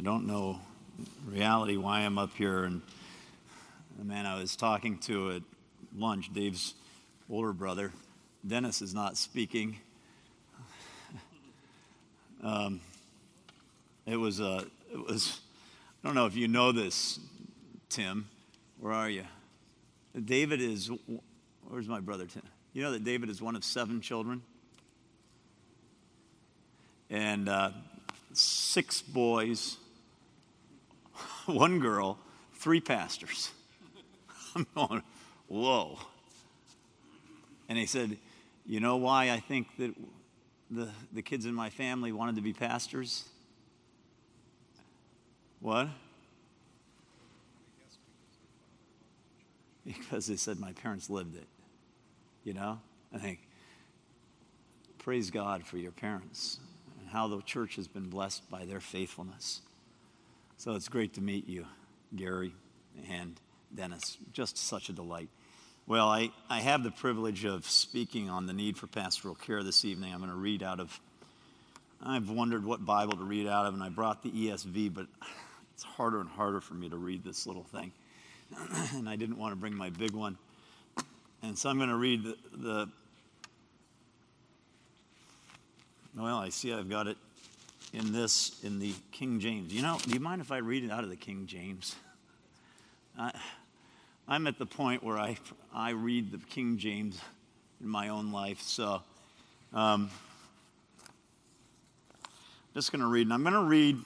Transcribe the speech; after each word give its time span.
I 0.00 0.02
don't 0.02 0.26
know 0.26 0.58
reality 1.26 1.76
why 1.76 2.00
I'm 2.00 2.16
up 2.16 2.30
here. 2.34 2.64
And 2.64 2.80
the 3.98 4.04
man 4.06 4.24
I 4.24 4.40
was 4.40 4.56
talking 4.56 4.96
to 5.00 5.32
at 5.32 5.42
lunch, 5.94 6.32
Dave's 6.32 6.72
older 7.28 7.52
brother, 7.52 7.92
Dennis, 8.46 8.80
is 8.80 8.94
not 8.94 9.18
speaking. 9.18 9.76
Um, 12.42 12.80
it 14.06 14.16
was 14.16 14.40
a, 14.40 14.64
it 14.90 15.06
was, 15.06 15.40
I 16.02 16.08
don't 16.08 16.14
know 16.14 16.24
if 16.24 16.34
you 16.34 16.48
know 16.48 16.72
this, 16.72 17.20
Tim. 17.90 18.30
Where 18.78 18.94
are 18.94 19.10
you? 19.10 19.24
David 20.24 20.62
is, 20.62 20.90
where's 21.68 21.86
my 21.86 22.00
brother 22.00 22.24
Tim? 22.24 22.40
You 22.72 22.82
know 22.82 22.92
that 22.92 23.04
David 23.04 23.28
is 23.28 23.42
one 23.42 23.56
of 23.56 23.62
seven 23.62 24.00
children? 24.00 24.40
And 27.10 27.46
uh, 27.46 27.72
six 28.32 29.02
boys, 29.02 29.76
one 31.54 31.78
girl, 31.78 32.18
three 32.54 32.80
pastors. 32.80 33.50
I'm 34.54 34.66
going, 34.74 35.02
whoa. 35.48 35.98
And 37.68 37.78
he 37.78 37.86
said, 37.86 38.16
You 38.66 38.80
know 38.80 38.96
why 38.96 39.30
I 39.30 39.40
think 39.40 39.76
that 39.78 39.94
the, 40.70 40.88
the 41.12 41.22
kids 41.22 41.46
in 41.46 41.54
my 41.54 41.70
family 41.70 42.12
wanted 42.12 42.36
to 42.36 42.42
be 42.42 42.52
pastors? 42.52 43.24
What? 45.60 45.88
Because 49.84 50.26
they 50.26 50.36
said 50.36 50.58
my 50.58 50.72
parents 50.72 51.10
lived 51.10 51.36
it. 51.36 51.46
You 52.44 52.54
know? 52.54 52.80
I 53.12 53.18
think, 53.18 53.40
praise 54.98 55.30
God 55.30 55.64
for 55.64 55.78
your 55.78 55.90
parents 55.90 56.58
and 57.00 57.08
how 57.08 57.28
the 57.28 57.40
church 57.42 57.76
has 57.76 57.88
been 57.88 58.08
blessed 58.08 58.48
by 58.50 58.64
their 58.64 58.80
faithfulness. 58.80 59.62
So 60.60 60.74
it's 60.74 60.90
great 60.90 61.14
to 61.14 61.22
meet 61.22 61.48
you, 61.48 61.64
Gary 62.14 62.52
and 63.08 63.40
Dennis. 63.74 64.18
Just 64.34 64.58
such 64.58 64.90
a 64.90 64.92
delight. 64.92 65.30
Well, 65.86 66.06
I, 66.06 66.32
I 66.50 66.60
have 66.60 66.82
the 66.82 66.90
privilege 66.90 67.46
of 67.46 67.64
speaking 67.64 68.28
on 68.28 68.44
the 68.44 68.52
need 68.52 68.76
for 68.76 68.86
pastoral 68.86 69.34
care 69.34 69.62
this 69.62 69.86
evening. 69.86 70.12
I'm 70.12 70.18
going 70.18 70.28
to 70.28 70.36
read 70.36 70.62
out 70.62 70.78
of, 70.78 71.00
I've 72.04 72.28
wondered 72.28 72.62
what 72.66 72.84
Bible 72.84 73.16
to 73.16 73.24
read 73.24 73.46
out 73.46 73.64
of, 73.64 73.72
and 73.72 73.82
I 73.82 73.88
brought 73.88 74.22
the 74.22 74.28
ESV, 74.28 74.92
but 74.92 75.06
it's 75.72 75.82
harder 75.82 76.20
and 76.20 76.28
harder 76.28 76.60
for 76.60 76.74
me 76.74 76.90
to 76.90 76.96
read 76.98 77.24
this 77.24 77.46
little 77.46 77.64
thing. 77.64 77.90
and 78.92 79.08
I 79.08 79.16
didn't 79.16 79.38
want 79.38 79.52
to 79.52 79.56
bring 79.56 79.74
my 79.74 79.88
big 79.88 80.12
one. 80.12 80.36
And 81.42 81.56
so 81.56 81.70
I'm 81.70 81.78
going 81.78 81.88
to 81.88 81.96
read 81.96 82.22
the, 82.22 82.36
the 82.52 82.88
well, 86.18 86.36
I 86.36 86.50
see 86.50 86.70
I've 86.70 86.90
got 86.90 87.06
it 87.06 87.16
in 87.92 88.12
this, 88.12 88.62
in 88.62 88.78
the 88.78 88.94
King 89.12 89.40
James. 89.40 89.72
You 89.72 89.82
know, 89.82 89.98
do 90.02 90.10
you 90.10 90.20
mind 90.20 90.40
if 90.40 90.52
I 90.52 90.58
read 90.58 90.84
it 90.84 90.90
out 90.90 91.04
of 91.04 91.10
the 91.10 91.16
King 91.16 91.46
James? 91.46 91.96
I, 93.18 93.32
I'm 94.28 94.46
at 94.46 94.58
the 94.58 94.66
point 94.66 95.02
where 95.02 95.18
I, 95.18 95.36
I 95.74 95.90
read 95.90 96.30
the 96.30 96.38
King 96.38 96.78
James 96.78 97.20
in 97.80 97.88
my 97.88 98.08
own 98.08 98.30
life. 98.32 98.60
So 98.62 99.02
um, 99.72 100.10
I'm 102.22 102.74
just 102.74 102.92
going 102.92 103.00
to 103.00 103.08
read, 103.08 103.26
and 103.26 103.34
I'm 103.34 103.42
going 103.42 103.54
to 103.54 103.60
read 103.60 103.96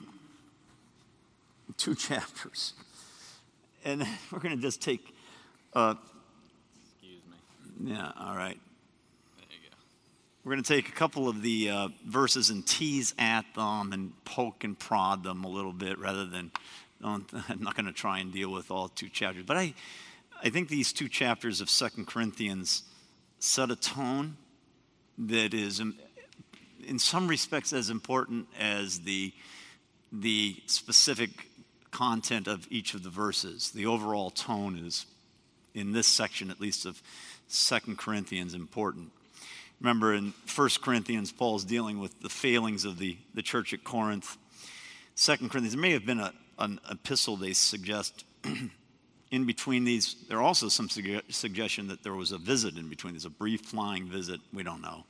two 1.77 1.95
chapters. 1.95 2.73
And 3.83 4.05
we're 4.31 4.39
going 4.39 4.55
to 4.55 4.61
just 4.61 4.81
take. 4.81 5.15
Uh, 5.73 5.95
Excuse 6.93 7.21
me. 7.29 7.91
Yeah, 7.93 8.11
all 8.19 8.35
right. 8.35 8.59
We're 10.45 10.51
going 10.51 10.63
to 10.63 10.75
take 10.75 10.89
a 10.89 10.91
couple 10.91 11.27
of 11.27 11.41
the 11.41 11.71
uh, 11.71 11.87
verses 12.05 12.51
and 12.51 12.63
tease 12.67 13.15
at 13.17 13.45
them 13.55 13.93
and 13.93 14.13
poke 14.25 14.63
and 14.63 14.77
prod 14.77 15.23
them 15.23 15.43
a 15.43 15.47
little 15.47 15.73
bit 15.73 15.97
rather 15.97 16.27
than. 16.27 16.51
I'm 17.03 17.25
not 17.59 17.75
going 17.75 17.87
to 17.87 17.91
try 17.91 18.19
and 18.19 18.31
deal 18.31 18.51
with 18.51 18.69
all 18.69 18.89
two 18.89 19.09
chapters. 19.09 19.43
But 19.43 19.57
I, 19.57 19.73
I 20.43 20.49
think 20.49 20.69
these 20.69 20.93
two 20.93 21.09
chapters 21.09 21.61
of 21.61 21.69
Second 21.69 22.05
Corinthians 22.05 22.83
set 23.39 23.71
a 23.71 23.75
tone 23.75 24.37
that 25.17 25.55
is, 25.55 25.81
um, 25.81 25.95
in 26.85 26.99
some 26.99 27.27
respects, 27.27 27.73
as 27.73 27.89
important 27.89 28.47
as 28.59 28.99
the, 28.99 29.33
the 30.11 30.61
specific 30.67 31.49
content 31.89 32.47
of 32.47 32.67
each 32.69 32.93
of 32.93 33.01
the 33.01 33.09
verses. 33.09 33.71
The 33.71 33.87
overall 33.87 34.29
tone 34.29 34.77
is, 34.77 35.07
in 35.73 35.91
this 35.91 36.07
section 36.07 36.51
at 36.51 36.61
least, 36.61 36.85
of 36.85 37.01
Second 37.47 37.97
Corinthians, 37.97 38.53
important. 38.53 39.11
Remember 39.79 40.13
in 40.13 40.31
First 40.45 40.81
Corinthians, 40.81 41.31
Paul's 41.31 41.65
dealing 41.65 41.99
with 41.99 42.19
the 42.21 42.29
failings 42.29 42.85
of 42.85 42.97
the, 42.97 43.17
the 43.33 43.41
church 43.41 43.73
at 43.73 43.83
Corinth. 43.83 44.37
Second 45.15 45.49
Corinthians, 45.49 45.73
there 45.73 45.81
may 45.81 45.91
have 45.91 46.05
been 46.05 46.19
a, 46.19 46.33
an 46.59 46.79
epistle 46.89 47.37
they 47.37 47.53
suggest 47.53 48.25
in 49.31 49.45
between 49.45 49.83
these, 49.83 50.15
there 50.29 50.37
are 50.37 50.43
also 50.43 50.69
some 50.69 50.87
suge- 50.87 51.21
suggestion 51.33 51.87
that 51.87 52.03
there 52.03 52.13
was 52.13 52.31
a 52.31 52.37
visit 52.37 52.77
in 52.77 52.89
between. 52.89 53.13
There's 53.13 53.25
a 53.25 53.29
brief 53.29 53.61
flying 53.61 54.07
visit. 54.07 54.39
We 54.53 54.63
don't 54.63 54.81
know. 54.81 55.05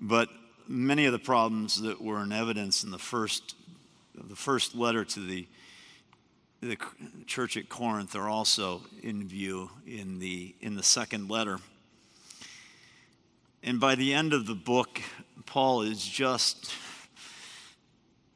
But 0.00 0.28
many 0.66 1.06
of 1.06 1.12
the 1.12 1.18
problems 1.18 1.80
that 1.82 2.00
were 2.00 2.22
in 2.22 2.32
evidence 2.32 2.84
in 2.84 2.90
the 2.90 2.98
first, 2.98 3.54
the 4.14 4.36
first 4.36 4.74
letter 4.74 5.04
to 5.04 5.20
the, 5.20 5.46
the 6.60 6.78
church 7.26 7.56
at 7.56 7.68
Corinth 7.68 8.16
are 8.16 8.28
also 8.28 8.82
in 9.02 9.26
view 9.26 9.70
in 9.86 10.18
the, 10.18 10.54
in 10.60 10.74
the 10.76 10.82
second 10.82 11.28
letter. 11.28 11.58
And 13.62 13.78
by 13.78 13.94
the 13.94 14.12
end 14.12 14.32
of 14.32 14.46
the 14.46 14.54
book, 14.54 15.00
Paul 15.46 15.82
is 15.82 16.04
just 16.04 16.72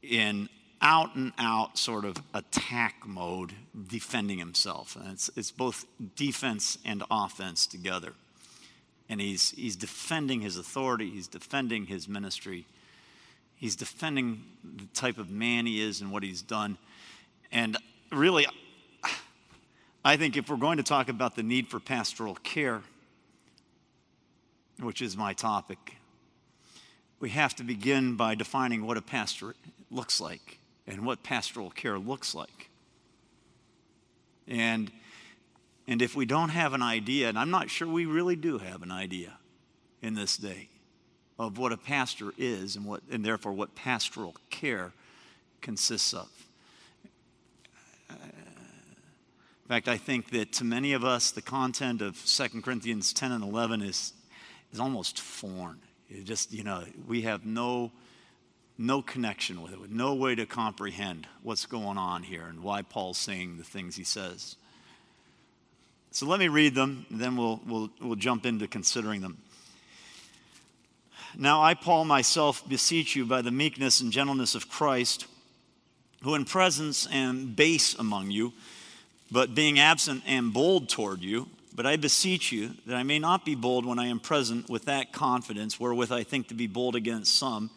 in 0.03 0.49
out 0.81 1.17
and 1.17 1.33
out 1.39 1.79
sort 1.79 2.05
of 2.05 2.17
attack 2.33 3.07
mode, 3.07 3.53
defending 3.89 4.39
himself. 4.39 4.95
And 4.95 5.11
it's, 5.11 5.31
it's 5.37 5.51
both 5.51 5.85
defense 6.15 6.79
and 6.85 7.03
offense 7.11 7.67
together. 7.67 8.13
And 9.09 9.21
he's, 9.21 9.51
he's 9.53 9.75
defending 9.75 10.43
his 10.43 10.57
authority, 10.57 11.11
he's 11.11 11.29
defending 11.29 11.87
his 11.87 12.09
ministry, 12.09 12.67
he's 13.57 13.75
defending 13.75 14.45
the 14.63 14.87
type 14.95 15.19
of 15.19 15.31
man 15.31 15.67
he 15.67 15.81
is 15.81 16.01
and 16.01 16.13
what 16.13 16.23
he's 16.23 16.43
done. 16.43 16.77
And 17.51 17.77
really, 18.13 18.47
I 20.05 20.17
think 20.17 20.37
if 20.37 20.49
we're 20.49 20.57
going 20.57 20.77
to 20.77 20.85
talk 20.85 21.09
about 21.09 21.35
the 21.35 21.43
need 21.43 21.69
for 21.69 21.81
pastoral 21.81 22.37
care, 22.37 22.83
which 24.81 25.01
is 25.03 25.17
my 25.17 25.33
topic, 25.33 25.97
we 27.19 27.31
have 27.31 27.55
to 27.57 27.65
begin 27.65 28.17
by 28.17 28.35
defining 28.35 28.87
what 28.87 28.97
a 28.97 29.03
pastor 29.03 29.55
looks 29.91 30.21
like 30.21 30.59
and 30.87 31.05
what 31.05 31.23
pastoral 31.23 31.71
care 31.71 31.99
looks 31.99 32.35
like. 32.35 32.71
And, 34.47 34.91
and 35.89 36.03
if 36.03 36.15
we 36.15 36.27
don't 36.27 36.51
have 36.51 36.75
an 36.75 36.83
idea, 36.83 37.29
and 37.29 37.39
I'm 37.39 37.51
not 37.51 37.71
sure 37.71 37.89
we 37.89 38.07
really 38.07 38.37
do 38.37 38.59
have 38.59 38.83
an 38.83 38.93
idea 38.93 39.39
in 40.03 40.15
this 40.15 40.37
day 40.37 40.69
of 41.39 41.59
what 41.59 41.73
a 41.73 41.77
pastor 41.77 42.33
is 42.39 42.77
and, 42.77 42.85
what, 42.85 43.03
and 43.11 43.25
therefore 43.25 43.53
what 43.53 43.75
pastoral 43.75 44.35
care 44.51 44.93
consists 45.61 46.15
of. 46.15 46.29
In 49.67 49.69
fact, 49.69 49.89
I 49.89 49.97
think 49.97 50.31
that 50.31 50.53
to 50.53 50.65
many 50.65 50.93
of 50.93 51.05
us, 51.05 51.33
the 51.33 51.43
content 51.43 52.01
of 52.01 52.25
2 52.25 52.63
Corinthians 52.63 53.13
10 53.13 53.33
and 53.33 53.43
11 53.43 53.83
is, 53.83 54.13
is 54.77 54.81
almost 54.81 55.19
foreign. 55.19 55.79
It 56.11 56.25
just, 56.25 56.53
you 56.53 56.63
know, 56.63 56.85
we 57.09 57.23
have 57.23 57.47
no 57.47 57.91
no 58.77 59.01
connection 59.01 59.63
with 59.63 59.73
it, 59.73 59.91
no 59.91 60.15
way 60.15 60.35
to 60.35 60.45
comprehend 60.45 61.27
what's 61.43 61.65
going 61.65 61.97
on 61.97 62.23
here 62.23 62.45
and 62.47 62.63
why 62.63 62.83
Paul's 62.83 63.17
saying 63.17 63.57
the 63.57 63.65
things 63.65 63.97
he 63.97 64.05
says. 64.05 64.57
So 66.11 66.27
let 66.27 66.39
me 66.39 66.49
read 66.49 66.75
them, 66.75 67.07
and 67.09 67.19
then 67.19 67.39
we'll, 67.39 67.59
we'll, 67.67 67.91
we'll 68.03 68.17
jump 68.17 68.45
into 68.45 68.69
considering 68.69 69.23
them. 69.23 69.39
Now, 71.39 71.63
I, 71.63 71.73
Paul, 71.73 72.05
myself, 72.05 72.69
beseech 72.69 73.17
you 73.17 73.25
by 73.25 73.41
the 73.41 73.51
meekness 73.51 74.03
and 74.03 74.13
gentleness 74.13 74.55
of 74.55 74.69
Christ, 74.69 75.27
who 76.23 76.35
in 76.35 76.45
presence 76.45 77.09
am 77.11 77.55
base 77.55 77.95
among 77.95 78.31
you, 78.31 78.53
but 79.31 79.55
being 79.55 79.79
absent 79.79 80.23
am 80.29 80.51
bold 80.51 80.91
toward 80.91 81.23
you. 81.23 81.49
But 81.77 81.85
I 81.85 81.97
beseech 81.97 82.53
you 82.53 82.71
that 82.87 82.97
I 82.97 83.03
may 83.03 83.19
not 83.19 83.45
be 83.45 83.55
bold 83.55 83.85
when 83.85 83.99
I 83.99 84.07
am 84.07 84.19
present 84.19 84.71
with 84.71 84.87
that 84.87 85.13
confidence 85.13 85.79
wherewith 85.79 86.11
I 86.11 86.23
think 86.23 86.49
to 86.49 86.55
be 86.55 86.67
bold 86.67 86.97
against 86.97 87.39
some 87.39 87.71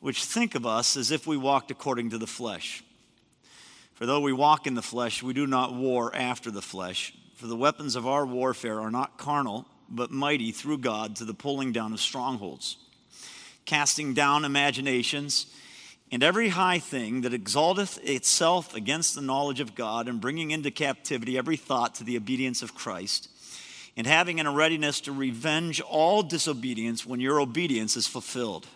which 0.00 0.24
think 0.24 0.54
of 0.54 0.66
us 0.66 0.96
as 0.96 1.10
if 1.10 1.26
we 1.26 1.36
walked 1.36 1.70
according 1.70 2.10
to 2.10 2.18
the 2.18 2.26
flesh. 2.26 2.82
For 3.94 4.06
though 4.06 4.20
we 4.20 4.32
walk 4.32 4.66
in 4.66 4.74
the 4.74 4.82
flesh, 4.82 5.22
we 5.22 5.34
do 5.34 5.46
not 5.46 5.74
war 5.74 6.14
after 6.14 6.50
the 6.50 6.62
flesh. 6.62 7.14
For 7.34 7.46
the 7.46 7.56
weapons 7.56 7.96
of 7.96 8.06
our 8.06 8.26
warfare 8.26 8.80
are 8.80 8.90
not 8.90 9.18
carnal, 9.18 9.66
but 9.88 10.10
mighty 10.10 10.52
through 10.52 10.78
God 10.78 11.16
to 11.16 11.24
the 11.24 11.34
pulling 11.34 11.72
down 11.72 11.92
of 11.92 12.00
strongholds, 12.00 12.76
casting 13.66 14.14
down 14.14 14.44
imaginations 14.44 15.46
and 16.10 16.22
every 16.22 16.48
high 16.48 16.78
thing 16.78 17.20
that 17.20 17.34
exalteth 17.34 17.98
itself 18.02 18.74
against 18.74 19.14
the 19.14 19.22
knowledge 19.22 19.60
of 19.60 19.74
God, 19.74 20.08
and 20.08 20.20
bringing 20.20 20.50
into 20.50 20.70
captivity 20.70 21.38
every 21.38 21.56
thought 21.56 21.94
to 21.96 22.04
the 22.04 22.16
obedience 22.16 22.62
of 22.62 22.74
Christ, 22.74 23.28
and 23.96 24.06
having 24.06 24.38
in 24.38 24.46
a 24.46 24.52
readiness 24.52 25.00
to 25.02 25.12
revenge 25.12 25.80
all 25.80 26.22
disobedience 26.22 27.06
when 27.06 27.20
your 27.20 27.40
obedience 27.40 27.96
is 27.96 28.06
fulfilled. 28.06 28.66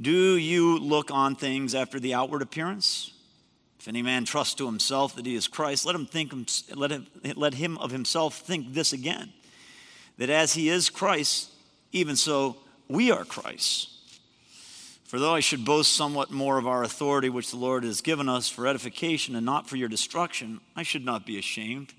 Do 0.00 0.36
you 0.36 0.78
look 0.78 1.10
on 1.10 1.34
things 1.34 1.74
after 1.74 1.98
the 1.98 2.14
outward 2.14 2.42
appearance? 2.42 3.12
If 3.80 3.88
any 3.88 4.02
man 4.02 4.24
trusts 4.24 4.54
to 4.54 4.66
himself 4.66 5.16
that 5.16 5.26
he 5.26 5.34
is 5.34 5.48
Christ, 5.48 5.86
let 5.86 5.94
him 5.94 6.06
think 6.06 6.32
let 6.74 6.90
him, 6.90 7.06
let 7.34 7.54
him 7.54 7.78
of 7.78 7.90
himself 7.90 8.38
think 8.38 8.74
this 8.74 8.92
again, 8.92 9.32
that 10.18 10.30
as 10.30 10.54
he 10.54 10.68
is 10.68 10.90
Christ, 10.90 11.50
even 11.92 12.14
so 12.16 12.56
we 12.88 13.10
are 13.10 13.24
Christ. 13.24 13.90
For 15.08 15.18
though 15.18 15.34
I 15.34 15.40
should 15.40 15.64
boast 15.64 15.94
somewhat 15.94 16.30
more 16.30 16.58
of 16.58 16.66
our 16.66 16.82
authority 16.82 17.30
which 17.30 17.50
the 17.50 17.56
Lord 17.56 17.82
has 17.82 18.02
given 18.02 18.28
us 18.28 18.50
for 18.50 18.66
edification 18.66 19.34
and 19.34 19.46
not 19.46 19.66
for 19.66 19.76
your 19.76 19.88
destruction, 19.88 20.60
I 20.76 20.82
should 20.82 21.02
not 21.02 21.24
be 21.24 21.38
ashamed, 21.38 21.94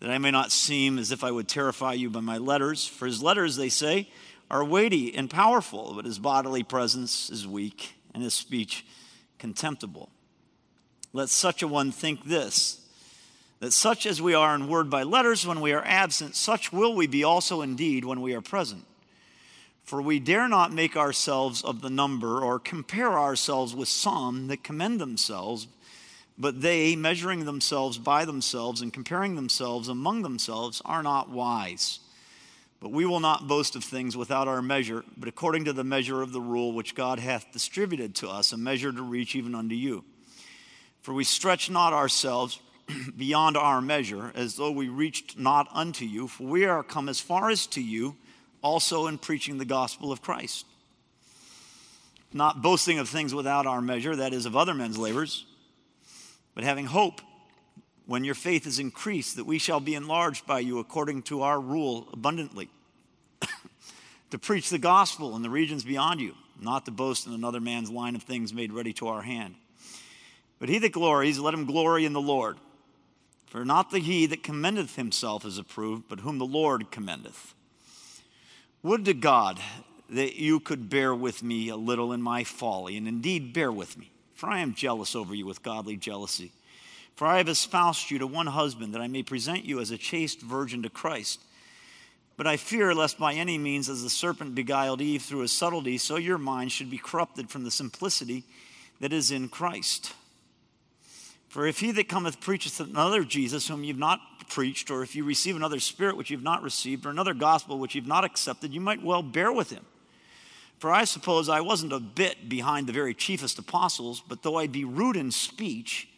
that 0.00 0.10
I 0.10 0.18
may 0.18 0.30
not 0.30 0.52
seem 0.52 0.98
as 0.98 1.10
if 1.10 1.24
I 1.24 1.30
would 1.30 1.48
terrify 1.48 1.94
you 1.94 2.10
by 2.10 2.20
my 2.20 2.36
letters. 2.36 2.86
For 2.86 3.06
his 3.06 3.22
letters, 3.22 3.56
they 3.56 3.70
say, 3.70 4.10
are 4.50 4.62
weighty 4.62 5.16
and 5.16 5.30
powerful, 5.30 5.94
but 5.96 6.04
his 6.04 6.18
bodily 6.18 6.62
presence 6.62 7.30
is 7.30 7.48
weak 7.48 7.94
and 8.12 8.22
his 8.22 8.34
speech 8.34 8.84
contemptible. 9.38 10.10
Let 11.14 11.30
such 11.30 11.62
a 11.62 11.68
one 11.68 11.90
think 11.90 12.26
this 12.26 12.82
that 13.60 13.72
such 13.72 14.04
as 14.04 14.20
we 14.20 14.34
are 14.34 14.54
in 14.54 14.68
word 14.68 14.90
by 14.90 15.04
letters 15.04 15.46
when 15.46 15.62
we 15.62 15.72
are 15.72 15.82
absent, 15.86 16.36
such 16.36 16.70
will 16.70 16.94
we 16.94 17.06
be 17.06 17.24
also 17.24 17.62
indeed 17.62 18.04
when 18.04 18.20
we 18.20 18.34
are 18.34 18.42
present. 18.42 18.84
For 19.86 20.02
we 20.02 20.18
dare 20.18 20.48
not 20.48 20.72
make 20.72 20.96
ourselves 20.96 21.62
of 21.62 21.80
the 21.80 21.90
number 21.90 22.40
or 22.40 22.58
compare 22.58 23.16
ourselves 23.16 23.72
with 23.72 23.88
some 23.88 24.48
that 24.48 24.64
commend 24.64 25.00
themselves, 25.00 25.68
but 26.36 26.60
they, 26.60 26.96
measuring 26.96 27.44
themselves 27.44 27.96
by 27.96 28.24
themselves 28.24 28.82
and 28.82 28.92
comparing 28.92 29.36
themselves 29.36 29.88
among 29.88 30.22
themselves, 30.22 30.82
are 30.84 31.04
not 31.04 31.30
wise. 31.30 32.00
But 32.80 32.90
we 32.90 33.06
will 33.06 33.20
not 33.20 33.46
boast 33.46 33.76
of 33.76 33.84
things 33.84 34.16
without 34.16 34.48
our 34.48 34.60
measure, 34.60 35.04
but 35.16 35.28
according 35.28 35.64
to 35.66 35.72
the 35.72 35.84
measure 35.84 36.20
of 36.20 36.32
the 36.32 36.40
rule 36.40 36.72
which 36.72 36.96
God 36.96 37.20
hath 37.20 37.52
distributed 37.52 38.16
to 38.16 38.28
us, 38.28 38.52
a 38.52 38.56
measure 38.56 38.90
to 38.90 39.02
reach 39.02 39.36
even 39.36 39.54
unto 39.54 39.76
you. 39.76 40.04
For 41.00 41.14
we 41.14 41.22
stretch 41.22 41.70
not 41.70 41.92
ourselves 41.92 42.60
beyond 43.16 43.56
our 43.56 43.80
measure, 43.80 44.32
as 44.34 44.56
though 44.56 44.72
we 44.72 44.88
reached 44.88 45.38
not 45.38 45.68
unto 45.72 46.04
you, 46.04 46.26
for 46.26 46.42
we 46.42 46.64
are 46.64 46.82
come 46.82 47.08
as 47.08 47.20
far 47.20 47.50
as 47.50 47.68
to 47.68 47.80
you, 47.80 48.16
also 48.66 49.06
in 49.06 49.16
preaching 49.16 49.58
the 49.58 49.64
gospel 49.64 50.10
of 50.10 50.20
Christ. 50.20 50.66
Not 52.32 52.62
boasting 52.62 52.98
of 52.98 53.08
things 53.08 53.32
without 53.32 53.64
our 53.64 53.80
measure, 53.80 54.16
that 54.16 54.32
is, 54.32 54.44
of 54.44 54.56
other 54.56 54.74
men's 54.74 54.98
labors, 54.98 55.46
but 56.52 56.64
having 56.64 56.86
hope 56.86 57.20
when 58.06 58.24
your 58.24 58.34
faith 58.34 58.66
is 58.66 58.80
increased, 58.80 59.36
that 59.36 59.46
we 59.46 59.58
shall 59.58 59.78
be 59.78 59.94
enlarged 59.94 60.46
by 60.46 60.58
you 60.58 60.80
according 60.80 61.22
to 61.22 61.42
our 61.42 61.60
rule 61.60 62.08
abundantly. 62.12 62.68
to 64.30 64.38
preach 64.38 64.68
the 64.68 64.78
gospel 64.78 65.36
in 65.36 65.42
the 65.42 65.50
regions 65.50 65.84
beyond 65.84 66.20
you, 66.20 66.34
not 66.60 66.84
to 66.86 66.90
boast 66.90 67.26
in 67.26 67.32
another 67.32 67.60
man's 67.60 67.90
line 67.90 68.16
of 68.16 68.24
things 68.24 68.52
made 68.52 68.72
ready 68.72 68.92
to 68.94 69.06
our 69.06 69.22
hand. 69.22 69.54
But 70.58 70.68
he 70.68 70.78
that 70.80 70.92
glories, 70.92 71.38
let 71.38 71.54
him 71.54 71.66
glory 71.66 72.04
in 72.04 72.12
the 72.14 72.20
Lord. 72.20 72.58
For 73.46 73.64
not 73.64 73.92
the 73.92 74.00
he 74.00 74.26
that 74.26 74.42
commendeth 74.42 74.96
himself 74.96 75.44
is 75.44 75.56
approved, 75.56 76.08
but 76.08 76.20
whom 76.20 76.38
the 76.38 76.44
Lord 76.44 76.90
commendeth. 76.90 77.54
Would 78.82 79.04
to 79.06 79.14
God 79.14 79.60
that 80.08 80.36
you 80.36 80.60
could 80.60 80.88
bear 80.88 81.14
with 81.14 81.42
me 81.42 81.68
a 81.68 81.76
little 81.76 82.12
in 82.12 82.22
my 82.22 82.44
folly, 82.44 82.96
and 82.96 83.08
indeed 83.08 83.52
bear 83.52 83.72
with 83.72 83.98
me, 83.98 84.10
for 84.34 84.48
I 84.48 84.60
am 84.60 84.74
jealous 84.74 85.16
over 85.16 85.34
you 85.34 85.46
with 85.46 85.62
godly 85.62 85.96
jealousy. 85.96 86.52
For 87.16 87.26
I 87.26 87.38
have 87.38 87.48
espoused 87.48 88.10
you 88.10 88.18
to 88.18 88.26
one 88.26 88.46
husband, 88.46 88.94
that 88.94 89.00
I 89.00 89.08
may 89.08 89.22
present 89.22 89.64
you 89.64 89.80
as 89.80 89.90
a 89.90 89.98
chaste 89.98 90.42
virgin 90.42 90.82
to 90.82 90.90
Christ. 90.90 91.40
But 92.36 92.46
I 92.46 92.58
fear 92.58 92.94
lest 92.94 93.18
by 93.18 93.32
any 93.32 93.56
means, 93.56 93.88
as 93.88 94.02
the 94.02 94.10
serpent 94.10 94.54
beguiled 94.54 95.00
Eve 95.00 95.22
through 95.22 95.40
his 95.40 95.52
subtlety, 95.52 95.96
so 95.96 96.16
your 96.16 96.38
mind 96.38 96.70
should 96.70 96.90
be 96.90 96.98
corrupted 96.98 97.48
from 97.48 97.64
the 97.64 97.70
simplicity 97.70 98.44
that 99.00 99.12
is 99.12 99.30
in 99.30 99.48
Christ. 99.48 100.12
For 101.48 101.66
if 101.66 101.80
he 101.80 101.90
that 101.92 102.08
cometh 102.08 102.40
preacheth 102.40 102.78
another 102.80 103.24
Jesus 103.24 103.66
whom 103.66 103.82
you've 103.82 103.98
not 103.98 104.20
preached, 104.48 104.90
or 104.90 105.02
if 105.02 105.14
you 105.16 105.24
receive 105.24 105.56
another 105.56 105.80
spirit 105.80 106.16
which 106.16 106.30
you've 106.30 106.42
not 106.42 106.62
received, 106.62 107.06
or 107.06 107.10
another 107.10 107.34
gospel 107.34 107.78
which 107.78 107.94
you've 107.94 108.06
not 108.06 108.24
accepted, 108.24 108.72
you 108.72 108.80
might 108.80 109.02
well 109.02 109.22
bear 109.22 109.52
with 109.52 109.70
him. 109.70 109.84
For 110.78 110.92
I 110.92 111.04
suppose 111.04 111.48
I 111.48 111.60
wasn't 111.60 111.92
a 111.92 112.00
bit 112.00 112.48
behind 112.48 112.86
the 112.86 112.92
very 112.92 113.14
chiefest 113.14 113.58
apostles, 113.58 114.22
but 114.26 114.42
though 114.42 114.56
I 114.56 114.66
be 114.66 114.84
rude 114.84 115.16
in 115.16 115.30
speech, 115.30 116.08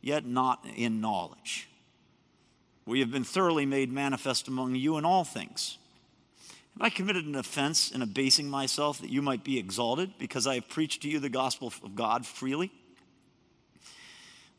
yet 0.00 0.26
not 0.26 0.64
in 0.76 1.00
knowledge. 1.00 1.68
We 2.84 3.00
have 3.00 3.12
been 3.12 3.24
thoroughly 3.24 3.64
made 3.64 3.92
manifest 3.92 4.48
among 4.48 4.74
you 4.74 4.98
in 4.98 5.04
all 5.04 5.24
things. 5.24 5.78
Have 6.74 6.82
I 6.82 6.90
committed 6.90 7.26
an 7.26 7.36
offense 7.36 7.90
in 7.92 8.02
abasing 8.02 8.48
myself 8.48 9.00
that 9.00 9.10
you 9.10 9.22
might 9.22 9.44
be 9.44 9.58
exalted 9.58 10.14
because 10.18 10.46
I 10.46 10.54
have 10.56 10.68
preached 10.68 11.02
to 11.02 11.08
you 11.08 11.20
the 11.20 11.28
gospel 11.28 11.72
of 11.84 11.94
God 11.94 12.26
freely? 12.26 12.72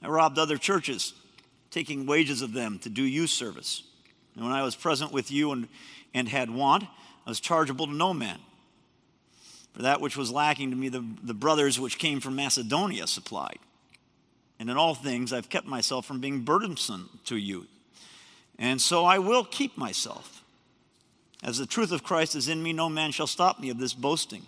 I 0.01 0.07
robbed 0.07 0.38
other 0.38 0.57
churches, 0.57 1.13
taking 1.73 2.05
wages 2.05 2.41
of 2.41 2.53
them 2.53 2.79
to 2.79 2.89
do 2.89 3.03
you 3.03 3.27
service. 3.27 3.83
And 4.35 4.43
when 4.43 4.53
I 4.53 4.63
was 4.63 4.75
present 4.75 5.11
with 5.11 5.31
you 5.31 5.51
and, 5.51 5.67
and 6.13 6.29
had 6.29 6.49
want, 6.49 6.83
I 7.25 7.29
was 7.29 7.39
chargeable 7.39 7.87
to 7.87 7.93
no 7.93 8.13
man. 8.13 8.39
For 9.73 9.81
that 9.81 10.01
which 10.01 10.15
was 10.15 10.31
lacking 10.31 10.69
to 10.69 10.75
me, 10.75 10.89
the, 10.89 11.03
the 11.23 11.33
brothers 11.33 11.79
which 11.79 11.97
came 11.97 12.19
from 12.19 12.35
Macedonia 12.35 13.07
supplied. 13.07 13.57
And 14.59 14.69
in 14.69 14.77
all 14.77 14.93
things, 14.93 15.33
I've 15.33 15.49
kept 15.49 15.65
myself 15.65 16.05
from 16.05 16.21
being 16.21 16.41
burdensome 16.41 17.09
to 17.25 17.35
you. 17.35 17.65
And 18.59 18.79
so 18.79 19.03
I 19.03 19.17
will 19.17 19.43
keep 19.43 19.75
myself. 19.75 20.43
As 21.43 21.57
the 21.57 21.65
truth 21.65 21.91
of 21.91 22.03
Christ 22.03 22.35
is 22.35 22.47
in 22.47 22.61
me, 22.61 22.71
no 22.71 22.87
man 22.87 23.11
shall 23.11 23.27
stop 23.27 23.59
me 23.59 23.69
of 23.69 23.79
this 23.79 23.93
boasting 23.93 24.43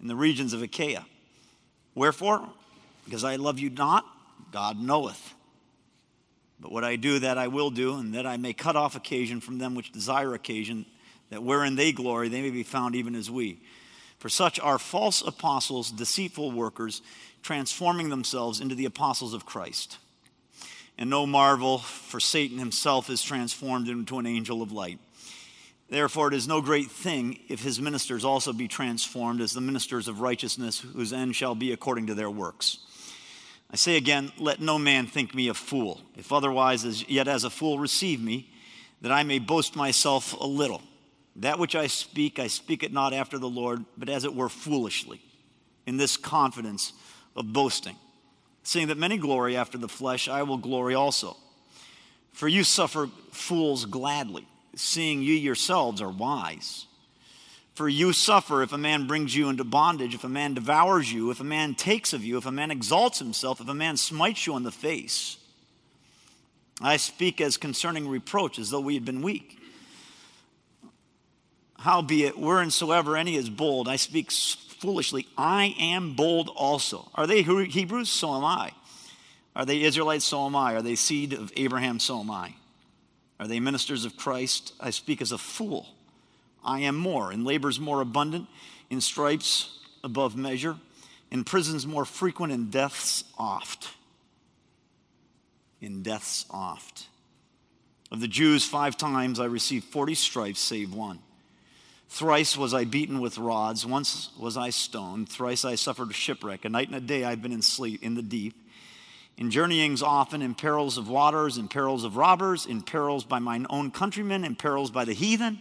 in 0.00 0.08
the 0.08 0.16
regions 0.16 0.54
of 0.54 0.62
Achaia. 0.62 1.04
Wherefore? 1.94 2.48
Because 3.04 3.24
I 3.24 3.36
love 3.36 3.58
you 3.58 3.70
not, 3.70 4.04
God 4.52 4.80
knoweth. 4.80 5.35
But 6.60 6.72
what 6.72 6.84
I 6.84 6.96
do, 6.96 7.18
that 7.18 7.38
I 7.38 7.48
will 7.48 7.70
do, 7.70 7.96
and 7.96 8.14
that 8.14 8.26
I 8.26 8.36
may 8.36 8.52
cut 8.52 8.76
off 8.76 8.96
occasion 8.96 9.40
from 9.40 9.58
them 9.58 9.74
which 9.74 9.92
desire 9.92 10.34
occasion, 10.34 10.86
that 11.30 11.42
wherein 11.42 11.76
they 11.76 11.92
glory, 11.92 12.28
they 12.28 12.42
may 12.42 12.50
be 12.50 12.62
found 12.62 12.94
even 12.94 13.14
as 13.14 13.30
we. 13.30 13.60
For 14.18 14.28
such 14.28 14.58
are 14.60 14.78
false 14.78 15.22
apostles, 15.22 15.90
deceitful 15.90 16.52
workers, 16.52 17.02
transforming 17.42 18.08
themselves 18.08 18.60
into 18.60 18.74
the 18.74 18.86
apostles 18.86 19.34
of 19.34 19.44
Christ. 19.44 19.98
And 20.98 21.10
no 21.10 21.26
marvel, 21.26 21.78
for 21.78 22.20
Satan 22.20 22.58
himself 22.58 23.10
is 23.10 23.22
transformed 23.22 23.88
into 23.88 24.18
an 24.18 24.26
angel 24.26 24.62
of 24.62 24.72
light. 24.72 24.98
Therefore, 25.88 26.28
it 26.28 26.34
is 26.34 26.48
no 26.48 26.60
great 26.60 26.90
thing 26.90 27.38
if 27.48 27.62
his 27.62 27.80
ministers 27.80 28.24
also 28.24 28.52
be 28.52 28.66
transformed 28.66 29.40
as 29.40 29.52
the 29.52 29.60
ministers 29.60 30.08
of 30.08 30.20
righteousness, 30.20 30.80
whose 30.80 31.12
end 31.12 31.36
shall 31.36 31.54
be 31.54 31.72
according 31.72 32.06
to 32.06 32.14
their 32.14 32.30
works. 32.30 32.78
I 33.70 33.76
say 33.76 33.96
again, 33.96 34.32
let 34.38 34.60
no 34.60 34.78
man 34.78 35.06
think 35.06 35.34
me 35.34 35.48
a 35.48 35.54
fool. 35.54 36.00
If 36.16 36.32
otherwise, 36.32 36.84
as, 36.84 37.08
yet 37.08 37.28
as 37.28 37.44
a 37.44 37.50
fool 37.50 37.78
receive 37.78 38.22
me, 38.22 38.50
that 39.02 39.12
I 39.12 39.22
may 39.22 39.38
boast 39.38 39.76
myself 39.76 40.32
a 40.38 40.46
little. 40.46 40.82
That 41.36 41.58
which 41.58 41.74
I 41.74 41.86
speak, 41.86 42.38
I 42.38 42.46
speak 42.46 42.82
it 42.82 42.92
not 42.92 43.12
after 43.12 43.38
the 43.38 43.48
Lord, 43.48 43.84
but 43.98 44.08
as 44.08 44.24
it 44.24 44.34
were 44.34 44.48
foolishly, 44.48 45.20
in 45.86 45.96
this 45.96 46.16
confidence 46.16 46.92
of 47.34 47.52
boasting. 47.52 47.96
Seeing 48.62 48.88
that 48.88 48.98
many 48.98 49.18
glory 49.18 49.56
after 49.56 49.78
the 49.78 49.88
flesh, 49.88 50.28
I 50.28 50.42
will 50.42 50.56
glory 50.56 50.94
also. 50.94 51.36
For 52.32 52.48
you 52.48 52.64
suffer 52.64 53.08
fools 53.32 53.84
gladly, 53.84 54.46
seeing 54.74 55.22
you 55.22 55.34
yourselves 55.34 56.00
are 56.00 56.10
wise. 56.10 56.86
For 57.76 57.90
you 57.90 58.14
suffer 58.14 58.62
if 58.62 58.72
a 58.72 58.78
man 58.78 59.06
brings 59.06 59.36
you 59.36 59.50
into 59.50 59.62
bondage, 59.62 60.14
if 60.14 60.24
a 60.24 60.30
man 60.30 60.54
devours 60.54 61.12
you, 61.12 61.30
if 61.30 61.40
a 61.40 61.44
man 61.44 61.74
takes 61.74 62.14
of 62.14 62.24
you, 62.24 62.38
if 62.38 62.46
a 62.46 62.50
man 62.50 62.70
exalts 62.70 63.18
himself, 63.18 63.60
if 63.60 63.68
a 63.68 63.74
man 63.74 63.98
smites 63.98 64.46
you 64.46 64.54
on 64.54 64.62
the 64.62 64.72
face. 64.72 65.36
I 66.80 66.96
speak 66.96 67.38
as 67.38 67.58
concerning 67.58 68.08
reproach, 68.08 68.58
as 68.58 68.70
though 68.70 68.80
we 68.80 68.94
had 68.94 69.04
been 69.04 69.20
weak. 69.20 69.58
Howbeit, 71.78 72.36
whereinsoever 72.36 73.18
any 73.18 73.36
is 73.36 73.50
bold, 73.50 73.88
I 73.88 73.96
speak 73.96 74.32
foolishly. 74.32 75.26
I 75.36 75.74
am 75.78 76.14
bold 76.14 76.50
also. 76.56 77.10
Are 77.14 77.26
they 77.26 77.42
Hebrews? 77.42 78.08
So 78.08 78.34
am 78.34 78.44
I. 78.44 78.72
Are 79.54 79.66
they 79.66 79.82
Israelites? 79.82 80.24
So 80.24 80.46
am 80.46 80.56
I. 80.56 80.76
Are 80.76 80.82
they 80.82 80.94
seed 80.94 81.34
of 81.34 81.52
Abraham? 81.56 82.00
So 82.00 82.20
am 82.20 82.30
I. 82.30 82.54
Are 83.38 83.46
they 83.46 83.60
ministers 83.60 84.06
of 84.06 84.16
Christ? 84.16 84.72
I 84.80 84.88
speak 84.88 85.20
as 85.20 85.30
a 85.30 85.38
fool. 85.38 85.95
I 86.66 86.80
am 86.80 86.96
more, 86.96 87.32
in 87.32 87.44
labors 87.44 87.78
more 87.78 88.00
abundant, 88.00 88.48
in 88.90 89.00
stripes 89.00 89.78
above 90.02 90.36
measure, 90.36 90.76
in 91.30 91.44
prisons 91.44 91.86
more 91.86 92.04
frequent, 92.04 92.52
in 92.52 92.70
deaths 92.70 93.24
oft. 93.38 93.90
In 95.80 96.02
deaths 96.02 96.44
oft. 96.50 97.06
Of 98.10 98.20
the 98.20 98.28
Jews, 98.28 98.64
five 98.64 98.96
times 98.96 99.40
I 99.40 99.46
received 99.46 99.84
40 99.84 100.14
stripes, 100.14 100.60
save 100.60 100.92
one. 100.92 101.20
Thrice 102.08 102.56
was 102.56 102.72
I 102.72 102.84
beaten 102.84 103.20
with 103.20 103.38
rods, 103.38 103.84
once 103.84 104.30
was 104.38 104.56
I 104.56 104.70
stoned, 104.70 105.28
thrice 105.28 105.64
I 105.64 105.74
suffered 105.74 106.14
shipwreck. 106.14 106.64
A 106.64 106.68
night 106.68 106.86
and 106.86 106.96
a 106.96 107.00
day 107.00 107.24
I've 107.24 107.42
been 107.42 107.52
in 107.52 107.62
sleep 107.62 108.02
in 108.02 108.14
the 108.14 108.22
deep. 108.22 108.54
In 109.36 109.50
journeyings 109.50 110.02
often, 110.02 110.40
in 110.40 110.54
perils 110.54 110.96
of 110.96 111.08
waters, 111.08 111.58
in 111.58 111.68
perils 111.68 112.04
of 112.04 112.16
robbers, 112.16 112.64
in 112.64 112.80
perils 112.80 113.24
by 113.24 113.38
mine 113.38 113.66
own 113.68 113.90
countrymen, 113.90 114.44
in 114.44 114.54
perils 114.54 114.90
by 114.90 115.04
the 115.04 115.12
heathen, 115.12 115.60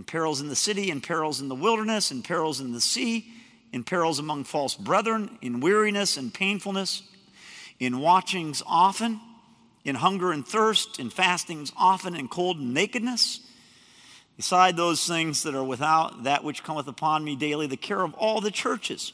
in 0.00 0.04
perils 0.04 0.40
in 0.40 0.48
the 0.48 0.56
city, 0.56 0.90
in 0.90 1.02
perils 1.02 1.42
in 1.42 1.50
the 1.50 1.54
wilderness, 1.54 2.10
in 2.10 2.22
perils 2.22 2.58
in 2.58 2.72
the 2.72 2.80
sea, 2.80 3.30
in 3.70 3.84
perils 3.84 4.18
among 4.18 4.44
false 4.44 4.74
brethren, 4.74 5.36
in 5.42 5.60
weariness 5.60 6.16
and 6.16 6.32
painfulness, 6.32 7.02
in 7.78 7.98
watchings 7.98 8.62
often, 8.66 9.20
in 9.84 9.94
hunger 9.96 10.32
and 10.32 10.48
thirst, 10.48 10.98
in 10.98 11.10
fastings 11.10 11.70
often, 11.76 12.16
in 12.16 12.28
cold 12.28 12.56
and 12.56 12.72
nakedness. 12.72 13.40
Beside 14.38 14.74
those 14.74 15.06
things 15.06 15.42
that 15.42 15.54
are 15.54 15.62
without, 15.62 16.24
that 16.24 16.44
which 16.44 16.64
cometh 16.64 16.88
upon 16.88 17.22
me 17.22 17.36
daily, 17.36 17.66
the 17.66 17.76
care 17.76 18.00
of 18.00 18.14
all 18.14 18.40
the 18.40 18.50
churches. 18.50 19.12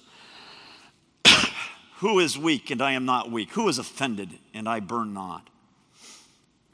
Who 1.97 2.21
is 2.21 2.39
weak 2.39 2.71
and 2.71 2.81
I 2.81 2.93
am 2.93 3.05
not 3.05 3.29
weak? 3.33 3.51
Who 3.55 3.69
is 3.69 3.79
offended 3.79 4.39
and 4.55 4.69
I 4.69 4.79
burn 4.79 5.13
not? 5.15 5.51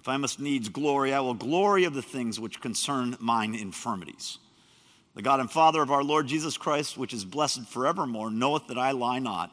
If 0.03 0.09
I 0.09 0.17
must 0.17 0.41
needs 0.41 0.69
glory, 0.69 1.15
I 1.15 1.21
will 1.21 1.33
glory 1.33 1.85
of 1.85 1.95
the 1.95 2.03
things 2.03 2.41
which 2.41 2.61
concern 2.61 3.17
mine 3.21 3.55
infirmities. 3.55 4.39
The 5.15 5.23
God 5.23 5.39
and 5.39 5.49
Father 5.49 5.81
of 5.81 5.93
our 5.93 6.03
Lord 6.03 6.27
Jesus 6.27 6.57
Christ, 6.57 6.99
which 6.99 7.15
is 7.15 7.25
blessed 7.25 7.69
forevermore, 7.69 8.29
knoweth 8.29 8.67
that 8.67 8.79
I 8.79 8.91
lie 8.91 9.21
not. 9.21 9.53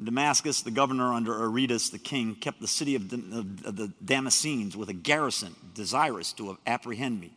In 0.00 0.04
Damascus, 0.04 0.62
the 0.62 0.72
governor 0.72 1.12
under 1.12 1.40
Aretas 1.40 1.90
the 1.90 2.00
king 2.00 2.34
kept 2.34 2.60
the 2.60 2.66
city 2.66 2.96
of, 2.96 3.08
the 3.08 3.92
Damascenes 4.04 4.74
with 4.74 4.88
a 4.88 4.92
garrison, 4.92 5.54
desirous 5.72 6.32
to 6.32 6.58
apprehend 6.66 7.20
me. 7.20 7.32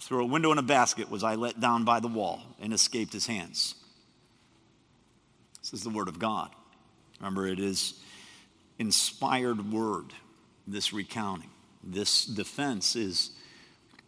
Through 0.00 0.24
a 0.24 0.26
window 0.26 0.50
in 0.50 0.58
a 0.58 0.62
basket 0.62 1.08
was 1.08 1.22
I 1.22 1.36
let 1.36 1.60
down 1.60 1.84
by 1.84 2.00
the 2.00 2.08
wall 2.08 2.42
and 2.60 2.72
escaped 2.72 3.12
his 3.12 3.28
hands. 3.28 3.76
This 5.60 5.74
is 5.74 5.84
the 5.84 5.90
word 5.90 6.08
of 6.08 6.18
God. 6.18 6.50
Remember, 7.20 7.46
it 7.46 7.60
is 7.60 7.94
inspired 8.80 9.72
word, 9.72 10.06
this 10.66 10.92
recounting. 10.92 11.50
This 11.82 12.24
defense 12.24 12.96
is, 12.96 13.30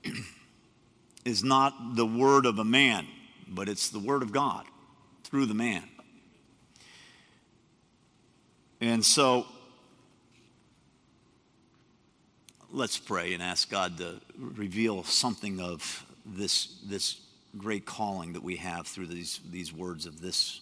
is 1.25 1.45
not 1.45 1.97
the 1.97 2.07
word 2.07 2.47
of 2.47 2.59
a 2.59 2.65
man, 2.65 3.07
but 3.49 3.69
it's 3.69 3.91
the 3.91 3.99
word 3.99 4.23
of 4.23 4.33
God 4.33 4.65
through 5.25 5.47
the 5.47 5.55
man. 5.55 5.85
And 8.81 9.05
so 9.05 9.47
let's 12.73 12.99
pray 12.99 13.35
and 13.35 13.43
ask 13.43 13.71
God 13.71 13.99
to 13.99 14.21
reveal 14.39 15.05
something 15.05 15.61
of 15.61 16.07
this, 16.25 16.79
this 16.87 17.21
great 17.57 17.85
calling 17.85 18.33
that 18.35 18.43
we 18.43 18.57
have 18.57 18.87
through 18.87 19.07
these, 19.07 19.41
these 19.51 19.73
words 19.73 20.07
of 20.07 20.21
this 20.21 20.61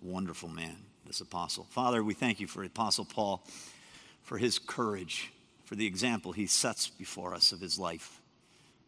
wonderful 0.00 0.48
man, 0.48 0.76
this 1.06 1.20
apostle. 1.20 1.66
Father, 1.70 2.02
we 2.02 2.14
thank 2.14 2.40
you 2.40 2.46
for 2.46 2.64
Apostle 2.64 3.04
Paul, 3.04 3.44
for 4.22 4.38
his 4.38 4.58
courage, 4.58 5.30
for 5.72 5.76
the 5.76 5.86
example 5.86 6.32
he 6.32 6.46
sets 6.46 6.90
before 6.90 7.32
us 7.32 7.50
of 7.50 7.58
his 7.62 7.78
life. 7.78 8.20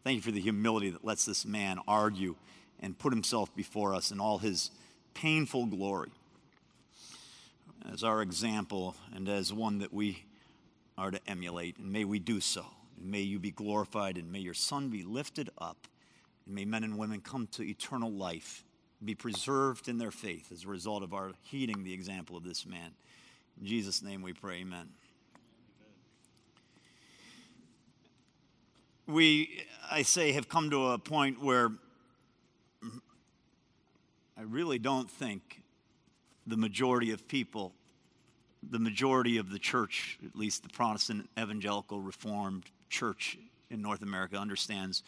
Thank 0.03 0.17
you 0.17 0.21
for 0.21 0.29
the 0.29 0.39
humility 0.39 0.91
that 0.91 1.03
lets 1.03 1.25
this 1.25 1.43
man 1.43 1.79
argue 1.87 2.35
and 2.79 2.95
put 2.95 3.11
himself 3.11 3.55
before 3.55 3.95
us 3.95 4.11
in 4.11 4.19
all 4.19 4.37
his 4.37 4.69
painful 5.15 5.65
glory 5.65 6.11
as 7.91 8.03
our 8.03 8.21
example 8.21 8.95
and 9.15 9.27
as 9.27 9.51
one 9.51 9.79
that 9.79 9.91
we 9.91 10.25
are 10.95 11.09
to 11.09 11.19
emulate. 11.27 11.79
And 11.79 11.91
may 11.91 12.05
we 12.05 12.19
do 12.19 12.39
so. 12.39 12.67
And 12.99 13.09
may 13.09 13.21
you 13.21 13.39
be 13.39 13.49
glorified 13.49 14.19
and 14.19 14.31
may 14.31 14.37
your 14.37 14.53
Son 14.53 14.89
be 14.89 15.01
lifted 15.01 15.49
up. 15.57 15.87
And 16.45 16.53
may 16.53 16.65
men 16.65 16.83
and 16.83 16.99
women 16.99 17.19
come 17.19 17.47
to 17.53 17.63
eternal 17.63 18.11
life, 18.11 18.63
be 19.03 19.15
preserved 19.15 19.87
in 19.87 19.97
their 19.97 20.11
faith 20.11 20.51
as 20.51 20.65
a 20.65 20.67
result 20.67 21.01
of 21.01 21.15
our 21.15 21.31
heeding 21.41 21.83
the 21.83 21.93
example 21.93 22.37
of 22.37 22.43
this 22.43 22.63
man. 22.63 22.91
In 23.59 23.65
Jesus' 23.65 24.03
name 24.03 24.21
we 24.21 24.33
pray, 24.33 24.57
amen. 24.57 24.89
We, 29.07 29.63
I 29.91 30.01
say, 30.01 30.31
have 30.31 30.49
come 30.49 30.71
to 30.71 30.87
a 30.87 30.97
point 30.97 31.39
where 31.39 31.69
I 34.35 34.41
really 34.41 34.79
don't 34.79 35.09
think 35.09 35.61
the 36.47 36.57
majority 36.57 37.11
of 37.11 37.27
people, 37.27 37.73
the 38.67 38.79
majority 38.79 39.37
of 39.37 39.51
the 39.51 39.59
church, 39.59 40.17
at 40.25 40.35
least 40.35 40.63
the 40.63 40.69
Protestant 40.69 41.29
evangelical 41.39 42.01
reformed 42.01 42.63
church 42.89 43.37
in 43.69 43.79
North 43.79 44.01
America, 44.01 44.37
understands 44.37 45.03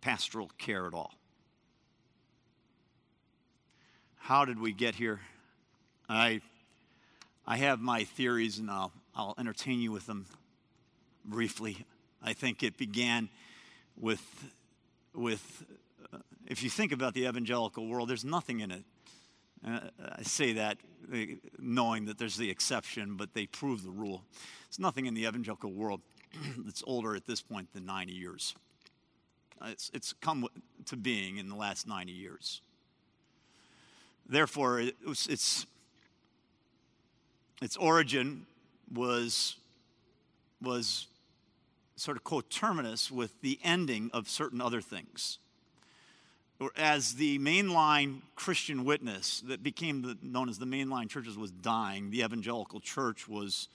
pastoral 0.00 0.50
care 0.56 0.86
at 0.86 0.94
all. 0.94 1.12
How 4.16 4.46
did 4.46 4.58
we 4.58 4.72
get 4.72 4.94
here? 4.94 5.20
I, 6.08 6.40
I 7.46 7.58
have 7.58 7.80
my 7.80 8.04
theories 8.04 8.58
and 8.58 8.70
I'll, 8.70 8.92
I'll 9.14 9.34
entertain 9.38 9.80
you 9.80 9.92
with 9.92 10.06
them 10.06 10.26
briefly. 11.26 11.84
I 12.22 12.32
think 12.32 12.62
it 12.62 12.76
began 12.76 13.28
with, 13.96 14.22
with 15.14 15.64
uh, 16.12 16.18
if 16.46 16.62
you 16.62 16.70
think 16.70 16.92
about 16.92 17.14
the 17.14 17.26
evangelical 17.26 17.86
world, 17.86 18.08
there's 18.08 18.24
nothing 18.24 18.60
in 18.60 18.70
it 18.70 18.84
uh, 19.66 19.80
I 20.16 20.22
say 20.22 20.52
that 20.54 20.78
uh, 21.12 21.16
knowing 21.58 22.06
that 22.06 22.18
there's 22.18 22.36
the 22.36 22.50
exception, 22.50 23.16
but 23.16 23.34
they 23.34 23.46
prove 23.46 23.82
the 23.82 23.90
rule. 23.90 24.22
There's 24.68 24.78
nothing 24.78 25.06
in 25.06 25.14
the 25.14 25.26
evangelical 25.26 25.72
world 25.72 26.00
that's 26.58 26.82
older 26.86 27.14
at 27.16 27.26
this 27.26 27.40
point 27.40 27.72
than 27.72 27.86
90 27.86 28.12
years. 28.12 28.54
Uh, 29.60 29.68
it's, 29.70 29.90
it's 29.92 30.12
come 30.12 30.46
to 30.86 30.96
being 30.96 31.38
in 31.38 31.48
the 31.48 31.56
last 31.56 31.88
90 31.88 32.12
years. 32.12 32.60
Therefore, 34.28 34.80
it 34.80 34.94
was, 35.06 35.26
its, 35.26 35.66
its 37.62 37.76
origin 37.76 38.46
was, 38.92 39.56
was 40.62 41.06
sort 41.98 42.16
of 42.16 42.24
coterminous 42.24 43.10
with 43.10 43.40
the 43.40 43.58
ending 43.62 44.10
of 44.12 44.28
certain 44.28 44.60
other 44.60 44.80
things 44.80 45.38
as 46.76 47.14
the 47.14 47.38
mainline 47.38 48.20
Christian 48.34 48.84
witness 48.84 49.42
that 49.46 49.62
became 49.62 50.02
the, 50.02 50.18
known 50.22 50.48
as 50.48 50.58
the 50.58 50.66
mainline 50.66 51.08
churches 51.08 51.38
was 51.38 51.50
dying, 51.50 52.10
the 52.10 52.22
evangelical 52.22 52.80
church 52.80 53.28
was 53.28 53.68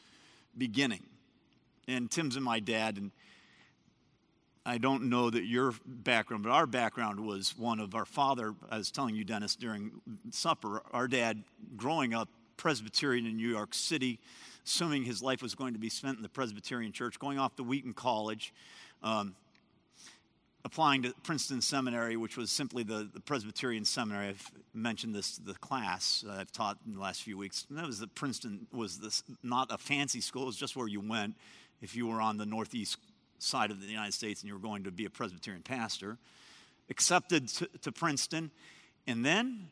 beginning. 0.58 1.04
And 1.88 2.12
Tim's 2.12 2.36
and 2.36 2.44
my 2.44 2.60
dad, 2.60 2.98
and 2.98 3.12
I 4.66 4.78
don't 4.78 5.04
know 5.10 5.30
that 5.30 5.46
your 5.46 5.74
background, 5.86 6.44
but 6.44 6.52
our 6.52 6.68
background 6.68 7.20
was 7.20 7.58
one 7.58 7.80
of 7.80 7.96
our 7.96 8.06
father. 8.06 8.54
I 8.70 8.78
was 8.78 8.92
telling 8.92 9.16
you, 9.16 9.24
Dennis, 9.24 9.56
during 9.56 9.92
supper, 10.32 10.84
our 10.92 11.08
dad 11.08 11.44
growing 11.78 12.14
up 12.14 12.28
Presbyterian 12.58 13.26
in 13.26 13.38
New 13.38 13.50
York 13.50 13.74
City, 13.74 14.20
assuming 14.66 15.04
his 15.04 15.22
life 15.22 15.42
was 15.42 15.56
going 15.56 15.74
to 15.74 15.80
be 15.80 15.90
spent 15.90 16.18
in 16.18 16.24
the 16.24 16.30
Presbyterian 16.30 16.92
church, 16.92 17.20
going 17.20 17.40
off 17.40 17.56
to 17.56 17.64
Wheaton 17.64 17.94
College. 17.94 18.54
Um, 19.02 19.36
applying 20.66 21.04
to 21.04 21.14
Princeton 21.24 21.62
Seminary, 21.62 22.16
which 22.16 22.38
was 22.38 22.50
simply 22.50 22.84
the, 22.84 23.10
the 23.14 23.20
Presbyterian 23.20 23.84
seminary. 23.84 24.30
I've 24.30 24.52
mentioned 24.74 25.14
this 25.14 25.36
to 25.36 25.42
the 25.44 25.56
class 25.56 26.24
uh, 26.28 26.34
I've 26.34 26.52
taught 26.52 26.78
in 26.86 26.94
the 26.96 27.02
last 27.02 27.22
few 27.22 27.38
weeks. 27.38 27.66
And 27.70 27.78
that 27.78 27.86
was 27.86 28.00
that 28.00 28.16
Princeton 28.16 28.68
was 28.72 29.00
this, 29.00 29.24
not 29.44 29.72
a 29.72 29.78
fancy 29.78 30.22
school, 30.22 30.44
it 30.44 30.48
was 30.48 30.58
just 30.58 30.76
where 30.76 30.88
you 30.88 31.02
went 31.02 31.36
if 31.82 31.96
you 31.96 32.08
were 32.08 32.22
on 32.22 32.38
the 32.38 32.46
northeast 32.46 32.98
side 33.40 33.72
of 33.72 33.82
the 33.82 33.88
United 33.88 34.14
States 34.14 34.42
and 34.42 34.48
you 34.48 34.54
were 34.54 34.60
going 34.60 34.86
to 34.86 34.92
be 34.92 35.06
a 35.06 35.10
Presbyterian 35.10 35.64
pastor. 35.64 36.18
Accepted 36.90 37.48
to, 37.50 37.68
to 37.82 37.92
Princeton, 37.92 38.52
and 39.08 39.26
then, 39.26 39.70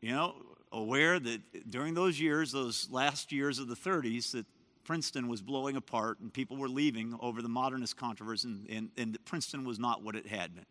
you 0.00 0.12
know, 0.12 0.34
aware 0.72 1.18
that 1.18 1.70
during 1.70 1.94
those 1.94 2.18
years, 2.18 2.52
those 2.52 2.88
last 2.90 3.32
years 3.32 3.58
of 3.58 3.68
the 3.68 3.76
30s, 3.76 4.32
that 4.32 4.46
Princeton 4.84 5.28
was 5.28 5.40
blowing 5.40 5.76
apart 5.76 6.18
and 6.20 6.32
people 6.32 6.56
were 6.56 6.68
leaving 6.68 7.16
over 7.20 7.42
the 7.42 7.48
modernist 7.48 7.96
controversy, 7.96 8.48
and, 8.48 8.66
and, 8.68 8.90
and 8.96 9.24
Princeton 9.24 9.64
was 9.64 9.78
not 9.78 10.02
what 10.02 10.16
it 10.16 10.26
had 10.26 10.54
been. 10.54 10.66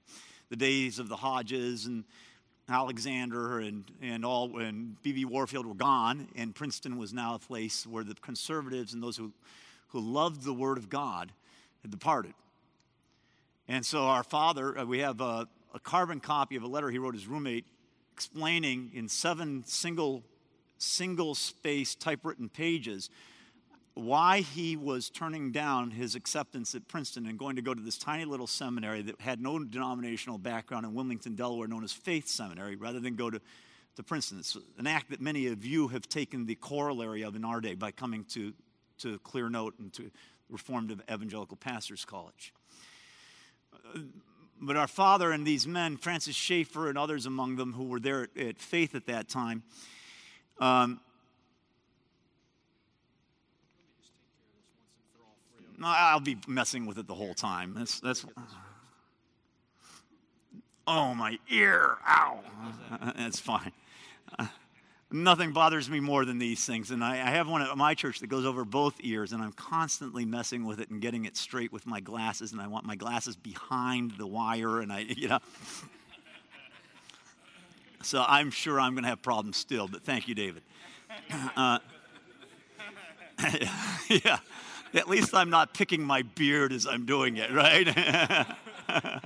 The 0.50 0.58
days 0.58 1.00
of 1.00 1.08
the 1.08 1.16
Hodges 1.16 1.86
and 1.86 2.04
Alexander 2.68 3.60
and, 3.60 3.86
and 4.02 4.26
all 4.26 4.58
and 4.60 5.02
B.B. 5.02 5.26
Warfield 5.26 5.66
were 5.66 5.74
gone, 5.74 6.28
and 6.36 6.54
Princeton 6.54 6.98
was 6.98 7.14
now 7.14 7.36
a 7.36 7.40
place 7.40 7.86
where 7.86 8.04
the 8.04 8.16
conservatives 8.16 8.94
and 8.94 9.02
those 9.02 9.18
who, 9.18 9.32
who 9.90 10.00
loved 10.00 10.44
the 10.44 10.54
Word 10.54 10.78
of 10.78 10.90
God 10.90 11.32
had 11.82 11.92
departed. 11.92 12.34
And 13.68 13.86
so 13.86 14.04
our 14.04 14.24
father, 14.24 14.78
uh, 14.78 14.86
we 14.86 15.00
have 15.00 15.22
a, 15.22 15.48
a 15.74 15.80
carbon 15.80 16.20
copy 16.20 16.56
of 16.56 16.64
a 16.64 16.68
letter 16.68 16.90
he 16.90 16.98
wrote 16.98 17.14
his 17.14 17.28
roommate 17.28 17.66
explaining 18.22 18.92
in 18.94 19.10
seven 19.10 19.64
single 19.66 20.22
single 20.78 21.34
space 21.34 21.96
typewritten 21.96 22.50
pages 22.50 23.10
why 23.96 24.42
he 24.42 24.78
was 24.78 25.10
turning 25.10 25.52
down 25.52 25.90
his 25.90 26.14
acceptance 26.14 26.76
at 26.76 26.88
Princeton 26.88 27.26
and 27.26 27.40
going 27.40 27.56
to 27.56 27.64
go 27.64 27.74
to 27.74 27.82
this 27.82 27.98
tiny 27.98 28.26
little 28.26 28.46
seminary 28.46 29.02
that 29.02 29.20
had 29.20 29.42
no 29.42 29.58
denominational 29.58 30.38
background 30.38 30.86
in 30.86 30.94
Wilmington, 30.94 31.34
Delaware, 31.34 31.68
known 31.68 31.84
as 31.84 31.92
Faith 31.92 32.28
Seminary, 32.28 32.76
rather 32.76 33.00
than 33.00 33.16
go 33.16 33.32
to, 33.32 33.42
to 33.96 34.04
Princeton. 34.04 34.38
It's 34.38 34.56
an 34.78 34.86
act 34.86 35.10
that 35.10 35.20
many 35.20 35.48
of 35.48 35.66
you 35.66 35.88
have 35.88 36.08
taken 36.08 36.46
the 36.46 36.56
corollary 36.56 37.24
of 37.24 37.36
in 37.36 37.44
our 37.44 37.60
day 37.60 37.74
by 37.74 37.90
coming 37.90 38.24
to, 38.26 38.54
to 39.00 39.18
Clearnote 39.20 39.80
and 39.80 39.92
to 39.94 40.12
Reformed 40.48 41.02
Evangelical 41.12 41.58
Pastors 41.58 42.06
College. 42.06 42.54
But 44.62 44.78
our 44.78 44.88
father 44.88 45.32
and 45.32 45.46
these 45.46 45.66
men, 45.66 45.98
Francis 45.98 46.36
Schaeffer 46.36 46.88
and 46.88 46.98
others 46.98 47.26
among 47.26 47.56
them 47.56 47.74
who 47.74 47.86
were 47.86 48.00
there 48.00 48.28
at, 48.38 48.62
Faith 48.62 48.94
at 48.94 49.08
that 49.08 49.28
time, 49.28 49.64
um, 50.60 51.00
I'll 55.84 56.20
be 56.20 56.38
messing 56.48 56.86
with 56.86 57.00
it 57.00 57.08
the 57.08 57.16
whole 57.16 57.34
time. 57.34 57.74
That's, 57.76 58.00
that's, 58.00 58.24
oh, 60.86 61.16
my 61.16 61.40
ear. 61.50 61.98
Ow. 62.08 62.40
That's 63.18 63.40
fine. 63.40 63.72
Nothing 65.14 65.52
bothers 65.52 65.90
me 65.90 66.00
more 66.00 66.24
than 66.24 66.40
these 66.40 66.66
things. 66.66 66.90
And 66.90 67.04
I, 67.04 67.16
I 67.16 67.32
have 67.32 67.50
one 67.50 67.62
at 67.62 67.78
my 67.78 67.94
church 67.94 68.20
that 68.20 68.28
goes 68.28 68.46
over 68.46 68.64
both 68.64 68.96
ears, 69.02 69.34
and 69.34 69.44
I'm 69.44 69.52
constantly 69.52 70.24
messing 70.24 70.66
with 70.66 70.80
it 70.80 70.90
and 70.90 71.02
getting 71.02 71.26
it 71.26 71.36
straight 71.36 71.74
with 71.74 71.86
my 71.86 72.00
glasses. 72.00 72.54
And 72.54 72.62
I 72.62 72.68
want 72.68 72.86
my 72.86 72.96
glasses 72.96 73.36
behind 73.36 74.12
the 74.18 74.26
wire, 74.26 74.80
and 74.80 74.92
I, 74.92 75.00
you 75.10 75.28
know. 75.28 75.40
so 78.02 78.24
I'm 78.26 78.52
sure 78.52 78.80
I'm 78.80 78.94
going 78.94 79.04
to 79.04 79.10
have 79.10 79.22
problems 79.22 79.58
still, 79.58 79.90
but 79.90 80.04
thank 80.04 80.28
you, 80.28 80.36
David. 80.36 80.64
Uh, 81.58 81.80
yeah, 84.10 84.40
at 84.94 85.08
least 85.10 85.34
I'm 85.34 85.50
not 85.50 85.74
picking 85.74 86.04
my 86.04 86.22
beard 86.22 86.72
as 86.72 86.86
I'm 86.86 87.06
doing 87.06 87.38
it, 87.38 87.52
right? 87.52 87.88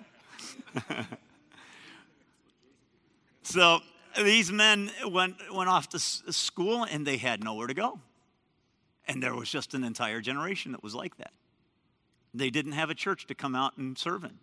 so 3.43 3.81
these 4.23 4.51
men 4.51 4.91
went, 5.05 5.35
went 5.53 5.69
off 5.69 5.89
to 5.89 5.99
school 5.99 6.83
and 6.83 7.05
they 7.05 7.17
had 7.17 7.43
nowhere 7.43 7.67
to 7.67 7.73
go. 7.73 7.99
And 9.07 9.21
there 9.21 9.35
was 9.35 9.49
just 9.49 9.73
an 9.73 9.83
entire 9.83 10.21
generation 10.21 10.71
that 10.71 10.81
was 10.81 10.95
like 10.95 11.17
that. 11.17 11.31
They 12.33 12.49
didn't 12.49 12.73
have 12.73 12.89
a 12.89 12.95
church 12.95 13.27
to 13.27 13.35
come 13.35 13.55
out 13.55 13.77
and 13.77 13.97
serve 13.97 14.23
in. 14.23 14.37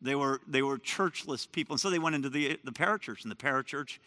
They 0.00 0.14
were, 0.14 0.40
they 0.46 0.62
were 0.62 0.78
churchless 0.78 1.50
people. 1.50 1.74
And 1.74 1.80
so 1.80 1.90
they 1.90 1.98
went 1.98 2.14
into 2.14 2.30
the, 2.30 2.58
the 2.64 2.70
parachurch, 2.70 3.22
and 3.22 3.30
the 3.30 3.36
parachurch 3.36 3.98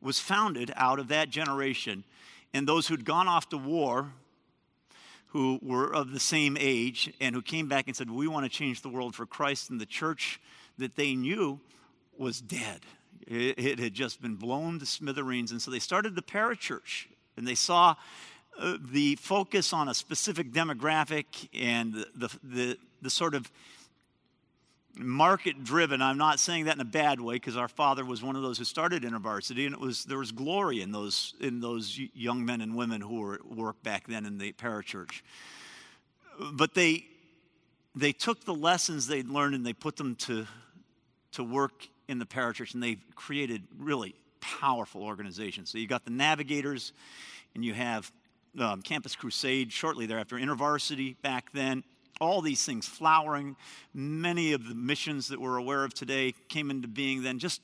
was 0.00 0.18
founded 0.18 0.72
out 0.76 0.98
of 0.98 1.08
that 1.08 1.30
generation. 1.30 2.04
And 2.54 2.66
those 2.66 2.88
who'd 2.88 3.04
gone 3.04 3.28
off 3.28 3.48
to 3.50 3.58
war, 3.58 4.12
who 5.28 5.58
were 5.62 5.92
of 5.92 6.12
the 6.12 6.20
same 6.20 6.56
age, 6.58 7.12
and 7.20 7.34
who 7.34 7.42
came 7.42 7.68
back 7.68 7.86
and 7.86 7.94
said, 7.94 8.10
We 8.10 8.26
want 8.26 8.44
to 8.44 8.50
change 8.50 8.80
the 8.80 8.88
world 8.88 9.14
for 9.14 9.26
Christ, 9.26 9.70
and 9.70 9.80
the 9.80 9.86
church 9.86 10.40
that 10.78 10.96
they 10.96 11.14
knew 11.14 11.60
was 12.16 12.40
dead. 12.40 12.80
It, 13.26 13.58
it 13.58 13.78
had 13.78 13.94
just 13.94 14.22
been 14.22 14.36
blown 14.36 14.78
to 14.78 14.86
smithereens. 14.86 15.50
And 15.50 15.60
so 15.60 15.70
they 15.70 15.78
started 15.78 16.14
the 16.14 16.22
parachurch, 16.22 17.06
and 17.36 17.46
they 17.46 17.54
saw 17.54 17.96
uh, 18.58 18.78
the 18.80 19.16
focus 19.16 19.72
on 19.72 19.88
a 19.88 19.94
specific 19.94 20.52
demographic 20.52 21.48
and 21.52 21.92
the, 21.94 22.06
the, 22.14 22.38
the, 22.42 22.78
the 23.02 23.10
sort 23.10 23.34
of 23.34 23.50
market 24.98 25.62
driven 25.62 26.00
i'm 26.00 26.16
not 26.16 26.40
saying 26.40 26.64
that 26.64 26.74
in 26.74 26.80
a 26.80 26.84
bad 26.84 27.20
way 27.20 27.34
because 27.34 27.54
our 27.54 27.68
father 27.68 28.02
was 28.02 28.22
one 28.22 28.34
of 28.34 28.40
those 28.40 28.56
who 28.56 28.64
started 28.64 29.02
InterVarsity 29.02 29.66
and 29.66 29.74
it 29.74 29.80
was 29.80 30.04
there 30.04 30.16
was 30.16 30.32
glory 30.32 30.80
in 30.80 30.90
those 30.90 31.34
in 31.38 31.60
those 31.60 32.00
young 32.14 32.46
men 32.46 32.62
and 32.62 32.74
women 32.74 33.02
who 33.02 33.20
were 33.20 33.34
at 33.34 33.44
work 33.44 33.82
back 33.82 34.06
then 34.06 34.24
in 34.24 34.38
the 34.38 34.52
parachurch 34.52 35.20
but 36.52 36.72
they 36.72 37.04
they 37.94 38.12
took 38.12 38.44
the 38.46 38.54
lessons 38.54 39.06
they'd 39.06 39.28
learned 39.28 39.54
and 39.54 39.66
they 39.66 39.74
put 39.74 39.96
them 39.96 40.14
to 40.14 40.46
to 41.32 41.44
work 41.44 41.88
in 42.08 42.18
the 42.18 42.26
parachurch 42.26 42.74
and 42.74 42.82
they've 42.82 43.02
created 43.14 43.62
really 43.78 44.14
powerful 44.40 45.02
organizations 45.02 45.70
so 45.70 45.78
you've 45.78 45.90
got 45.90 46.04
the 46.04 46.10
navigators 46.10 46.92
and 47.54 47.64
you 47.64 47.74
have 47.74 48.10
um, 48.58 48.80
campus 48.82 49.16
crusade 49.16 49.72
shortly 49.72 50.06
thereafter 50.06 50.36
intervarsity 50.36 51.16
back 51.22 51.52
then 51.52 51.82
all 52.20 52.40
these 52.40 52.64
things 52.64 52.86
flowering. 52.86 53.56
Many 53.94 54.52
of 54.52 54.68
the 54.68 54.74
missions 54.74 55.28
that 55.28 55.40
we're 55.40 55.56
aware 55.56 55.84
of 55.84 55.94
today 55.94 56.34
came 56.48 56.70
into 56.70 56.88
being 56.88 57.22
then. 57.22 57.38
Just 57.38 57.60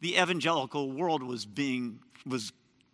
the 0.00 0.16
evangelical 0.16 0.92
world 0.92 1.22
was 1.22 1.46
being, 1.46 2.00
was 2.26 2.52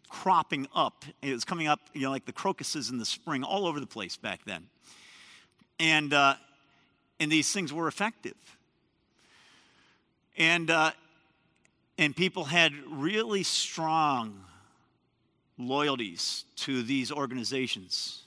cropping 0.09 0.67
up. 0.75 1.05
It 1.23 1.33
was 1.33 1.45
coming 1.45 1.67
up, 1.67 1.81
you 1.93 2.03
know, 2.03 2.11
like 2.11 2.27
the 2.27 2.33
crocuses 2.33 2.91
in 2.91 2.99
the 2.99 3.05
spring, 3.05 3.43
all 3.43 3.67
over 3.67 3.81
the 3.81 3.87
place 3.87 4.17
back 4.17 4.45
then. 4.45 4.67
And, 5.79 6.13
uh, 6.13 6.35
and 7.19 7.31
these 7.31 7.53
things 7.53 7.73
were 7.73 7.89
effective. 7.89 8.35
And, 10.37 10.71
uh, 10.71 10.93
and 11.99 12.17
people 12.17 12.45
had 12.45 12.73
really 12.89 13.43
strong 13.43 14.45
loyalties 15.59 16.45
to 16.57 16.83
these 16.83 17.13
organizations 17.13 18.23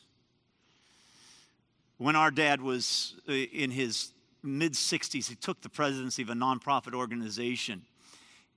when 2.04 2.18
our 2.18 2.32
dad 2.32 2.62
was 2.62 3.16
uh, 3.30 3.32
in 3.32 3.72
his 3.72 4.12
mid 4.44 4.74
60s, 4.74 5.28
he 5.28 5.36
took 5.36 5.62
the 5.62 5.70
presidency 5.70 6.22
of 6.22 6.30
a 6.30 6.34
nonprofit 6.34 6.94
organization. 6.94 7.84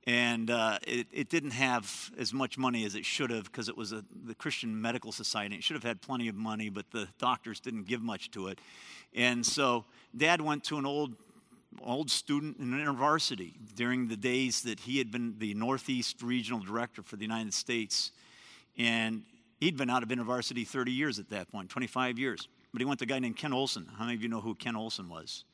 And 0.04 0.50
uh, 0.50 0.78
it, 0.86 1.06
it, 1.12 1.28
didn't 1.28 1.50
have 1.50 2.10
as 2.16 2.32
much 2.32 2.58
money 2.58 2.84
as 2.84 2.94
it 2.94 3.04
should 3.04 3.30
have 3.30 3.44
because 3.44 3.68
it 3.68 3.76
was 3.76 3.92
a, 3.92 4.04
the 4.24 4.36
Christian 4.36 4.80
Medical 4.80 5.10
Society. 5.10 5.56
It 5.56 5.64
should 5.64 5.74
have 5.74 5.82
had 5.84 6.00
plenty 6.00 6.28
of 6.28 6.36
money, 6.36 6.70
but 6.70 6.90
the 6.92 7.08
doctors 7.18 7.58
didn't 7.58 7.88
give 7.88 8.02
much 8.02 8.30
to 8.32 8.46
it. 8.48 8.60
And 9.14 9.44
so 9.44 9.84
dad 10.16 10.40
went 10.40 10.62
to 10.64 10.78
an 10.78 10.86
old, 10.86 11.14
old 11.82 12.10
student 12.10 12.58
in 12.58 12.70
InterVarsity 12.70 13.54
during 13.74 14.08
the 14.08 14.16
days 14.16 14.62
that 14.62 14.80
he 14.80 14.98
had 14.98 15.10
been 15.10 15.38
the 15.38 15.54
Northeast 15.54 16.22
Regional 16.22 16.60
Director 16.60 17.02
for 17.02 17.16
the 17.16 17.22
United 17.22 17.54
States. 17.54 18.12
And 18.78 19.22
he'd 19.60 19.76
been 19.76 19.90
out 19.90 20.02
of 20.02 20.08
InterVarsity 20.08 20.66
30 20.66 20.92
years 20.92 21.18
at 21.18 21.30
that 21.30 21.50
point, 21.50 21.70
25 21.70 22.18
years. 22.18 22.48
But 22.72 22.80
he 22.80 22.84
went 22.84 22.98
to 23.00 23.04
a 23.04 23.08
guy 23.08 23.18
named 23.18 23.36
Ken 23.36 23.52
Olsen. 23.52 23.86
How 23.96 24.04
many 24.04 24.16
of 24.16 24.22
you 24.22 24.28
know 24.28 24.40
who 24.40 24.54
Ken 24.54 24.76
Olsen 24.76 25.08
was? 25.08 25.44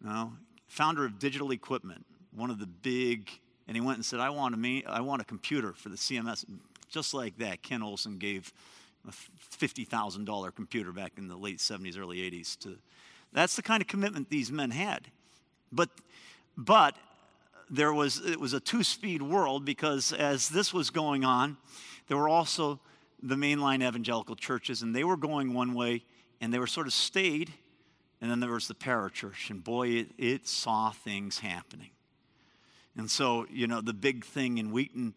No? 0.00 0.32
Founder 0.68 1.04
of 1.04 1.18
Digital 1.18 1.50
Equipment, 1.50 2.06
one 2.34 2.50
of 2.50 2.58
the 2.58 2.66
big, 2.66 3.30
and 3.66 3.76
he 3.76 3.80
went 3.80 3.98
and 3.98 4.04
said, 4.04 4.20
I 4.20 4.30
want 4.30 4.54
a, 4.54 4.84
I 4.86 5.00
want 5.00 5.20
a 5.20 5.24
computer 5.24 5.72
for 5.72 5.88
the 5.88 5.96
CMS. 5.96 6.44
Just 6.88 7.14
like 7.14 7.36
that, 7.38 7.62
Ken 7.62 7.82
Olsen 7.82 8.18
gave 8.18 8.52
a 9.08 9.10
$50,000 9.10 10.54
computer 10.54 10.92
back 10.92 11.12
in 11.16 11.28
the 11.28 11.36
late 11.36 11.58
70s, 11.58 11.98
early 11.98 12.18
80s. 12.18 12.58
To, 12.60 12.78
that's 13.32 13.56
the 13.56 13.62
kind 13.62 13.80
of 13.80 13.88
commitment 13.88 14.28
these 14.30 14.52
men 14.52 14.70
had. 14.70 15.08
But, 15.70 15.88
but 16.56 16.96
there 17.70 17.92
was, 17.92 18.18
it 18.24 18.38
was 18.38 18.52
a 18.52 18.60
two 18.60 18.82
speed 18.82 19.22
world 19.22 19.64
because 19.64 20.12
as 20.12 20.48
this 20.48 20.74
was 20.74 20.90
going 20.90 21.24
on, 21.24 21.56
there 22.08 22.16
were 22.16 22.28
also 22.28 22.80
the 23.22 23.36
mainline 23.36 23.86
evangelical 23.86 24.36
churches, 24.36 24.82
and 24.82 24.94
they 24.94 25.04
were 25.04 25.16
going 25.16 25.54
one 25.54 25.74
way, 25.74 26.02
and 26.40 26.52
they 26.52 26.58
were 26.58 26.66
sort 26.66 26.86
of 26.86 26.92
stayed. 26.92 27.52
And 28.20 28.30
then 28.30 28.40
there 28.40 28.50
was 28.50 28.68
the 28.68 28.74
parachurch, 28.74 29.50
and 29.50 29.64
boy, 29.64 29.88
it, 29.88 30.10
it 30.16 30.46
saw 30.46 30.90
things 30.90 31.40
happening. 31.40 31.90
And 32.96 33.10
so, 33.10 33.46
you 33.50 33.66
know, 33.66 33.80
the 33.80 33.94
big 33.94 34.24
thing 34.24 34.58
in 34.58 34.70
Wheaton 34.70 35.14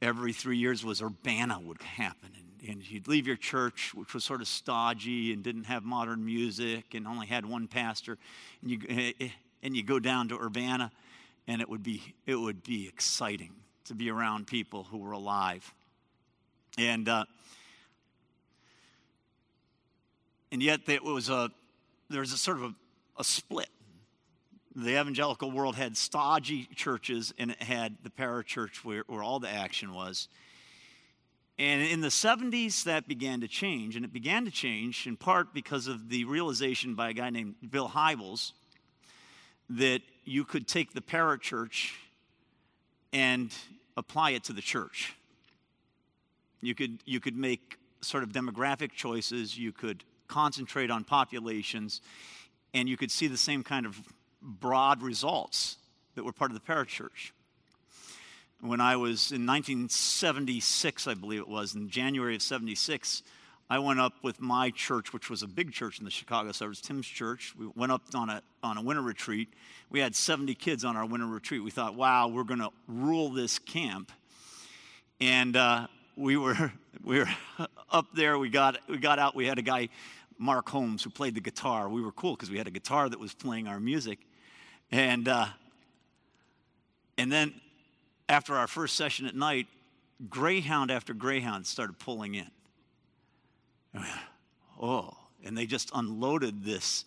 every 0.00 0.32
three 0.32 0.56
years 0.56 0.84
was 0.84 1.02
Urbana 1.02 1.58
would 1.60 1.82
happen. 1.82 2.30
And, 2.66 2.88
you'd 2.90 3.08
leave 3.08 3.26
your 3.26 3.36
church, 3.36 3.92
which 3.94 4.14
was 4.14 4.24
sort 4.24 4.40
of 4.40 4.48
stodgy 4.48 5.32
and 5.32 5.42
didn't 5.42 5.64
have 5.64 5.84
modern 5.84 6.24
music 6.24 6.94
and 6.94 7.06
only 7.06 7.26
had 7.26 7.44
one 7.44 7.68
pastor, 7.68 8.16
and 8.62 8.70
you, 8.70 8.78
eh, 8.88 9.12
eh, 9.20 9.28
and 9.62 9.76
you 9.76 9.82
go 9.82 9.98
down 9.98 10.28
to 10.28 10.38
Urbana, 10.38 10.90
and 11.46 11.60
it 11.60 11.68
would, 11.68 11.82
be, 11.82 12.14
it 12.26 12.36
would 12.36 12.62
be 12.62 12.88
exciting 12.88 13.52
to 13.84 13.94
be 13.94 14.10
around 14.10 14.46
people 14.46 14.84
who 14.84 14.98
were 14.98 15.12
alive. 15.12 15.72
And, 16.78 17.08
uh, 17.08 17.24
and 20.50 20.62
yet 20.62 20.86
there 20.86 21.02
was 21.02 21.28
a, 21.28 21.50
there 22.08 22.20
was 22.20 22.32
a 22.32 22.38
sort 22.38 22.58
of 22.58 22.64
a, 22.64 22.74
a 23.18 23.24
split. 23.24 23.68
The 24.76 25.00
evangelical 25.00 25.50
world 25.50 25.76
had 25.76 25.96
stodgy 25.96 26.68
churches 26.74 27.32
and 27.38 27.52
it 27.52 27.62
had 27.62 27.96
the 28.02 28.10
parachurch 28.10 28.84
where, 28.84 29.04
where 29.06 29.22
all 29.22 29.38
the 29.38 29.48
action 29.48 29.94
was. 29.94 30.28
And 31.58 31.82
in 31.82 32.00
the 32.00 32.08
70s, 32.08 32.84
that 32.84 33.06
began 33.06 33.40
to 33.40 33.48
change. 33.48 33.94
And 33.96 34.04
it 34.04 34.12
began 34.12 34.44
to 34.44 34.50
change 34.50 35.06
in 35.06 35.16
part 35.16 35.54
because 35.54 35.86
of 35.86 36.08
the 36.08 36.24
realization 36.24 36.94
by 36.94 37.10
a 37.10 37.12
guy 37.12 37.30
named 37.30 37.54
Bill 37.70 37.88
Hybels 37.88 38.52
that 39.70 40.00
you 40.24 40.44
could 40.44 40.66
take 40.66 40.92
the 40.92 41.00
parachurch 41.00 41.92
and 43.12 43.54
apply 43.96 44.30
it 44.30 44.44
to 44.44 44.52
the 44.52 44.60
church. 44.60 45.14
You 46.60 46.74
could, 46.74 46.98
you 47.04 47.20
could 47.20 47.36
make 47.36 47.78
sort 48.00 48.22
of 48.22 48.30
demographic 48.30 48.92
choices, 48.92 49.56
you 49.56 49.70
could 49.70 50.02
concentrate 50.26 50.90
on 50.90 51.04
populations, 51.04 52.00
and 52.72 52.88
you 52.88 52.96
could 52.96 53.10
see 53.10 53.28
the 53.28 53.36
same 53.36 53.62
kind 53.62 53.86
of 53.86 53.96
broad 54.42 55.02
results 55.02 55.76
that 56.14 56.24
were 56.24 56.32
part 56.32 56.50
of 56.50 56.54
the 56.54 56.72
parachurch. 56.72 57.30
When 58.60 58.80
I 58.80 58.96
was 58.96 59.30
in 59.30 59.46
1976, 59.46 61.06
I 61.06 61.14
believe 61.14 61.40
it 61.40 61.48
was, 61.48 61.74
in 61.74 61.88
January 61.88 62.34
of 62.34 62.42
76, 62.42 63.22
I 63.68 63.78
went 63.78 63.98
up 63.98 64.12
with 64.22 64.40
my 64.40 64.70
church, 64.70 65.12
which 65.12 65.30
was 65.30 65.42
a 65.42 65.48
big 65.48 65.72
church 65.72 65.98
in 65.98 66.04
the 66.04 66.10
Chicago 66.10 66.52
suburbs, 66.52 66.80
Tim's 66.80 67.06
Church. 67.06 67.54
We 67.58 67.68
went 67.74 67.92
up 67.92 68.02
on 68.14 68.30
a, 68.30 68.42
on 68.62 68.76
a 68.76 68.82
winter 68.82 69.02
retreat. 69.02 69.48
We 69.90 70.00
had 70.00 70.14
70 70.14 70.54
kids 70.54 70.84
on 70.84 70.96
our 70.96 71.06
winter 71.06 71.26
retreat. 71.26 71.62
We 71.62 71.70
thought, 71.70 71.94
wow, 71.94 72.28
we're 72.28 72.44
going 72.44 72.60
to 72.60 72.70
rule 72.86 73.30
this 73.30 73.58
camp. 73.58 74.12
And 75.20 75.56
uh, 75.56 75.86
we 76.16 76.36
were 76.36 76.72
we 77.04 77.18
were 77.18 77.28
up 77.90 78.06
there. 78.14 78.38
We 78.38 78.48
got 78.48 78.78
we 78.88 78.98
got 78.98 79.18
out. 79.18 79.34
We 79.34 79.46
had 79.46 79.58
a 79.58 79.62
guy, 79.62 79.88
Mark 80.38 80.68
Holmes, 80.68 81.02
who 81.02 81.10
played 81.10 81.34
the 81.34 81.40
guitar. 81.40 81.88
We 81.88 82.02
were 82.02 82.12
cool 82.12 82.34
because 82.34 82.50
we 82.50 82.58
had 82.58 82.66
a 82.66 82.72
guitar 82.72 83.08
that 83.08 83.18
was 83.18 83.34
playing 83.34 83.66
our 83.66 83.80
music, 83.80 84.18
and 84.90 85.28
uh, 85.28 85.46
and 87.16 87.30
then 87.30 87.54
after 88.28 88.54
our 88.54 88.66
first 88.66 88.96
session 88.96 89.26
at 89.26 89.34
night, 89.34 89.66
Greyhound 90.28 90.90
after 90.90 91.12
Greyhound 91.14 91.66
started 91.66 91.98
pulling 91.98 92.34
in. 92.34 92.50
oh, 94.80 95.16
and 95.44 95.56
they 95.56 95.66
just 95.66 95.90
unloaded 95.94 96.64
this 96.64 97.04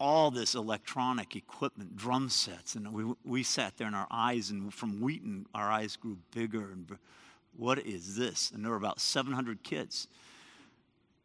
all 0.00 0.30
this 0.30 0.54
electronic 0.54 1.36
equipment, 1.36 1.94
drum 1.94 2.30
sets, 2.30 2.74
and 2.74 2.90
we, 2.92 3.04
we 3.22 3.42
sat 3.42 3.76
there 3.76 3.86
and 3.86 3.94
our 3.94 4.06
eyes, 4.10 4.50
and 4.50 4.72
from 4.72 5.00
Wheaton, 5.02 5.44
our 5.54 5.70
eyes 5.70 5.94
grew 5.96 6.16
bigger 6.34 6.72
and 6.72 6.90
What 7.54 7.78
is 7.80 8.16
this? 8.16 8.50
And 8.50 8.64
there 8.64 8.70
were 8.70 8.78
about 8.78 8.98
700 8.98 9.62
kids. 9.62 10.08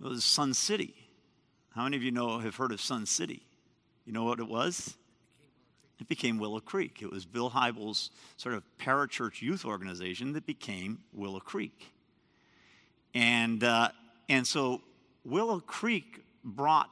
It 0.01 0.03
was 0.03 0.25
Son 0.25 0.53
City. 0.53 0.93
How 1.73 1.85
many 1.85 1.95
of 1.95 2.03
you 2.03 2.11
know 2.11 2.39
have 2.39 2.57
heard 2.57 2.73
of 2.73 2.81
Son 2.81 3.05
City? 3.05 3.43
You 4.05 4.11
know 4.11 4.25
what 4.25 4.39
it 4.39 4.47
was? 4.47 4.97
It 5.99 6.07
became 6.07 6.37
Willow 6.37 6.59
Creek. 6.59 7.01
It 7.01 7.09
was 7.09 7.25
Bill 7.25 7.51
Hybels' 7.51 8.09
sort 8.37 8.55
of 8.55 8.63
parachurch 8.77 9.41
youth 9.41 9.63
organization 9.65 10.33
that 10.33 10.45
became 10.45 10.99
Willow 11.13 11.39
Creek. 11.39 11.93
And, 13.13 13.63
uh, 13.63 13.89
and 14.27 14.45
so 14.45 14.81
Willow 15.23 15.59
Creek 15.59 16.23
brought 16.43 16.89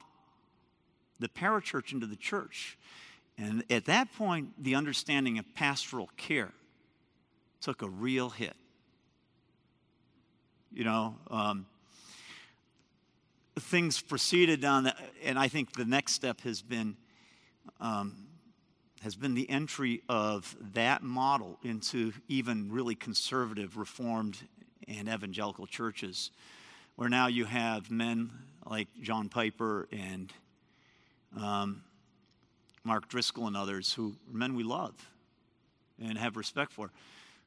the 1.20 1.28
parachurch 1.28 1.92
into 1.92 2.08
the 2.08 2.16
church. 2.16 2.78
And 3.38 3.64
at 3.70 3.86
that 3.86 4.14
point, 4.14 4.64
the 4.64 4.76
understanding 4.76 5.38
of 5.38 5.46
pastoral 5.54 6.10
care 6.18 6.52
took 7.62 7.82
a 7.82 7.90
real 7.90 8.30
hit. 8.30 8.56
You 10.72 10.86
know, 10.86 11.16
um, 11.30 11.66
things 13.60 14.02
proceeded 14.02 14.62
down 14.62 14.86
that, 14.86 14.98
and 15.24 15.38
I 15.38 15.48
think 15.48 15.74
the 15.74 15.86
next 15.86 16.14
step 16.14 16.42
has 16.42 16.62
been 16.62 16.98
um, 17.80 18.23
has 19.04 19.16
been 19.16 19.34
the 19.34 19.50
entry 19.50 20.02
of 20.08 20.56
that 20.74 21.04
model 21.04 21.60
into 21.62 22.14
even 22.30 22.72
really 22.72 22.96
conservative, 22.96 23.76
reformed, 23.76 24.38
and 24.88 25.10
evangelical 25.10 25.68
churches, 25.68 26.32
where 26.96 27.10
now 27.10 27.28
you 27.28 27.44
have 27.44 27.92
men 27.92 28.32
like 28.66 28.88
John 29.02 29.28
Piper 29.28 29.90
and 29.92 30.32
um, 31.38 31.84
Mark 32.86 33.10
Driscoll 33.10 33.48
and 33.48 33.58
others 33.58 33.94
who 33.94 34.16
are 34.30 34.38
men 34.38 34.56
we 34.56 34.64
love 34.64 34.94
and 36.02 36.18
have 36.18 36.38
respect 36.38 36.72
for, 36.72 36.90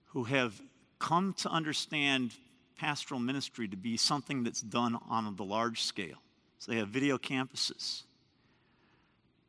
who 0.09 0.25
have 0.25 0.61
come 0.99 1.33
to 1.39 1.49
understand 1.49 2.33
pastoral 2.79 3.21
ministry 3.21 3.67
to 3.67 3.77
be 3.77 3.97
something 3.97 4.45
that's 4.45 4.61
done 4.61 4.99
on 5.09 5.35
the 5.37 5.45
large 5.45 5.83
scale. 5.83 6.19
So 6.59 6.73
they 6.73 6.79
have 6.79 6.89
video 6.89 7.17
campuses. 7.17 8.03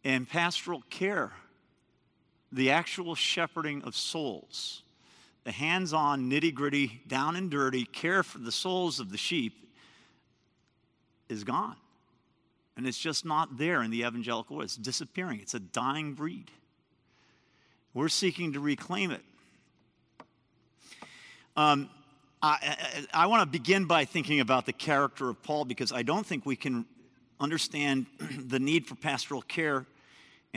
And 0.03 0.29
pastoral 0.29 0.83
care, 0.89 1.33
the 2.51 2.71
actual 2.71 3.15
shepherding 3.15 3.83
of 3.83 3.95
souls, 3.95 4.83
the 5.43 5.51
hands 5.51 5.93
on, 5.93 6.29
nitty 6.29 6.53
gritty, 6.53 7.01
down 7.07 7.35
and 7.35 7.49
dirty 7.49 7.85
care 7.85 8.23
for 8.23 8.39
the 8.39 8.51
souls 8.51 8.99
of 8.99 9.11
the 9.11 9.17
sheep 9.17 9.67
is 11.29 11.43
gone. 11.43 11.75
And 12.75 12.85
it's 12.85 12.97
just 12.97 13.25
not 13.25 13.57
there 13.57 13.81
in 13.81 13.91
the 13.91 14.01
evangelical 14.01 14.57
world. 14.57 14.65
It's 14.65 14.75
disappearing. 14.75 15.39
It's 15.41 15.55
a 15.55 15.59
dying 15.59 16.13
breed. 16.13 16.51
We're 17.93 18.09
seeking 18.09 18.53
to 18.53 18.59
reclaim 18.59 19.11
it. 19.11 19.21
Um, 21.55 21.89
I, 22.41 22.77
I, 23.13 23.23
I 23.23 23.25
want 23.25 23.41
to 23.41 23.47
begin 23.47 23.85
by 23.85 24.05
thinking 24.05 24.39
about 24.39 24.67
the 24.67 24.73
character 24.73 25.29
of 25.29 25.41
Paul 25.41 25.65
because 25.65 25.91
I 25.91 26.03
don't 26.03 26.25
think 26.25 26.45
we 26.45 26.55
can 26.55 26.85
understand 27.39 28.05
the 28.39 28.59
need 28.59 28.85
for 28.85 28.93
pastoral 28.95 29.41
care 29.41 29.85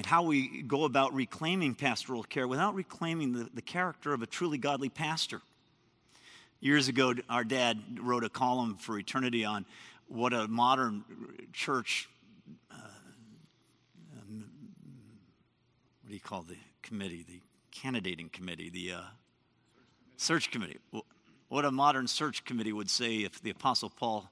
and 0.00 0.06
how 0.06 0.22
we 0.22 0.62
go 0.62 0.84
about 0.84 1.12
reclaiming 1.12 1.74
pastoral 1.74 2.22
care 2.22 2.48
without 2.48 2.74
reclaiming 2.74 3.34
the, 3.34 3.50
the 3.52 3.60
character 3.60 4.14
of 4.14 4.22
a 4.22 4.26
truly 4.26 4.56
godly 4.56 4.88
pastor. 4.88 5.42
Years 6.58 6.88
ago, 6.88 7.12
our 7.28 7.44
dad 7.44 7.78
wrote 8.00 8.24
a 8.24 8.30
column 8.30 8.76
for 8.76 8.98
Eternity 8.98 9.44
on 9.44 9.66
what 10.08 10.32
a 10.32 10.48
modern 10.48 11.04
church, 11.52 12.08
uh, 12.72 12.76
um, 14.22 14.46
what 16.00 16.08
do 16.08 16.14
you 16.14 16.20
call 16.20 16.40
the 16.40 16.56
committee, 16.80 17.22
the 17.28 17.42
candidating 17.70 18.30
committee, 18.30 18.70
the 18.70 18.92
uh, 18.92 19.02
search 20.16 20.50
committee, 20.50 20.78
what 21.50 21.66
a 21.66 21.70
modern 21.70 22.06
search 22.06 22.46
committee 22.46 22.72
would 22.72 22.88
say 22.88 23.16
if 23.16 23.42
the 23.42 23.50
Apostle 23.50 23.90
Paul 23.90 24.30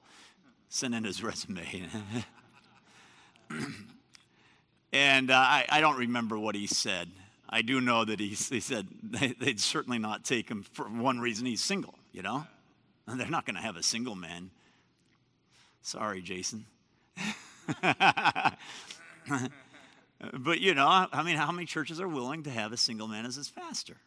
sent 0.67 0.95
in 0.95 1.03
his 1.03 1.21
resume. 1.23 1.87
and 4.91 5.29
uh, 5.31 5.35
I, 5.35 5.65
I, 5.69 5.81
don't 5.81 5.97
remember 5.97 6.37
what 6.37 6.55
he 6.55 6.67
said. 6.67 7.09
I 7.49 7.61
do 7.61 7.79
know 7.81 8.05
that 8.05 8.19
he, 8.19 8.29
he 8.29 8.59
said 8.59 8.87
they'd 9.03 9.59
certainly 9.59 9.99
not 9.99 10.23
take 10.23 10.49
him 10.49 10.63
for 10.63 10.85
one 10.85 11.19
reason 11.19 11.45
he's 11.45 11.63
single, 11.63 11.95
you 12.11 12.21
know? 12.21 12.45
And 13.07 13.19
they're 13.19 13.29
not 13.29 13.45
going 13.45 13.55
to 13.55 13.61
have 13.61 13.75
a 13.75 13.83
single 13.83 14.15
man. 14.15 14.51
Sorry, 15.81 16.21
Jason. 16.21 16.65
but 20.33 20.59
you 20.59 20.73
know, 20.73 21.07
I 21.11 21.23
mean, 21.23 21.37
how 21.37 21.51
many 21.51 21.65
churches 21.65 21.99
are 21.99 22.07
willing 22.07 22.43
to 22.43 22.49
have 22.49 22.73
a 22.73 22.77
single 22.77 23.07
man 23.07 23.25
as 23.25 23.35
his 23.35 23.49
pastor? 23.49 23.97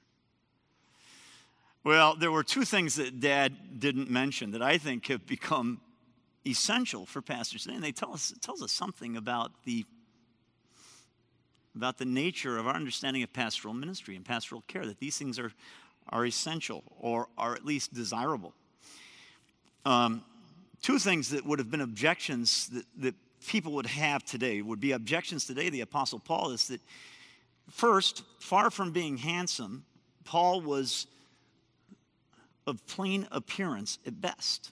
Well, 1.84 2.14
there 2.14 2.30
were 2.30 2.44
two 2.44 2.64
things 2.64 2.94
that 2.96 3.18
Dad 3.18 3.80
didn't 3.80 4.08
mention 4.08 4.52
that 4.52 4.62
I 4.62 4.78
think 4.78 5.06
have 5.08 5.26
become 5.26 5.80
essential 6.46 7.06
for 7.06 7.20
pastors 7.20 7.62
today, 7.62 7.74
and 7.74 7.82
they 7.84 7.92
tell 7.92 8.12
us 8.12 8.30
it 8.30 8.40
tells 8.40 8.62
us 8.62 8.70
something 8.70 9.16
about 9.16 9.50
the 9.64 9.84
about 11.74 11.98
the 11.98 12.04
nature 12.04 12.58
of 12.58 12.66
our 12.66 12.74
understanding 12.74 13.22
of 13.22 13.32
pastoral 13.32 13.74
ministry 13.74 14.16
and 14.16 14.24
pastoral 14.24 14.62
care. 14.68 14.86
That 14.86 14.98
these 14.98 15.16
things 15.16 15.38
are 15.38 15.52
are 16.08 16.26
essential 16.26 16.82
or 16.98 17.28
are 17.38 17.54
at 17.54 17.64
least 17.64 17.94
desirable. 17.94 18.52
Um, 19.84 20.22
two 20.80 20.98
things 20.98 21.30
that 21.30 21.44
would 21.44 21.58
have 21.58 21.70
been 21.70 21.80
objections 21.80 22.68
that, 22.68 22.84
that 22.98 23.14
people 23.46 23.72
would 23.72 23.86
have 23.86 24.24
today 24.24 24.62
would 24.62 24.80
be 24.80 24.92
objections 24.92 25.46
today, 25.46 25.70
the 25.70 25.80
Apostle 25.80 26.18
Paul, 26.18 26.50
is 26.52 26.68
that 26.68 26.80
first, 27.70 28.22
far 28.38 28.70
from 28.70 28.92
being 28.92 29.16
handsome, 29.16 29.84
Paul 30.24 30.60
was 30.60 31.06
of 32.66 32.86
plain 32.86 33.26
appearance 33.32 33.98
at 34.06 34.20
best. 34.20 34.70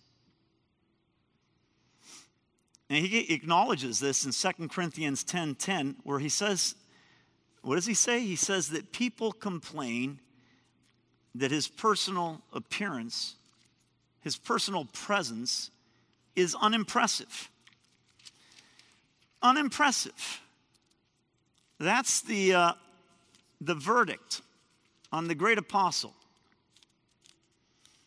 And 2.89 3.05
he 3.05 3.33
acknowledges 3.33 4.01
this 4.01 4.25
in 4.25 4.33
2 4.33 4.69
Corinthians 4.69 5.25
10 5.25 5.57
10, 5.57 5.97
where 6.03 6.19
he 6.19 6.29
says, 6.29 6.75
What 7.63 7.75
does 7.75 7.87
he 7.87 7.95
say? 7.95 8.21
He 8.21 8.37
says 8.37 8.71
that 8.71 8.93
people 8.93 9.33
complain 9.33 10.21
that 11.35 11.51
his 11.51 11.69
personal 11.69 12.41
appearance, 12.53 13.37
his 14.21 14.37
personal 14.37 14.87
presence, 14.87 15.71
is 16.35 16.57
unimpressive. 16.61 17.51
Unimpressive. 19.43 20.41
That's 21.79 22.21
the, 22.23 22.55
uh, 22.55 22.73
the 23.61 23.75
verdict 23.75 24.43
on 25.13 25.29
the 25.29 25.35
great 25.35 25.59
apostle. 25.59 26.15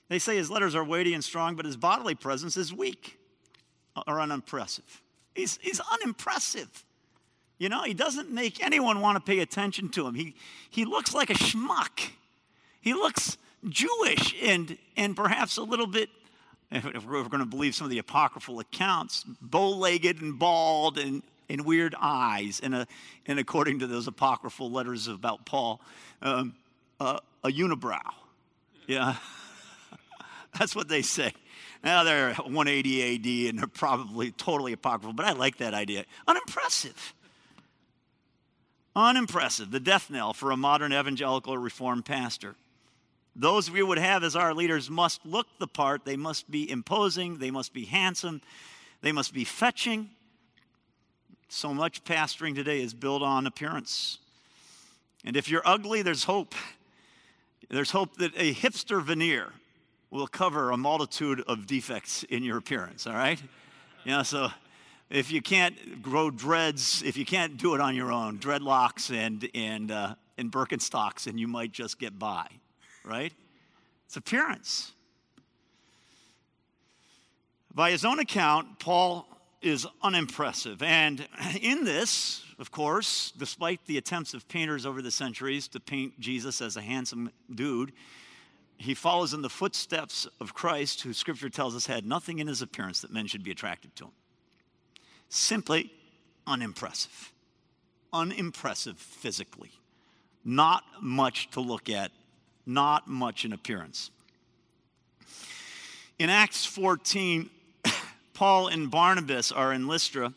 They 0.09 0.19
say 0.19 0.35
his 0.35 0.51
letters 0.51 0.75
are 0.75 0.83
weighty 0.83 1.13
and 1.13 1.23
strong, 1.23 1.55
but 1.55 1.65
his 1.65 1.77
bodily 1.77 2.15
presence 2.15 2.57
is 2.57 2.73
weak 2.73 3.17
or 4.07 4.19
unimpressive. 4.19 5.01
He's, 5.35 5.57
he's 5.61 5.79
unimpressive. 5.79 6.85
You 7.57 7.69
know, 7.69 7.83
he 7.83 7.93
doesn't 7.93 8.31
make 8.31 8.63
anyone 8.63 8.99
want 8.99 9.15
to 9.15 9.21
pay 9.21 9.39
attention 9.39 9.89
to 9.89 10.07
him. 10.07 10.15
He, 10.15 10.35
he 10.69 10.85
looks 10.85 11.13
like 11.13 11.29
a 11.29 11.35
schmuck. 11.35 12.09
He 12.81 12.93
looks 12.93 13.37
Jewish 13.69 14.35
and, 14.41 14.77
and 14.97 15.15
perhaps 15.15 15.57
a 15.57 15.63
little 15.63 15.87
bit 15.87 16.09
if 16.73 17.05
we're 17.05 17.23
going 17.23 17.39
to 17.39 17.45
believe 17.45 17.75
some 17.75 17.85
of 17.85 17.91
the 17.91 17.99
apocryphal 17.99 18.59
accounts, 18.59 19.23
bow 19.41 19.69
legged 19.69 20.21
and 20.21 20.39
bald 20.39 20.97
and, 20.97 21.21
and 21.49 21.65
weird 21.65 21.95
eyes. 21.99 22.59
And, 22.63 22.73
a, 22.73 22.87
and 23.27 23.39
according 23.39 23.79
to 23.79 23.87
those 23.87 24.07
apocryphal 24.07 24.71
letters 24.71 25.07
about 25.07 25.45
Paul, 25.45 25.81
um, 26.21 26.55
uh, 26.99 27.19
a 27.43 27.49
unibrow. 27.49 28.01
Yeah. 28.87 29.15
That's 30.57 30.75
what 30.75 30.87
they 30.87 31.01
say. 31.01 31.33
Now 31.83 32.03
they're 32.03 32.33
180 32.33 33.47
AD 33.47 33.49
and 33.49 33.59
they're 33.59 33.67
probably 33.67 34.31
totally 34.31 34.73
apocryphal, 34.73 35.13
but 35.13 35.25
I 35.25 35.33
like 35.33 35.57
that 35.57 35.73
idea. 35.73 36.05
Unimpressive. 36.27 37.13
Unimpressive. 38.95 39.71
The 39.71 39.79
death 39.79 40.09
knell 40.09 40.33
for 40.33 40.51
a 40.51 40.57
modern 40.57 40.93
evangelical 40.93 41.57
reformed 41.57 42.05
pastor. 42.05 42.55
Those 43.35 43.71
we 43.71 43.81
would 43.81 43.97
have 43.97 44.23
as 44.23 44.35
our 44.35 44.53
leaders 44.53 44.89
must 44.89 45.25
look 45.25 45.47
the 45.57 45.67
part. 45.67 46.05
They 46.05 46.15
must 46.15 46.51
be 46.51 46.69
imposing. 46.69 47.39
They 47.39 47.49
must 47.49 47.73
be 47.73 47.85
handsome. 47.85 48.41
They 49.01 49.11
must 49.11 49.33
be 49.33 49.43
fetching. 49.43 50.11
So 51.49 51.73
much 51.73 52.03
pastoring 52.03 52.55
today 52.55 52.81
is 52.81 52.93
built 52.93 53.23
on 53.23 53.47
appearance. 53.47 54.19
And 55.25 55.35
if 55.35 55.49
you're 55.49 55.63
ugly, 55.65 56.01
there's 56.01 56.25
hope. 56.25 56.53
There's 57.69 57.91
hope 57.91 58.17
that 58.17 58.33
a 58.35 58.53
hipster 58.53 59.01
veneer 59.01 59.53
will 60.11 60.27
cover 60.27 60.69
a 60.69 60.77
multitude 60.77 61.43
of 61.47 61.65
defects 61.65 62.23
in 62.23 62.43
your 62.43 62.57
appearance, 62.57 63.07
all 63.07 63.13
right? 63.13 63.41
Know, 64.05 64.21
so 64.21 64.49
if 65.09 65.31
you 65.31 65.41
can't 65.41 66.01
grow 66.01 66.31
dreads, 66.31 67.03
if 67.03 67.17
you 67.17 67.25
can't 67.25 67.57
do 67.57 67.75
it 67.75 67.81
on 67.81 67.95
your 67.95 68.11
own, 68.11 68.39
dreadlocks 68.39 69.15
and, 69.15 69.49
and, 69.53 69.91
uh, 69.91 70.15
and 70.37 70.51
Birkenstocks, 70.51 71.27
and 71.27 71.39
you 71.39 71.47
might 71.47 71.71
just 71.71 71.99
get 71.99 72.17
by 72.17 72.47
right? 73.03 73.33
It's 74.05 74.17
appearance. 74.17 74.91
By 77.73 77.91
his 77.91 78.05
own 78.05 78.19
account, 78.19 78.79
Paul 78.79 79.27
is 79.61 79.87
unimpressive. 80.01 80.81
And 80.83 81.27
in 81.61 81.83
this, 81.83 82.43
of 82.59 82.71
course, 82.71 83.31
despite 83.37 83.85
the 83.85 83.97
attempts 83.97 84.33
of 84.33 84.47
painters 84.47 84.85
over 84.85 85.01
the 85.01 85.11
centuries 85.11 85.67
to 85.69 85.79
paint 85.79 86.19
Jesus 86.19 86.61
as 86.61 86.77
a 86.77 86.81
handsome 86.81 87.31
dude, 87.53 87.93
he 88.77 88.93
follows 88.93 89.33
in 89.33 89.41
the 89.41 89.49
footsteps 89.49 90.27
of 90.39 90.53
Christ, 90.53 91.01
who 91.01 91.13
scripture 91.13 91.49
tells 91.49 91.75
us 91.75 91.85
had 91.85 92.05
nothing 92.05 92.39
in 92.39 92.47
his 92.47 92.61
appearance 92.61 93.01
that 93.01 93.13
men 93.13 93.27
should 93.27 93.43
be 93.43 93.51
attracted 93.51 93.95
to 93.95 94.05
him. 94.05 94.11
Simply 95.33 95.91
unimpressive. 96.45 97.33
Unimpressive 98.13 98.99
physically. 98.99 99.71
Not 100.45 100.83
much 101.01 101.49
to 101.51 101.59
look 101.59 101.89
at, 101.89 102.11
not 102.67 103.07
much 103.07 103.43
in 103.43 103.51
appearance. 103.51 104.11
In 106.19 106.29
Acts 106.29 106.67
14, 106.67 107.49
Paul 108.35 108.67
and 108.67 108.91
Barnabas 108.91 109.51
are 109.51 109.73
in 109.73 109.87
Lystra, 109.87 110.35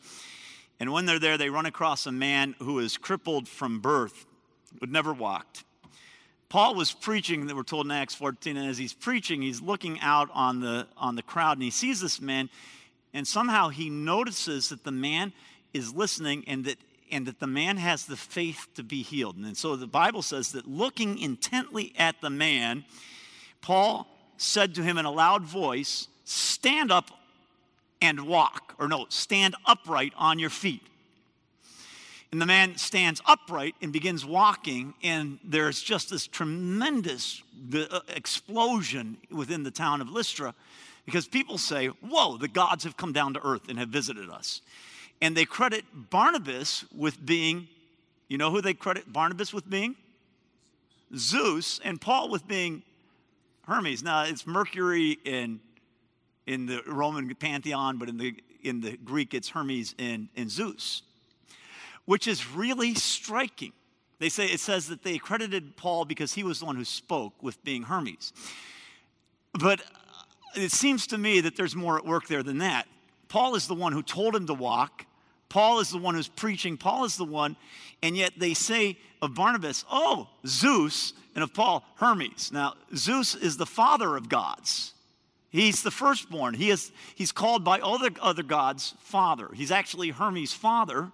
and 0.79 0.91
when 0.91 1.05
they're 1.05 1.19
there, 1.19 1.37
they 1.37 1.51
run 1.51 1.67
across 1.67 2.07
a 2.07 2.11
man 2.11 2.55
who 2.57 2.79
is 2.79 2.97
crippled 2.97 3.47
from 3.47 3.79
birth, 3.79 4.25
would 4.81 4.91
never 4.91 5.13
walked. 5.13 5.63
Paul 6.49 6.73
was 6.73 6.91
preaching, 6.91 7.45
that 7.45 7.55
we're 7.55 7.61
told 7.61 7.85
in 7.85 7.91
Acts 7.91 8.15
14, 8.15 8.57
and 8.57 8.67
as 8.67 8.79
he's 8.79 8.95
preaching, 8.95 9.43
he's 9.43 9.61
looking 9.61 9.99
out 9.99 10.29
on 10.33 10.59
the, 10.59 10.87
on 10.97 11.15
the 11.15 11.21
crowd 11.21 11.57
and 11.57 11.63
he 11.63 11.69
sees 11.69 12.01
this 12.01 12.19
man, 12.19 12.49
and 13.13 13.27
somehow 13.27 13.69
he 13.69 13.89
notices 13.89 14.69
that 14.69 14.83
the 14.83 14.91
man 14.91 15.33
is 15.73 15.93
listening 15.93 16.43
and 16.47 16.65
that, 16.65 16.77
and 17.11 17.25
that 17.25 17.39
the 17.39 17.47
man 17.47 17.77
has 17.77 18.05
the 18.05 18.17
faith 18.17 18.67
to 18.75 18.83
be 18.83 19.01
healed. 19.01 19.37
And 19.37 19.57
so 19.57 19.75
the 19.75 19.87
Bible 19.87 20.21
says 20.21 20.51
that 20.51 20.67
looking 20.67 21.17
intently 21.19 21.93
at 21.97 22.19
the 22.21 22.29
man, 22.29 22.85
Paul 23.61 24.07
said 24.37 24.75
to 24.75 24.83
him 24.83 24.97
in 24.97 25.05
a 25.05 25.11
loud 25.11 25.43
voice, 25.43 26.07
Stand 26.25 26.91
up 26.91 27.09
and 28.01 28.27
walk. 28.27 28.75
Or 28.79 28.87
no, 28.87 29.05
stand 29.09 29.55
upright 29.65 30.13
on 30.17 30.39
your 30.39 30.49
feet. 30.49 30.81
And 32.31 32.41
the 32.41 32.45
man 32.45 32.75
stands 32.77 33.21
upright 33.25 33.75
and 33.81 33.93
begins 33.93 34.25
walking, 34.25 34.93
and 35.01 35.39
there's 35.45 35.81
just 35.81 36.09
this 36.09 36.27
tremendous 36.27 37.41
uh, 37.73 38.01
explosion 38.09 39.15
within 39.31 39.63
the 39.63 39.71
town 39.71 40.01
of 40.01 40.09
Lystra 40.09 40.53
because 41.07 41.27
people 41.27 41.57
say, 41.57 41.87
Whoa, 41.87 42.37
the 42.37 42.47
gods 42.47 42.83
have 42.83 42.95
come 42.95 43.11
down 43.13 43.33
to 43.33 43.43
earth 43.43 43.67
and 43.67 43.79
have 43.79 43.89
visited 43.89 44.29
us. 44.29 44.61
And 45.19 45.35
they 45.35 45.45
credit 45.45 45.83
Barnabas 46.11 46.85
with 46.95 47.25
being, 47.25 47.67
you 48.27 48.37
know 48.37 48.51
who 48.51 48.61
they 48.61 48.75
credit 48.75 49.11
Barnabas 49.11 49.51
with 49.51 49.67
being? 49.67 49.95
Zeus, 51.15 51.79
and 51.83 51.99
Paul 51.99 52.29
with 52.29 52.47
being 52.47 52.83
Hermes. 53.65 54.03
Now, 54.03 54.25
it's 54.25 54.45
Mercury 54.45 55.17
in, 55.25 55.59
in 56.45 56.67
the 56.67 56.83
Roman 56.85 57.33
pantheon, 57.33 57.97
but 57.97 58.09
in 58.09 58.17
the, 58.17 58.35
in 58.61 58.81
the 58.81 58.97
Greek, 58.97 59.33
it's 59.33 59.49
Hermes 59.49 59.95
and, 59.97 60.27
and 60.35 60.51
Zeus 60.51 61.01
which 62.07 62.25
is 62.25 62.49
really 62.49 62.95
striking. 62.95 63.73
They 64.19 64.29
say 64.29 64.45
it 64.45 64.61
says 64.61 64.87
that 64.87 65.03
they 65.03 65.17
credited 65.17 65.75
Paul 65.75 66.05
because 66.05 66.33
he 66.33 66.41
was 66.41 66.59
the 66.59 66.65
one 66.65 66.77
who 66.77 66.85
spoke 66.85 67.43
with 67.43 67.61
being 67.65 67.83
Hermes. 67.83 68.31
But 69.59 69.81
it 70.63 70.71
seems 70.71 71.07
to 71.07 71.17
me 71.17 71.41
that 71.41 71.55
there's 71.55 71.75
more 71.75 71.97
at 71.97 72.05
work 72.05 72.27
there 72.27 72.43
than 72.43 72.59
that. 72.59 72.87
Paul 73.27 73.55
is 73.55 73.67
the 73.67 73.75
one 73.75 73.93
who 73.93 74.03
told 74.03 74.35
him 74.35 74.47
to 74.47 74.53
walk. 74.53 75.05
Paul 75.49 75.79
is 75.79 75.89
the 75.89 75.97
one 75.97 76.15
who's 76.15 76.27
preaching. 76.27 76.77
Paul 76.77 77.05
is 77.05 77.17
the 77.17 77.25
one, 77.25 77.55
and 78.01 78.15
yet 78.15 78.33
they 78.37 78.53
say 78.53 78.97
of 79.21 79.33
Barnabas, 79.33 79.85
oh, 79.91 80.29
Zeus, 80.45 81.13
and 81.35 81.43
of 81.43 81.53
Paul, 81.53 81.83
Hermes. 81.95 82.51
Now, 82.51 82.73
Zeus 82.95 83.35
is 83.35 83.57
the 83.57 83.65
father 83.65 84.15
of 84.15 84.29
gods. 84.29 84.93
He's 85.49 85.81
the 85.81 85.91
firstborn. 85.91 86.53
He 86.53 86.69
is, 86.69 86.91
he's 87.15 87.31
called 87.31 87.63
by 87.63 87.79
all 87.79 87.97
the 87.97 88.13
other 88.21 88.43
gods 88.43 88.93
father. 88.99 89.49
He's 89.53 89.71
actually 89.71 90.09
Hermes' 90.09 90.53
father. 90.53 91.11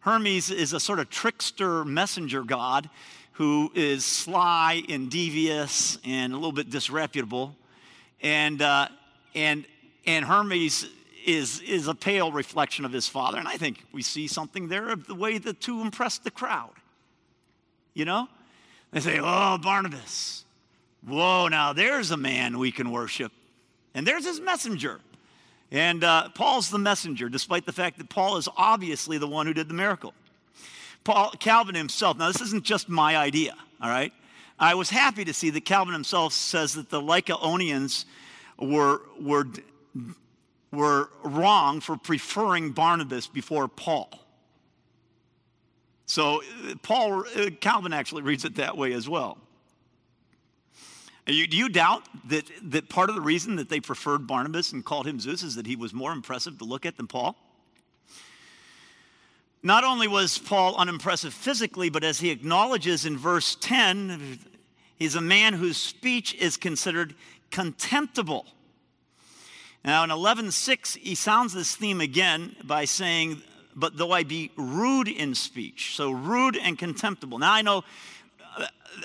Hermes 0.00 0.50
is 0.50 0.72
a 0.72 0.80
sort 0.80 1.00
of 1.00 1.10
trickster 1.10 1.84
messenger 1.84 2.42
god 2.44 2.88
who 3.32 3.70
is 3.74 4.04
sly 4.04 4.82
and 4.88 5.10
devious 5.10 5.98
and 6.04 6.32
a 6.32 6.36
little 6.36 6.52
bit 6.52 6.70
disreputable. 6.70 7.56
And, 8.22 8.62
uh, 8.62 8.88
and, 9.34 9.66
and 10.06 10.24
Hermes 10.24 10.86
is, 11.26 11.60
is 11.60 11.88
a 11.88 11.94
pale 11.94 12.32
reflection 12.32 12.84
of 12.84 12.92
his 12.92 13.08
father. 13.08 13.38
And 13.38 13.48
I 13.48 13.56
think 13.56 13.84
we 13.92 14.02
see 14.02 14.26
something 14.26 14.68
there 14.68 14.90
of 14.90 15.06
the 15.06 15.14
way 15.14 15.38
the 15.38 15.52
two 15.52 15.80
impressed 15.80 16.24
the 16.24 16.30
crowd. 16.30 16.72
You 17.94 18.04
know? 18.04 18.28
They 18.92 19.00
say, 19.00 19.18
Oh, 19.20 19.58
Barnabas, 19.58 20.44
whoa, 21.06 21.48
now 21.48 21.72
there's 21.72 22.10
a 22.10 22.16
man 22.16 22.58
we 22.58 22.70
can 22.70 22.90
worship. 22.90 23.32
And 23.94 24.06
there's 24.06 24.24
his 24.24 24.40
messenger. 24.40 25.00
And 25.70 26.04
uh, 26.04 26.28
Paul's 26.30 26.70
the 26.70 26.78
messenger, 26.78 27.28
despite 27.28 27.66
the 27.66 27.72
fact 27.72 27.98
that 27.98 28.08
Paul 28.08 28.36
is 28.36 28.48
obviously 28.56 29.18
the 29.18 29.26
one 29.26 29.46
who 29.46 29.54
did 29.54 29.68
the 29.68 29.74
miracle. 29.74 30.14
Paul, 31.02 31.32
Calvin 31.38 31.74
himself, 31.74 32.18
now 32.18 32.28
this 32.28 32.40
isn't 32.40 32.64
just 32.64 32.88
my 32.88 33.16
idea, 33.16 33.54
all 33.80 33.88
right? 33.88 34.12
I 34.58 34.74
was 34.74 34.90
happy 34.90 35.24
to 35.24 35.34
see 35.34 35.50
that 35.50 35.64
Calvin 35.64 35.92
himself 35.92 36.32
says 36.32 36.74
that 36.74 36.88
the 36.88 37.00
Lycaonians 37.00 38.06
were, 38.58 39.02
were, 39.20 39.46
were 40.72 41.10
wrong 41.22 41.80
for 41.80 41.96
preferring 41.96 42.70
Barnabas 42.70 43.26
before 43.26 43.68
Paul. 43.68 44.08
So 46.06 46.42
Paul, 46.82 47.24
Calvin 47.60 47.92
actually 47.92 48.22
reads 48.22 48.44
it 48.44 48.54
that 48.56 48.76
way 48.76 48.92
as 48.92 49.08
well. 49.08 49.38
You, 51.26 51.48
do 51.48 51.56
you 51.56 51.68
doubt 51.68 52.04
that, 52.28 52.44
that 52.70 52.88
part 52.88 53.08
of 53.08 53.16
the 53.16 53.20
reason 53.20 53.56
that 53.56 53.68
they 53.68 53.80
preferred 53.80 54.28
Barnabas 54.28 54.72
and 54.72 54.84
called 54.84 55.06
him 55.08 55.18
Zeus 55.18 55.42
is 55.42 55.56
that 55.56 55.66
he 55.66 55.74
was 55.74 55.92
more 55.92 56.12
impressive 56.12 56.58
to 56.58 56.64
look 56.64 56.86
at 56.86 56.96
than 56.96 57.08
Paul? 57.08 57.36
Not 59.62 59.84
only 59.84 60.06
was 60.06 60.38
Paul 60.38 60.76
unimpressive 60.76 61.34
physically, 61.34 61.90
but 61.90 62.04
as 62.04 62.20
he 62.20 62.30
acknowledges 62.30 63.04
in 63.04 63.16
verse 63.16 63.56
10, 63.60 64.38
he's 64.96 65.14
a 65.14 65.20
man 65.20 65.54
whose 65.54 65.76
speech 65.76 66.34
is 66.34 66.56
considered 66.56 67.14
contemptible. 67.50 68.46
Now, 69.84 70.04
in 70.04 70.10
11:6, 70.10 70.96
he 70.96 71.14
sounds 71.14 71.52
this 71.52 71.74
theme 71.74 72.00
again 72.00 72.56
by 72.64 72.84
saying, 72.84 73.42
"But 73.74 73.96
though 73.96 74.12
I 74.12 74.24
be 74.24 74.50
rude 74.56 75.08
in 75.08 75.34
speech," 75.34 75.94
so 75.94 76.10
rude 76.10 76.56
and 76.56 76.78
contemptible. 76.78 77.38
Now, 77.38 77.52
I 77.52 77.62
know, 77.62 77.84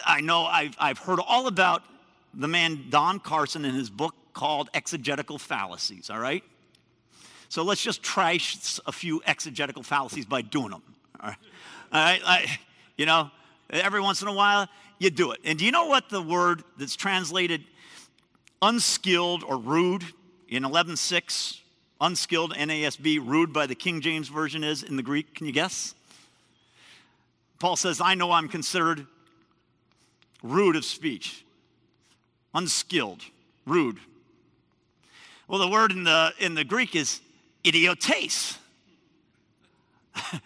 I 0.06 0.22
know, 0.22 0.46
I've, 0.46 0.76
I've 0.80 0.98
heard 0.98 1.20
all 1.20 1.48
about 1.48 1.84
the 2.34 2.48
man 2.48 2.90
Don 2.90 3.20
Carson 3.20 3.66
in 3.66 3.76
his 3.76 3.90
book 3.90 4.16
called 4.34 4.70
Exegetical 4.74 5.38
Fallacies, 5.38 6.10
all 6.10 6.20
right? 6.20 6.44
So 7.52 7.64
let's 7.64 7.84
just 7.84 8.02
trash 8.02 8.80
a 8.86 8.94
few 8.94 9.22
exegetical 9.28 9.84
fallacies 9.84 10.26
by 10.26 10.42
doing 10.42 10.70
them, 10.70 10.82
all 11.20 11.28
right? 11.28 11.38
All 11.92 12.02
right? 12.02 12.22
I, 12.26 12.60
you 12.96 13.06
know, 13.06 13.30
every 13.70 14.00
once 14.00 14.22
in 14.22 14.30
a 14.30 14.34
while, 14.34 14.70
you 15.00 15.10
do 15.10 15.34
it. 15.34 15.42
And 15.44 15.60
do 15.60 15.66
you 15.66 15.72
know 15.74 15.88
what 15.88 16.08
the 16.08 16.22
word 16.22 16.64
that's 16.78 16.96
translated 16.96 17.62
unskilled 18.62 19.44
or 19.44 19.58
rude 19.58 20.06
in 20.48 20.64
11.6, 20.64 21.60
unskilled 22.00 22.54
NASB, 22.54 23.20
rude 23.22 23.52
by 23.52 23.68
the 23.68 23.76
King 23.76 24.00
James 24.00 24.30
Version 24.30 24.64
is 24.64 24.82
in 24.82 24.96
the 24.96 25.04
Greek? 25.04 25.36
Can 25.36 25.46
you 25.46 25.52
guess? 25.52 25.94
Paul 27.60 27.76
says, 27.76 28.00
I 28.00 28.16
know 28.16 28.32
I'm 28.32 28.48
considered 28.48 29.06
rude 30.42 30.78
of 30.78 30.86
speech 30.86 31.44
unskilled, 32.54 33.24
rude. 33.66 34.00
Well, 35.50 35.60
the 35.60 35.68
word 35.68 35.92
in 35.92 36.06
the, 36.06 36.32
in 36.40 36.56
the 36.56 36.64
Greek 36.64 36.96
is 36.96 37.20
idiotes. 37.63 38.58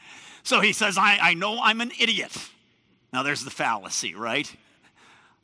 so 0.43 0.61
he 0.61 0.73
says, 0.73 0.97
I, 0.97 1.17
I 1.21 1.33
know 1.33 1.59
I'm 1.61 1.81
an 1.81 1.91
idiot. 1.99 2.31
Now 3.13 3.23
there's 3.23 3.43
the 3.43 3.51
fallacy, 3.51 4.15
right? 4.15 4.53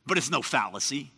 But 0.06 0.18
it's 0.18 0.30
no 0.30 0.42
fallacy. 0.42 1.10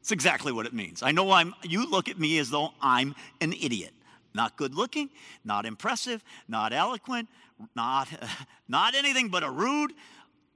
It's 0.00 0.12
exactly 0.12 0.52
what 0.52 0.66
it 0.66 0.72
means. 0.72 1.02
I 1.02 1.12
know 1.12 1.30
I'm, 1.32 1.54
you 1.62 1.88
look 1.88 2.08
at 2.08 2.18
me 2.18 2.38
as 2.38 2.50
though 2.50 2.70
I'm 2.80 3.14
an 3.40 3.52
idiot. 3.52 3.92
Not 4.34 4.56
good 4.56 4.74
looking, 4.74 5.10
not 5.44 5.66
impressive, 5.66 6.22
not 6.46 6.72
eloquent, 6.72 7.28
not, 7.74 8.08
not 8.68 8.94
anything 8.94 9.28
but 9.28 9.42
a 9.42 9.50
rude, 9.50 9.92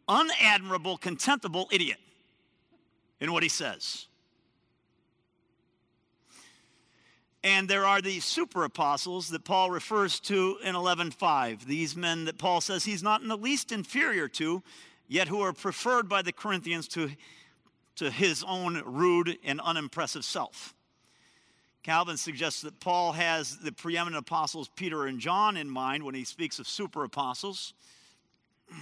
unadmirable, 0.09 1.01
contemptible 1.01 1.69
idiot 1.71 1.99
in 3.21 3.33
what 3.33 3.43
he 3.43 3.49
says. 3.49 4.07
And 7.45 7.69
there 7.69 7.85
are 7.85 8.01
these 8.01 8.25
super 8.25 8.65
apostles 8.65 9.31
that 9.31 9.45
Paul 9.45 9.71
refers 9.71 10.21
to 10.21 10.59
in 10.63 10.77
11:5. 10.77 11.67
These 11.67 11.97
men 11.97 12.25
that 12.27 12.39
Paul 12.39 12.61
says 12.61 12.85
he's 12.85 13.03
not 13.03 13.21
in 13.21 13.29
the 13.29 13.37
least 13.37 13.73
inferior 13.73 14.29
to, 14.29 14.63
yet 15.09 15.29
who 15.29 15.41
are 15.41 15.53
preferred 15.53 16.09
by 16.09 16.23
the 16.23 16.33
Corinthians 16.33 16.87
to, 16.89 17.11
to 17.97 18.11
his 18.11 18.45
own 18.45 18.83
rude 18.85 19.39
and 19.43 19.61
unimpressive 19.61 20.25
self. 20.25 20.75
Calvin 21.83 22.17
suggests 22.17 22.63
that 22.63 22.79
Paul 22.79 23.13
has 23.13 23.59
the 23.59 23.73
preeminent 23.73 24.21
apostles 24.21 24.69
Peter 24.77 25.07
and 25.07 25.19
John 25.19 25.57
in 25.57 25.69
mind 25.69 26.05
when 26.05 26.15
he 26.15 26.23
speaks 26.23 26.61
of 26.61 26.69
super 26.69 27.05
apostles. 27.05 27.75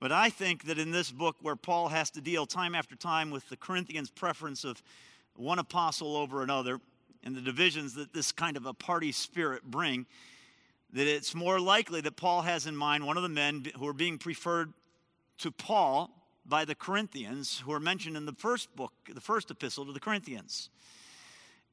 But 0.00 0.12
I 0.12 0.28
think 0.28 0.64
that 0.64 0.78
in 0.78 0.90
this 0.90 1.10
book, 1.10 1.36
where 1.40 1.56
Paul 1.56 1.88
has 1.88 2.10
to 2.10 2.20
deal 2.20 2.44
time 2.44 2.74
after 2.74 2.94
time 2.94 3.30
with 3.30 3.48
the 3.48 3.56
Corinthians' 3.56 4.10
preference 4.10 4.62
of 4.62 4.82
one 5.34 5.58
apostle 5.58 6.18
over 6.18 6.42
another, 6.42 6.78
and 7.24 7.34
the 7.34 7.40
divisions 7.40 7.94
that 7.94 8.12
this 8.12 8.30
kind 8.30 8.56
of 8.56 8.66
a 8.66 8.74
party 8.74 9.10
spirit 9.10 9.64
bring, 9.64 10.06
that 10.92 11.08
it's 11.08 11.34
more 11.34 11.58
likely 11.58 12.00
that 12.02 12.16
Paul 12.16 12.42
has 12.42 12.66
in 12.66 12.76
mind 12.76 13.04
one 13.04 13.16
of 13.16 13.22
the 13.22 13.28
men 13.28 13.66
who 13.78 13.88
are 13.88 13.94
being 13.94 14.18
preferred 14.18 14.72
to 15.38 15.50
Paul 15.50 16.10
by 16.46 16.64
the 16.64 16.74
Corinthians 16.74 17.60
who 17.64 17.72
are 17.72 17.80
mentioned 17.80 18.16
in 18.16 18.26
the 18.26 18.32
first 18.32 18.74
book, 18.76 18.92
the 19.12 19.20
first 19.20 19.50
epistle 19.50 19.86
to 19.86 19.92
the 19.92 20.00
Corinthians. 20.00 20.68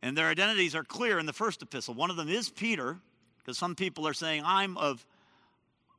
And 0.02 0.18
their 0.18 0.30
identities 0.30 0.74
are 0.74 0.84
clear 0.84 1.20
in 1.20 1.26
the 1.26 1.34
first 1.34 1.62
epistle. 1.62 1.94
One 1.94 2.10
of 2.10 2.16
them 2.16 2.30
is 2.30 2.50
Peter, 2.50 2.98
because 3.38 3.58
some 3.58 3.76
people 3.76 4.08
are 4.08 4.14
saying, 4.14 4.44
I'm 4.46 4.78
of, 4.78 5.06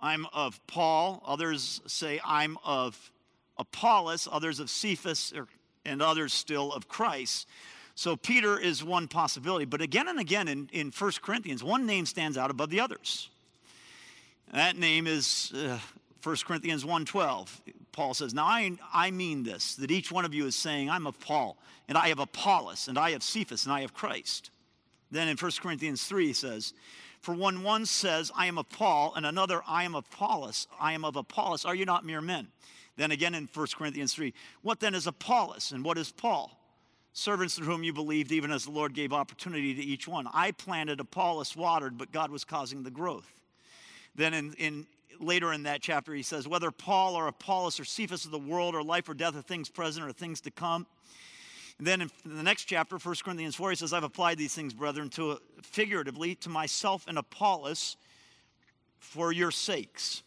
I'm 0.00 0.26
of 0.32 0.60
Paul. 0.66 1.22
Others 1.26 1.82
say, 1.86 2.20
I'm 2.24 2.58
of 2.64 3.12
Apollos. 3.58 4.26
Others 4.30 4.58
of 4.58 4.70
Cephas, 4.70 5.32
or, 5.36 5.46
and 5.84 6.02
others 6.02 6.32
still 6.32 6.72
of 6.72 6.88
Christ. 6.88 7.46
So 7.94 8.16
Peter 8.16 8.58
is 8.58 8.82
one 8.82 9.08
possibility. 9.08 9.64
But 9.64 9.82
again 9.82 10.08
and 10.08 10.18
again 10.18 10.48
in, 10.48 10.68
in 10.72 10.90
1 10.90 11.12
Corinthians, 11.22 11.62
one 11.62 11.86
name 11.86 12.06
stands 12.06 12.38
out 12.38 12.50
above 12.50 12.70
the 12.70 12.80
others. 12.80 13.28
That 14.52 14.76
name 14.76 15.06
is 15.06 15.52
uh, 15.54 15.78
1 16.22 16.36
Corinthians 16.46 16.84
1.12. 16.84 17.48
Paul 17.92 18.14
says, 18.14 18.32
Now 18.32 18.44
I, 18.44 18.72
I 18.92 19.10
mean 19.10 19.42
this, 19.42 19.74
that 19.76 19.90
each 19.90 20.12
one 20.12 20.24
of 20.24 20.34
you 20.34 20.46
is 20.46 20.54
saying, 20.54 20.88
I'm 20.88 21.06
of 21.06 21.18
Paul, 21.20 21.56
and 21.88 21.98
I 21.98 22.08
have 22.08 22.18
Apollos, 22.18 22.88
and 22.88 22.98
I 22.98 23.10
have 23.10 23.22
Cephas, 23.22 23.64
and 23.64 23.72
I 23.72 23.80
have 23.80 23.92
Christ. 23.92 24.50
Then 25.10 25.28
in 25.28 25.36
1 25.36 25.50
Corinthians 25.60 26.04
3, 26.04 26.28
he 26.28 26.32
says, 26.32 26.72
For 27.20 27.34
when 27.34 27.62
one 27.62 27.86
says, 27.86 28.30
I 28.36 28.46
am 28.46 28.56
of 28.56 28.68
Paul, 28.70 29.12
and 29.14 29.26
another, 29.26 29.62
I 29.66 29.84
am 29.84 29.94
of 29.94 30.06
Apollos, 30.12 30.68
I 30.80 30.92
am 30.92 31.04
of 31.04 31.16
Apollos, 31.16 31.64
are 31.64 31.74
you 31.74 31.84
not 31.84 32.04
mere 32.04 32.22
men? 32.22 32.48
Then 32.96 33.10
again 33.10 33.34
in 33.34 33.48
1 33.52 33.66
Corinthians 33.76 34.14
3, 34.14 34.32
What 34.62 34.80
then 34.80 34.94
is 34.94 35.06
Apollos, 35.06 35.72
and 35.72 35.84
what 35.84 35.98
is 35.98 36.12
Paul? 36.12 36.58
Servants 37.12 37.56
through 37.56 37.66
whom 37.66 37.84
you 37.84 37.92
believed, 37.92 38.32
even 38.32 38.50
as 38.50 38.64
the 38.64 38.70
Lord 38.70 38.94
gave 38.94 39.12
opportunity 39.12 39.74
to 39.74 39.82
each 39.82 40.08
one. 40.08 40.26
I 40.32 40.52
planted, 40.52 40.98
Apollos 40.98 41.54
watered, 41.54 41.98
but 41.98 42.10
God 42.10 42.30
was 42.30 42.44
causing 42.44 42.82
the 42.82 42.90
growth. 42.90 43.30
Then 44.14 44.32
in, 44.32 44.54
in 44.54 44.86
later 45.20 45.52
in 45.52 45.64
that 45.64 45.82
chapter, 45.82 46.14
he 46.14 46.22
says, 46.22 46.48
Whether 46.48 46.70
Paul 46.70 47.14
or 47.14 47.28
Apollos 47.28 47.78
or 47.78 47.84
Cephas 47.84 48.24
of 48.24 48.30
the 48.30 48.38
world 48.38 48.74
or 48.74 48.82
life 48.82 49.08
or 49.08 49.14
death 49.14 49.36
or 49.36 49.42
things 49.42 49.68
present 49.68 50.06
or 50.06 50.12
things 50.12 50.40
to 50.42 50.50
come. 50.50 50.86
And 51.78 51.86
then 51.86 52.02
in 52.02 52.10
the 52.24 52.42
next 52.42 52.64
chapter, 52.64 52.96
1 52.96 53.14
Corinthians 53.24 53.56
4, 53.56 53.70
he 53.70 53.76
says, 53.76 53.92
I've 53.92 54.04
applied 54.04 54.38
these 54.38 54.54
things, 54.54 54.72
brethren, 54.72 55.08
to 55.10 55.38
figuratively 55.62 56.34
to 56.36 56.48
myself 56.48 57.04
and 57.08 57.18
Apollos 57.18 57.96
for 58.98 59.32
your 59.32 59.50
sakes. 59.50 60.22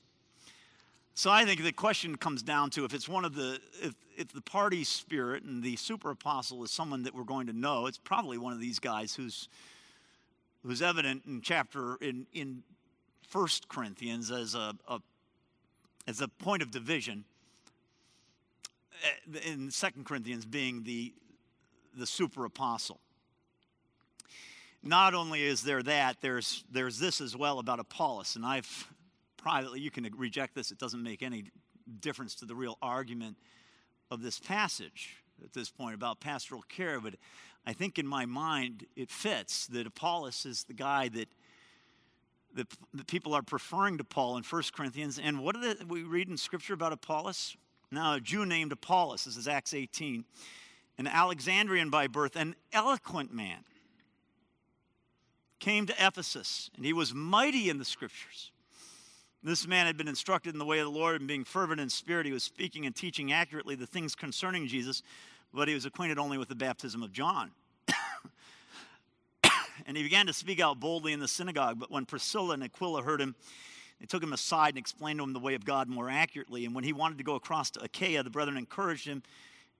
So 1.18 1.32
I 1.32 1.46
think 1.46 1.64
the 1.64 1.72
question 1.72 2.18
comes 2.18 2.44
down 2.44 2.72
to 2.72 2.84
if 2.84 2.94
it's 2.94 3.08
one 3.08 3.24
of 3.24 3.36
the, 3.36 3.58
if, 3.82 3.96
if 4.18 4.34
the 4.34 4.42
party 4.42 4.84
spirit 4.84 5.44
and 5.44 5.64
the 5.64 5.78
super 5.78 6.12
apostle 6.12 6.62
is 6.66 6.72
someone 6.72 7.04
that 7.04 7.16
we're 7.16 7.24
going 7.24 7.48
to 7.48 7.54
know, 7.54 7.88
it's 7.88 7.98
probably 7.98 8.38
one 8.38 8.52
of 8.52 8.60
these 8.60 8.80
guys 8.80 9.16
who's, 9.16 9.48
who's 10.64 10.82
evident 10.82 11.24
in 11.26 11.40
chapter, 11.40 11.96
in, 12.02 12.28
in 12.34 12.64
First 13.30 13.70
Corinthians 13.70 14.30
as 14.30 14.56
a, 14.56 14.76
a, 14.90 15.00
as 16.06 16.20
a 16.20 16.28
point 16.28 16.62
of 16.62 16.70
division, 16.70 17.24
eh, 19.02 19.40
in 19.50 19.72
Second 19.72 20.06
Corinthians 20.06 20.46
being 20.46 20.84
the, 20.84 21.14
the 21.98 22.06
super 22.06 22.44
apostle. 22.44 23.00
Not 24.84 25.14
only 25.14 25.44
is 25.44 25.64
there 25.64 25.82
that, 25.82 26.18
there's, 26.20 26.66
there's 26.70 27.00
this 27.00 27.22
as 27.22 27.38
well 27.38 27.60
about 27.60 27.80
Apollos, 27.80 28.36
and 28.36 28.46
I've 28.46 28.90
privately, 29.46 29.80
you 29.80 29.92
can 29.92 30.10
reject 30.18 30.56
this, 30.56 30.72
it 30.72 30.80
doesn't 30.80 31.04
make 31.04 31.22
any 31.22 31.52
difference 32.00 32.34
to 32.34 32.46
the 32.46 32.56
real 32.56 32.80
argument 32.82 33.38
of 34.10 34.24
this 34.24 34.40
passage 34.40 35.18
at 35.44 35.54
this 35.54 35.70
point 35.70 35.94
about 35.94 36.20
pastoral 36.20 36.64
care, 36.64 37.00
but 37.00 37.14
I 37.64 37.74
think 37.74 38.00
in 38.00 38.08
my 38.08 38.26
mind 38.26 38.88
it 38.96 39.12
fits 39.12 39.68
that 39.68 39.86
Apollos 39.86 40.48
is 40.48 40.64
the 40.64 40.74
guy 40.74 41.10
that 41.10 41.28
the, 42.56 42.66
people 43.06 43.36
are 43.36 43.44
preferring 43.44 44.00
to 44.00 44.04
Paul 44.04 44.38
in 44.38 44.44
1 44.44 44.64
Corinthians. 44.76 45.20
And 45.20 45.40
what 45.42 45.62
do 45.62 45.76
we 45.88 46.02
read 46.02 46.28
in 46.28 46.38
Scripture 46.38 46.74
about 46.74 46.92
Apollos? 46.92 47.56
Now, 47.92 48.16
a 48.16 48.20
Jew 48.20 48.48
named 48.48 48.72
Apollos, 48.72 49.26
this 49.26 49.38
is 49.38 49.48
Acts 49.48 49.76
18, 49.76 50.26
an 50.98 51.06
Alexandrian 51.06 51.92
by 51.92 52.08
birth, 52.08 52.36
an 52.36 52.56
eloquent 52.74 53.32
man, 53.32 53.60
came 55.60 55.86
to 55.86 55.94
Ephesus, 56.00 56.72
and 56.76 56.84
he 56.84 56.94
was 56.94 57.14
mighty 57.14 57.70
in 57.70 57.78
the 57.78 57.86
Scriptures. 57.86 58.52
This 59.46 59.68
man 59.68 59.86
had 59.86 59.96
been 59.96 60.08
instructed 60.08 60.56
in 60.56 60.60
the 60.60 60.66
way 60.66 60.80
of 60.80 60.86
the 60.86 60.92
Lord, 60.92 61.22
and 61.22 61.28
being 61.28 61.44
fervent 61.44 61.80
in 61.80 61.88
spirit, 61.88 62.26
he 62.26 62.32
was 62.32 62.44
speaking 62.44 62.88
and 62.88 62.96
teaching 62.96 63.32
accurately 63.32 63.76
the 63.76 63.86
things 63.86 64.16
concerning 64.16 64.66
Jesus, 64.66 65.04
but 65.54 65.68
he 65.68 65.76
was 65.76 65.86
acquainted 65.86 66.18
only 66.18 66.40
with 66.40 66.50
the 66.50 66.56
baptism 66.56 67.04
of 67.04 67.12
John 67.12 67.52
and 69.86 69.96
he 69.96 70.02
began 70.02 70.26
to 70.26 70.34
speak 70.34 70.60
out 70.60 70.80
boldly 70.80 71.14
in 71.14 71.20
the 71.20 71.28
synagogue. 71.28 71.80
But 71.80 71.92
when 71.92 72.06
Priscilla 72.06 72.56
and 72.56 72.64
Aquila 72.64 73.04
heard 73.04 73.22
him, 73.22 73.36
they 74.00 74.08
took 74.08 74.24
him 74.24 74.34
aside 74.34 74.70
and 74.70 74.80
explained 74.80 75.20
to 75.20 75.24
him 75.24 75.34
the 75.34 75.40
way 75.40 75.54
of 75.54 75.64
God 75.64 75.88
more 75.88 76.10
accurately. 76.10 76.66
And 76.66 76.74
when 76.74 76.84
he 76.84 76.92
wanted 76.92 77.20
to 77.20 77.24
go 77.24 77.36
across 77.36 77.70
to 77.72 77.84
Achaia, 77.84 78.24
the 78.24 78.32
brethren 78.32 78.58
encouraged 78.58 79.06
him 79.06 79.22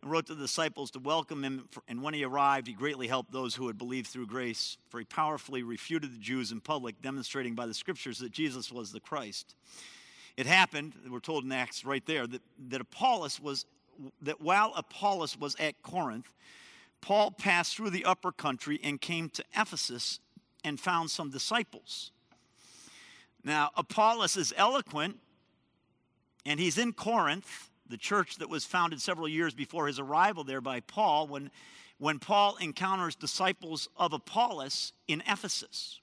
and 0.06 0.12
wrote 0.12 0.28
to 0.28 0.36
the 0.36 0.44
disciples 0.44 0.92
to 0.92 1.00
welcome 1.00 1.44
him. 1.44 1.68
And 1.88 2.04
when 2.04 2.14
he 2.14 2.24
arrived, 2.24 2.68
he 2.68 2.74
greatly 2.74 3.08
helped 3.08 3.32
those 3.32 3.56
who 3.56 3.66
had 3.66 3.78
believed 3.78 4.08
through 4.08 4.28
grace, 4.28 4.78
for 4.88 5.00
he 5.00 5.06
powerfully 5.06 5.64
refuted 5.64 6.14
the 6.14 6.20
Jews 6.20 6.52
in 6.52 6.62
public, 6.62 7.02
demonstrating 7.02 7.56
by 7.56 7.66
the 7.66 7.74
scriptures 7.74 8.20
that 8.20 8.32
Jesus 8.32 8.72
was 8.72 8.92
the 8.92 9.00
Christ. 9.00 9.56
It 10.38 10.46
happened, 10.46 10.94
we're 11.10 11.20
told 11.20 11.44
in 11.44 11.52
Acts 11.52 11.84
right 11.84 12.06
there, 12.06 12.28
that, 12.28 12.42
that 12.70 12.82
Apollos 12.82 13.40
was, 13.40 13.66
that 14.22 14.40
while 14.40 14.74
Apollos 14.76 15.40
was 15.40 15.56
at 15.60 15.82
Corinth, 15.82 16.32
Paul 17.02 17.32
passed 17.32 17.76
through 17.76 17.90
the 17.90 18.06
upper 18.06 18.32
country 18.32 18.80
and 18.84 19.02
came 19.02 19.30
to 19.30 19.44
Ephesus 19.58 20.20
and 20.64 20.80
found 20.80 21.10
some 21.10 21.32
disciples. 21.32 22.12
Now, 23.44 23.72
Apollos 23.76 24.38
is 24.38 24.54
eloquent, 24.56 25.18
and 26.46 26.60
he's 26.60 26.78
in 26.78 26.94
Corinth, 26.94 27.72
the 27.88 27.98
church 27.98 28.38
that 28.38 28.50
was 28.50 28.66
founded 28.66 29.02
several 29.02 29.28
years 29.28 29.54
before 29.54 29.88
his 29.88 30.00
arrival 30.00 30.44
there 30.44 30.62
by 30.62 30.80
Paul, 30.80 31.28
when, 31.28 31.52
when 31.98 32.20
Paul 32.20 32.58
encounters 32.60 33.16
disciples 33.16 33.90
of 33.98 34.14
Apollos 34.14 34.94
in 35.08 35.22
Ephesus. 35.28 36.00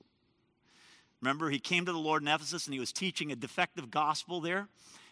Remember, 1.21 1.51
he 1.51 1.59
came 1.59 1.87
to 1.87 1.93
the 1.93 1.99
Lord 1.99 2.23
in 2.23 2.29
Ephesus 2.29 2.67
and 2.67 2.75
he 2.75 2.81
was 2.81 2.93
teaching 2.93 3.31
a 3.31 3.37
defective 3.37 3.91
gospel 3.91 4.41
there 4.41 4.69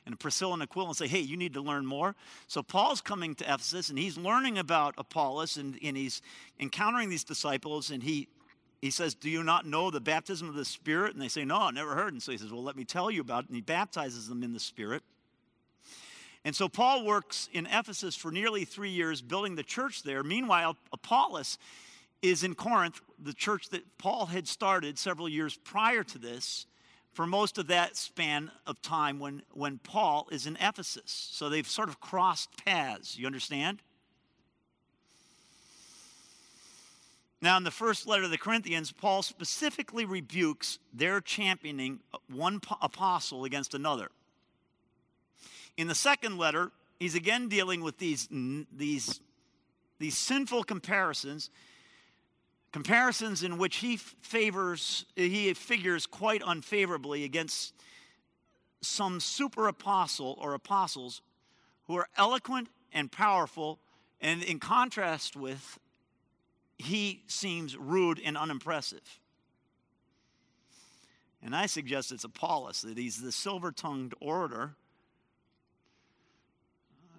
and 0.07 0.19
Priscilla 0.19 0.55
and 0.55 0.63
Aquila 0.63 0.89
and 0.89 0.97
say, 0.97 1.07
hey, 1.07 1.21
you 1.21 1.37
need 1.37 1.55
to 1.55 1.61
learn 1.61 1.87
more. 1.87 2.17
So 2.49 2.63
Paul's 2.63 3.01
coming 3.01 3.35
to 3.37 3.45
Ephesus 3.45 3.91
and 3.91 3.99
he's 3.99 4.17
learning 4.17 4.59
about 4.59 4.95
Apollos 4.99 5.57
and, 5.57 5.79
and 5.83 5.97
he's 5.97 6.21
encountering 6.59 7.11
these 7.11 7.25
disciples 7.25 7.91
and 7.91 8.03
he 8.03 8.29
he 8.81 8.91
says, 8.91 9.15
Do 9.15 9.29
you 9.29 9.43
not 9.43 9.67
know 9.67 9.91
the 9.91 10.01
baptism 10.01 10.49
of 10.49 10.55
the 10.55 10.65
Spirit? 10.65 11.13
And 11.13 11.21
they 11.21 11.29
say, 11.29 11.45
No, 11.45 11.59
I 11.59 11.71
never 11.71 11.95
heard. 11.95 12.13
And 12.13 12.23
so 12.23 12.33
he 12.33 12.39
says, 12.39 12.51
Well, 12.51 12.63
let 12.63 12.77
me 12.77 12.85
tell 12.85 13.11
you 13.11 13.21
about 13.21 13.45
it. 13.45 13.49
And 13.49 13.57
he 13.57 13.61
baptizes 13.61 14.29
them 14.29 14.43
in 14.43 14.53
the 14.53 14.61
Spirit. 14.61 15.03
And 16.45 16.57
so 16.57 16.69
Paul 16.69 17.05
works 17.05 17.49
in 17.53 17.67
Ephesus 17.67 18.17
for 18.17 18.31
nearly 18.31 18.65
three 18.65 18.91
years, 18.91 19.21
building 19.21 19.57
the 19.57 19.63
church 19.63 20.03
there. 20.03 20.23
Meanwhile, 20.23 20.77
Apollos 20.93 21.59
is 22.23 22.45
in 22.45 22.55
Corinth, 22.55 23.01
the 23.23 23.35
church 23.35 23.69
that 23.71 23.83
Paul 23.99 24.27
had 24.27 24.49
started 24.49 24.99
several 24.99 25.29
years 25.29 25.57
prior 25.57 26.03
to 26.05 26.19
this 26.19 26.67
for 27.13 27.27
most 27.27 27.59
of 27.59 27.67
that 27.67 27.97
span 27.97 28.51
of 28.67 28.81
time 28.83 29.19
when, 29.19 29.43
when 29.53 29.79
Paul 29.79 30.29
is 30.31 30.47
in 30.47 30.57
Ephesus. 30.57 31.29
So 31.33 31.49
they've 31.49 31.69
sort 31.69 31.89
of 31.89 32.01
crossed 32.01 32.65
paths. 32.65 33.19
You 33.19 33.27
understand? 33.27 33.83
Now, 37.43 37.57
in 37.57 37.65
the 37.65 37.71
first 37.71 38.07
letter 38.07 38.25
of 38.25 38.31
the 38.31 38.39
Corinthians, 38.39 38.93
Paul 38.93 39.23
specifically 39.23 40.05
rebukes 40.05 40.79
their 40.93 41.23
championing 41.23 42.01
one 42.31 42.61
apostle 42.83 43.45
against 43.45 43.73
another. 43.73 44.11
In 45.77 45.89
the 45.89 45.95
second 45.95 46.39
letter, 46.39 46.73
he's 46.99 47.15
again 47.15 47.49
dealing 47.49 47.83
with 47.83 47.99
these, 47.99 48.29
these, 48.31 49.21
these 49.99 50.17
sinful 50.17 50.65
comparisons 50.65 51.51
comparisons 52.73 53.43
in 53.43 53.59
which 53.59 53.77
he 53.77 53.97
favors 53.97 55.05
he 55.17 55.53
figures 55.55 56.07
quite 56.07 56.43
unfavorably 56.47 57.25
against 57.25 57.75
some 58.81 59.21
super 59.21 59.69
apostle 59.69 60.39
or 60.41 60.55
apostles 60.55 61.21
who 61.87 61.97
are 61.97 62.09
eloquent 62.17 62.69
and 62.93 63.11
powerful 63.11 63.79
and 64.21 64.43
in 64.43 64.59
contrast 64.59 65.37
with 65.37 65.79
he 66.79 67.23
seems 67.27 67.77
rude 67.77 68.19
and 68.25 68.39
unimpressive. 68.39 69.21
And 71.43 71.57
i 71.57 71.67
suggest 71.67 72.13
it's 72.13 72.25
apollos 72.25 72.83
that 72.83 72.97
he's 72.97 73.21
the 73.21 73.33
silver-tongued 73.33 74.15
orator 74.21 74.77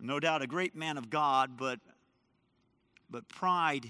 no 0.01 0.19
doubt 0.19 0.41
a 0.41 0.47
great 0.47 0.75
man 0.75 0.97
of 0.97 1.09
god 1.09 1.57
but 1.57 1.79
but 3.09 3.27
pride 3.27 3.89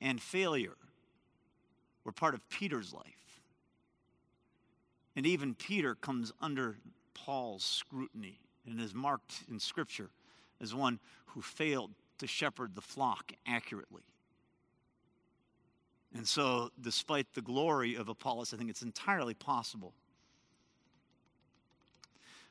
and 0.00 0.20
failure 0.20 0.76
were 2.04 2.12
part 2.12 2.34
of 2.34 2.48
Peter's 2.48 2.92
life. 2.92 3.04
And 5.16 5.26
even 5.26 5.54
Peter 5.54 5.94
comes 5.94 6.32
under 6.40 6.76
Paul's 7.14 7.64
scrutiny 7.64 8.40
and 8.66 8.80
is 8.80 8.94
marked 8.94 9.44
in 9.50 9.58
Scripture 9.58 10.10
as 10.60 10.74
one 10.74 10.98
who 11.26 11.42
failed 11.42 11.90
to 12.18 12.26
shepherd 12.26 12.74
the 12.74 12.80
flock 12.80 13.32
accurately. 13.46 14.02
And 16.14 16.26
so, 16.26 16.70
despite 16.80 17.32
the 17.34 17.42
glory 17.42 17.94
of 17.94 18.08
Apollos, 18.08 18.52
I 18.52 18.56
think 18.56 18.68
it's 18.68 18.82
entirely 18.82 19.34
possible. 19.34 19.92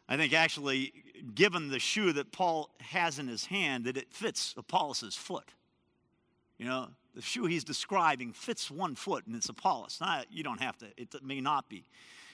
I 0.07 0.15
think 0.15 0.33
actually, 0.33 0.93
given 1.35 1.69
the 1.69 1.79
shoe 1.79 2.13
that 2.13 2.31
Paul 2.31 2.69
has 2.79 3.19
in 3.19 3.27
his 3.27 3.45
hand, 3.45 3.85
that 3.85 3.97
it 3.97 4.11
fits 4.11 4.53
Apollos' 4.57 5.15
foot. 5.15 5.51
You 6.57 6.65
know, 6.65 6.87
the 7.15 7.21
shoe 7.21 7.45
he's 7.45 7.63
describing 7.63 8.33
fits 8.33 8.69
one 8.69 8.95
foot, 8.95 9.25
and 9.25 9.35
it's 9.35 9.49
Apollos. 9.49 9.97
Not, 10.01 10.27
you 10.31 10.43
don't 10.43 10.61
have 10.61 10.77
to, 10.79 10.87
it 10.97 11.09
may 11.23 11.41
not 11.41 11.69
be. 11.69 11.85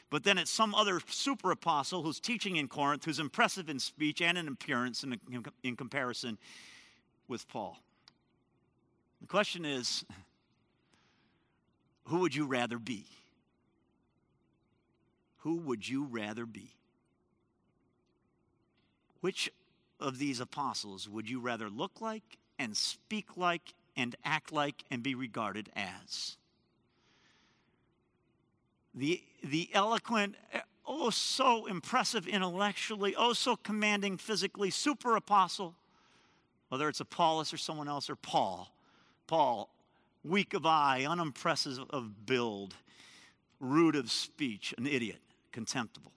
But 0.09 0.23
then 0.23 0.37
it's 0.37 0.51
some 0.51 0.75
other 0.75 0.99
super 1.07 1.51
apostle 1.51 2.03
who's 2.03 2.19
teaching 2.19 2.57
in 2.57 2.67
Corinth, 2.67 3.05
who's 3.05 3.19
impressive 3.19 3.69
in 3.69 3.79
speech 3.79 4.21
and 4.21 4.37
in 4.37 4.47
appearance 4.47 5.03
in, 5.03 5.19
in 5.63 5.75
comparison 5.75 6.37
with 7.27 7.47
Paul. 7.47 7.77
The 9.21 9.27
question 9.27 9.65
is 9.65 10.05
who 12.05 12.19
would 12.19 12.35
you 12.35 12.45
rather 12.45 12.77
be? 12.77 13.05
Who 15.39 15.57
would 15.57 15.87
you 15.87 16.05
rather 16.05 16.45
be? 16.45 16.74
Which 19.25 19.49
of 19.99 20.19
these 20.19 20.39
apostles 20.39 21.09
would 21.09 21.27
you 21.27 21.39
rather 21.39 21.67
look 21.67 21.99
like 21.99 22.37
and 22.59 22.77
speak 22.77 23.35
like 23.35 23.73
and 23.97 24.15
act 24.23 24.51
like 24.51 24.83
and 24.91 25.01
be 25.01 25.15
regarded 25.15 25.71
as? 25.75 26.37
The, 28.93 29.23
the 29.43 29.71
eloquent, 29.73 30.35
oh, 30.85 31.09
so 31.09 31.65
impressive 31.65 32.27
intellectually, 32.27 33.15
oh, 33.17 33.33
so 33.33 33.55
commanding 33.55 34.17
physically, 34.17 34.69
super 34.69 35.15
apostle, 35.15 35.73
whether 36.69 36.87
it's 36.87 36.99
Apollos 36.99 37.51
or 37.51 37.57
someone 37.57 37.87
else, 37.87 38.11
or 38.11 38.15
Paul. 38.15 38.75
Paul, 39.25 39.71
weak 40.23 40.53
of 40.53 40.67
eye, 40.67 41.03
unimpressive 41.09 41.79
of 41.89 42.27
build, 42.27 42.75
rude 43.59 43.95
of 43.95 44.11
speech, 44.11 44.75
an 44.77 44.85
idiot, 44.85 45.21
contemptible. 45.51 46.11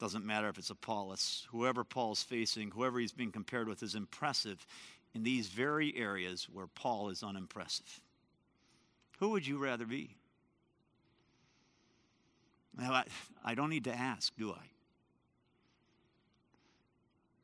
Doesn't 0.00 0.24
matter 0.24 0.48
if 0.48 0.56
it's 0.56 0.70
Apollos. 0.70 1.46
Whoever 1.50 1.84
Paul's 1.84 2.22
facing, 2.22 2.70
whoever 2.70 2.98
he's 2.98 3.12
being 3.12 3.30
compared 3.30 3.68
with, 3.68 3.82
is 3.82 3.94
impressive 3.94 4.66
in 5.14 5.22
these 5.22 5.48
very 5.48 5.94
areas 5.94 6.48
where 6.50 6.66
Paul 6.66 7.10
is 7.10 7.22
unimpressive. 7.22 8.00
Who 9.18 9.28
would 9.30 9.46
you 9.46 9.58
rather 9.58 9.84
be? 9.84 10.16
Now, 12.78 12.92
I, 12.92 13.04
I 13.44 13.54
don't 13.54 13.68
need 13.68 13.84
to 13.84 13.94
ask, 13.94 14.34
do 14.38 14.52
I? 14.52 14.62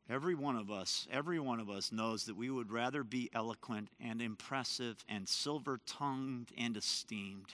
Every 0.09 0.35
one 0.35 0.57
of 0.57 0.71
us, 0.71 1.07
every 1.11 1.39
one 1.39 1.61
of 1.61 1.69
us 1.69 1.93
knows 1.93 2.25
that 2.25 2.37
we 2.37 2.49
would 2.49 2.71
rather 2.71 3.05
be 3.05 3.29
eloquent 3.35 3.89
and 4.01 4.23
impressive 4.23 5.05
and 5.09 5.29
silver 5.29 5.81
tongued 5.85 6.53
and 6.57 6.75
esteemed. 6.77 7.53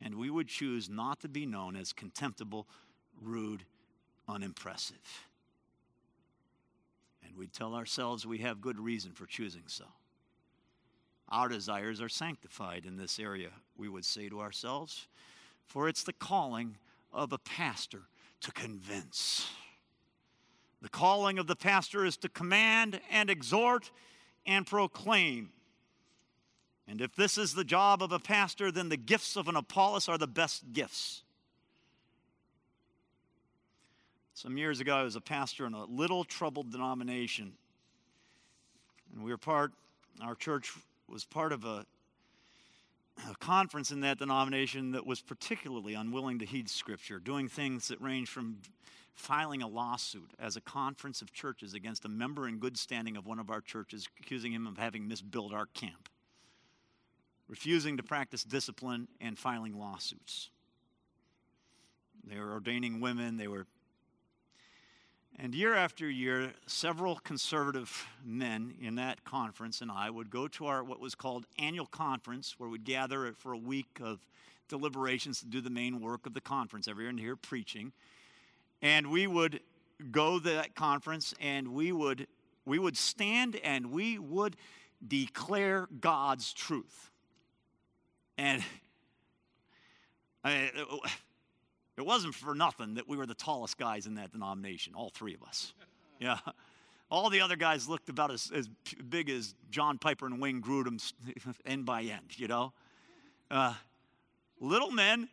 And 0.00 0.14
we 0.14 0.30
would 0.30 0.48
choose 0.48 0.88
not 0.88 1.20
to 1.20 1.28
be 1.28 1.44
known 1.44 1.76
as 1.76 1.92
contemptible 1.92 2.68
rude, 3.24 3.64
unimpressive. 4.28 5.26
And 7.24 7.36
we 7.36 7.46
tell 7.46 7.74
ourselves 7.74 8.26
we 8.26 8.38
have 8.38 8.60
good 8.60 8.78
reason 8.78 9.12
for 9.12 9.26
choosing 9.26 9.62
so. 9.66 9.84
Our 11.28 11.48
desires 11.48 12.00
are 12.00 12.08
sanctified 12.08 12.84
in 12.84 12.96
this 12.96 13.18
area, 13.18 13.48
we 13.76 13.88
would 13.88 14.04
say 14.04 14.28
to 14.28 14.40
ourselves, 14.40 15.06
for 15.66 15.88
it's 15.88 16.02
the 16.02 16.12
calling 16.12 16.76
of 17.12 17.32
a 17.32 17.38
pastor 17.38 18.02
to 18.42 18.52
convince. 18.52 19.48
The 20.82 20.88
calling 20.88 21.38
of 21.38 21.46
the 21.46 21.56
pastor 21.56 22.04
is 22.04 22.16
to 22.18 22.28
command 22.28 23.00
and 23.10 23.30
exhort 23.30 23.90
and 24.44 24.66
proclaim. 24.66 25.50
And 26.88 27.00
if 27.00 27.14
this 27.14 27.38
is 27.38 27.54
the 27.54 27.64
job 27.64 28.02
of 28.02 28.12
a 28.12 28.18
pastor, 28.18 28.70
then 28.70 28.88
the 28.88 28.96
gifts 28.96 29.36
of 29.36 29.48
an 29.48 29.56
Apollos 29.56 30.08
are 30.08 30.18
the 30.18 30.26
best 30.26 30.72
gifts. 30.72 31.22
Some 34.34 34.56
years 34.56 34.80
ago, 34.80 34.96
I 34.96 35.02
was 35.02 35.16
a 35.16 35.20
pastor 35.20 35.66
in 35.66 35.74
a 35.74 35.84
little 35.84 36.24
troubled 36.24 36.72
denomination. 36.72 37.52
And 39.12 39.22
we 39.22 39.30
were 39.30 39.38
part, 39.38 39.72
our 40.22 40.34
church 40.34 40.72
was 41.06 41.24
part 41.24 41.52
of 41.52 41.64
a, 41.64 41.84
a 43.30 43.34
conference 43.40 43.90
in 43.90 44.00
that 44.00 44.18
denomination 44.18 44.92
that 44.92 45.06
was 45.06 45.20
particularly 45.20 45.94
unwilling 45.94 46.38
to 46.38 46.46
heed 46.46 46.70
Scripture, 46.70 47.18
doing 47.18 47.46
things 47.46 47.88
that 47.88 48.00
range 48.00 48.30
from 48.30 48.56
filing 49.14 49.60
a 49.60 49.68
lawsuit 49.68 50.30
as 50.38 50.56
a 50.56 50.60
conference 50.62 51.20
of 51.20 51.30
churches 51.34 51.74
against 51.74 52.06
a 52.06 52.08
member 52.08 52.48
in 52.48 52.58
good 52.58 52.78
standing 52.78 53.18
of 53.18 53.26
one 53.26 53.38
of 53.38 53.50
our 53.50 53.60
churches, 53.60 54.08
accusing 54.18 54.52
him 54.52 54.66
of 54.66 54.78
having 54.78 55.06
misbuilt 55.06 55.52
our 55.52 55.66
camp, 55.66 56.08
refusing 57.48 57.98
to 57.98 58.02
practice 58.02 58.42
discipline, 58.42 59.08
and 59.20 59.38
filing 59.38 59.78
lawsuits. 59.78 60.48
They 62.26 62.38
were 62.38 62.52
ordaining 62.52 63.00
women, 63.00 63.36
they 63.36 63.48
were 63.48 63.66
and 65.38 65.54
year 65.54 65.74
after 65.74 66.08
year, 66.08 66.52
several 66.66 67.16
conservative 67.16 68.06
men 68.24 68.74
in 68.80 68.96
that 68.96 69.24
conference 69.24 69.80
and 69.80 69.90
I 69.90 70.10
would 70.10 70.30
go 70.30 70.46
to 70.48 70.66
our 70.66 70.84
what 70.84 71.00
was 71.00 71.14
called 71.14 71.46
annual 71.58 71.86
conference, 71.86 72.54
where 72.58 72.68
we'd 72.68 72.84
gather 72.84 73.32
for 73.38 73.52
a 73.52 73.58
week 73.58 73.98
of 74.02 74.20
deliberations 74.68 75.40
to 75.40 75.46
do 75.46 75.60
the 75.60 75.70
main 75.70 76.00
work 76.00 76.26
of 76.26 76.34
the 76.34 76.40
conference 76.40 76.86
every 76.86 77.04
year 77.04 77.10
and 77.10 77.18
hear 77.18 77.36
preaching. 77.36 77.92
And 78.82 79.10
we 79.10 79.26
would 79.26 79.60
go 80.10 80.38
to 80.38 80.44
that 80.50 80.74
conference 80.74 81.34
and 81.40 81.68
we 81.68 81.92
would 81.92 82.26
we 82.64 82.78
would 82.78 82.96
stand 82.96 83.56
and 83.56 83.90
we 83.90 84.18
would 84.18 84.56
declare 85.06 85.88
God's 86.00 86.52
truth. 86.52 87.10
And 88.38 88.62
I, 90.44 90.70
it 92.02 92.06
wasn't 92.06 92.34
for 92.34 92.52
nothing 92.52 92.94
that 92.94 93.08
we 93.08 93.16
were 93.16 93.26
the 93.26 93.34
tallest 93.34 93.78
guys 93.78 94.06
in 94.06 94.16
that 94.16 94.32
denomination, 94.32 94.92
all 94.96 95.10
three 95.10 95.34
of 95.34 95.42
us. 95.44 95.72
Yeah. 96.18 96.38
All 97.12 97.30
the 97.30 97.40
other 97.40 97.54
guys 97.54 97.88
looked 97.88 98.08
about 98.08 98.32
as, 98.32 98.50
as 98.52 98.68
big 99.08 99.30
as 99.30 99.54
John 99.70 99.98
Piper 99.98 100.26
and 100.26 100.40
Wayne 100.40 100.60
Grudem 100.60 101.00
end 101.64 101.86
by 101.86 102.02
end, 102.02 102.36
you 102.36 102.48
know? 102.48 102.72
Uh, 103.52 103.74
little 104.58 104.90
men, 104.90 105.28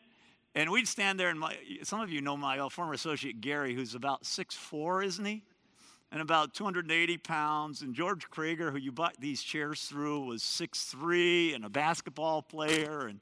and 0.54 0.70
we'd 0.70 0.88
stand 0.88 1.20
there, 1.20 1.30
and 1.30 1.40
my, 1.40 1.58
some 1.82 2.02
of 2.02 2.12
you 2.12 2.22
know 2.22 2.38
my 2.38 2.70
former 2.70 2.94
associate 2.94 3.42
Gary, 3.42 3.74
who's 3.74 3.96
about 3.96 4.24
six 4.26 4.54
four, 4.54 5.02
isn't 5.02 5.26
he? 5.26 5.42
And 6.12 6.22
about 6.22 6.54
280 6.54 7.18
pounds. 7.18 7.82
And 7.82 7.96
George 7.96 8.30
Krieger, 8.30 8.70
who 8.70 8.78
you 8.78 8.92
bought 8.92 9.20
these 9.20 9.42
chairs 9.42 9.82
through, 9.84 10.26
was 10.26 10.44
six 10.44 10.84
three 10.84 11.54
and 11.56 11.66
a 11.66 11.70
basketball 11.70 12.44
player. 12.44 13.08
And, 13.08 13.22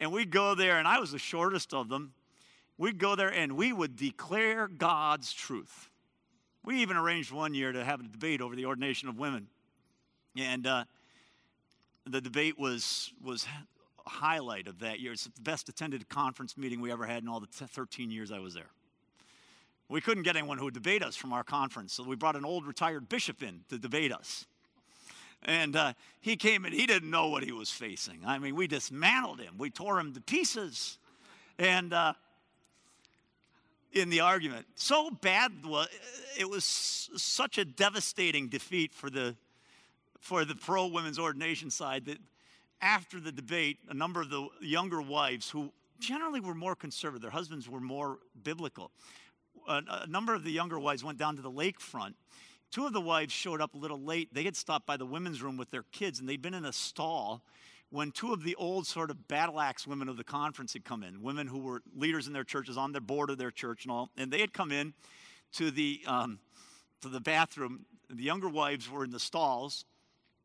and 0.00 0.12
we'd 0.12 0.30
go 0.30 0.54
there, 0.54 0.78
and 0.78 0.86
I 0.86 0.98
was 0.98 1.12
the 1.12 1.18
shortest 1.18 1.72
of 1.72 1.88
them 1.88 2.12
we'd 2.82 2.98
go 2.98 3.14
there 3.14 3.32
and 3.32 3.52
we 3.52 3.72
would 3.72 3.94
declare 3.94 4.66
God's 4.66 5.32
truth. 5.32 5.88
We 6.64 6.82
even 6.82 6.96
arranged 6.96 7.30
one 7.30 7.54
year 7.54 7.70
to 7.70 7.84
have 7.84 8.00
a 8.00 8.02
debate 8.02 8.40
over 8.40 8.56
the 8.56 8.66
ordination 8.66 9.08
of 9.08 9.16
women. 9.16 9.46
And 10.36 10.66
uh, 10.66 10.84
the 12.06 12.20
debate 12.20 12.58
was, 12.58 13.12
was 13.22 13.46
a 14.04 14.10
highlight 14.10 14.66
of 14.66 14.80
that 14.80 14.98
year. 14.98 15.12
It's 15.12 15.24
the 15.24 15.40
best 15.42 15.68
attended 15.68 16.08
conference 16.08 16.58
meeting 16.58 16.80
we 16.80 16.90
ever 16.90 17.06
had 17.06 17.22
in 17.22 17.28
all 17.28 17.38
the 17.38 17.46
13 17.46 18.10
years 18.10 18.32
I 18.32 18.40
was 18.40 18.52
there. 18.52 18.70
We 19.88 20.00
couldn't 20.00 20.24
get 20.24 20.34
anyone 20.34 20.58
who 20.58 20.64
would 20.64 20.74
debate 20.74 21.04
us 21.04 21.14
from 21.14 21.32
our 21.32 21.44
conference, 21.44 21.92
so 21.92 22.02
we 22.02 22.16
brought 22.16 22.34
an 22.34 22.44
old 22.44 22.66
retired 22.66 23.08
bishop 23.08 23.44
in 23.44 23.60
to 23.68 23.78
debate 23.78 24.12
us. 24.12 24.44
And 25.44 25.76
uh, 25.76 25.92
he 26.20 26.34
came 26.34 26.64
and 26.64 26.74
he 26.74 26.86
didn't 26.86 27.10
know 27.10 27.28
what 27.28 27.44
he 27.44 27.52
was 27.52 27.70
facing. 27.70 28.22
I 28.26 28.40
mean, 28.40 28.56
we 28.56 28.66
dismantled 28.66 29.40
him, 29.40 29.54
we 29.56 29.70
tore 29.70 30.00
him 30.00 30.12
to 30.14 30.20
pieces. 30.20 30.98
And 31.60 31.92
uh, 31.92 32.14
in 33.92 34.10
the 34.10 34.20
argument. 34.20 34.66
So 34.74 35.10
bad 35.10 35.52
it 36.38 36.48
was 36.48 36.64
such 36.64 37.58
a 37.58 37.64
devastating 37.64 38.48
defeat 38.48 38.92
for 38.92 39.10
the 39.10 39.36
for 40.20 40.44
the 40.44 40.54
pro 40.54 40.86
women's 40.86 41.18
ordination 41.18 41.70
side 41.70 42.04
that 42.04 42.18
after 42.80 43.18
the 43.18 43.32
debate, 43.32 43.78
a 43.88 43.94
number 43.94 44.20
of 44.20 44.30
the 44.30 44.48
younger 44.60 45.02
wives 45.02 45.50
who 45.50 45.72
generally 45.98 46.40
were 46.40 46.54
more 46.54 46.76
conservative, 46.76 47.22
their 47.22 47.30
husbands 47.30 47.68
were 47.68 47.80
more 47.80 48.18
biblical. 48.42 48.92
A, 49.68 49.82
a 49.88 50.06
number 50.06 50.32
of 50.34 50.44
the 50.44 50.50
younger 50.50 50.78
wives 50.78 51.02
went 51.02 51.18
down 51.18 51.36
to 51.36 51.42
the 51.42 51.50
lakefront. 51.50 52.14
Two 52.70 52.86
of 52.86 52.92
the 52.92 53.00
wives 53.00 53.32
showed 53.32 53.60
up 53.60 53.74
a 53.74 53.78
little 53.78 54.00
late. 54.00 54.32
They 54.32 54.44
had 54.44 54.56
stopped 54.56 54.86
by 54.86 54.96
the 54.96 55.06
women's 55.06 55.42
room 55.42 55.56
with 55.56 55.70
their 55.70 55.84
kids, 55.92 56.20
and 56.20 56.28
they'd 56.28 56.40
been 56.40 56.54
in 56.54 56.64
a 56.64 56.72
stall 56.72 57.42
when 57.92 58.10
two 58.10 58.32
of 58.32 58.42
the 58.42 58.54
old 58.54 58.86
sort 58.86 59.10
of 59.10 59.28
battle 59.28 59.60
axe 59.60 59.86
women 59.86 60.08
of 60.08 60.16
the 60.16 60.24
conference 60.24 60.72
had 60.72 60.82
come 60.82 61.02
in, 61.02 61.22
women 61.22 61.46
who 61.46 61.58
were 61.58 61.82
leaders 61.94 62.26
in 62.26 62.32
their 62.32 62.42
churches, 62.42 62.78
on 62.78 62.90
the 62.90 63.00
board 63.02 63.28
of 63.28 63.36
their 63.36 63.50
church 63.50 63.84
and 63.84 63.92
all, 63.92 64.08
and 64.16 64.32
they 64.32 64.40
had 64.40 64.54
come 64.54 64.72
in 64.72 64.94
to 65.52 65.70
the, 65.70 66.00
um, 66.06 66.38
to 67.02 67.08
the 67.08 67.20
bathroom. 67.20 67.84
The 68.08 68.22
younger 68.22 68.48
wives 68.48 68.90
were 68.90 69.04
in 69.04 69.10
the 69.10 69.20
stalls, 69.20 69.84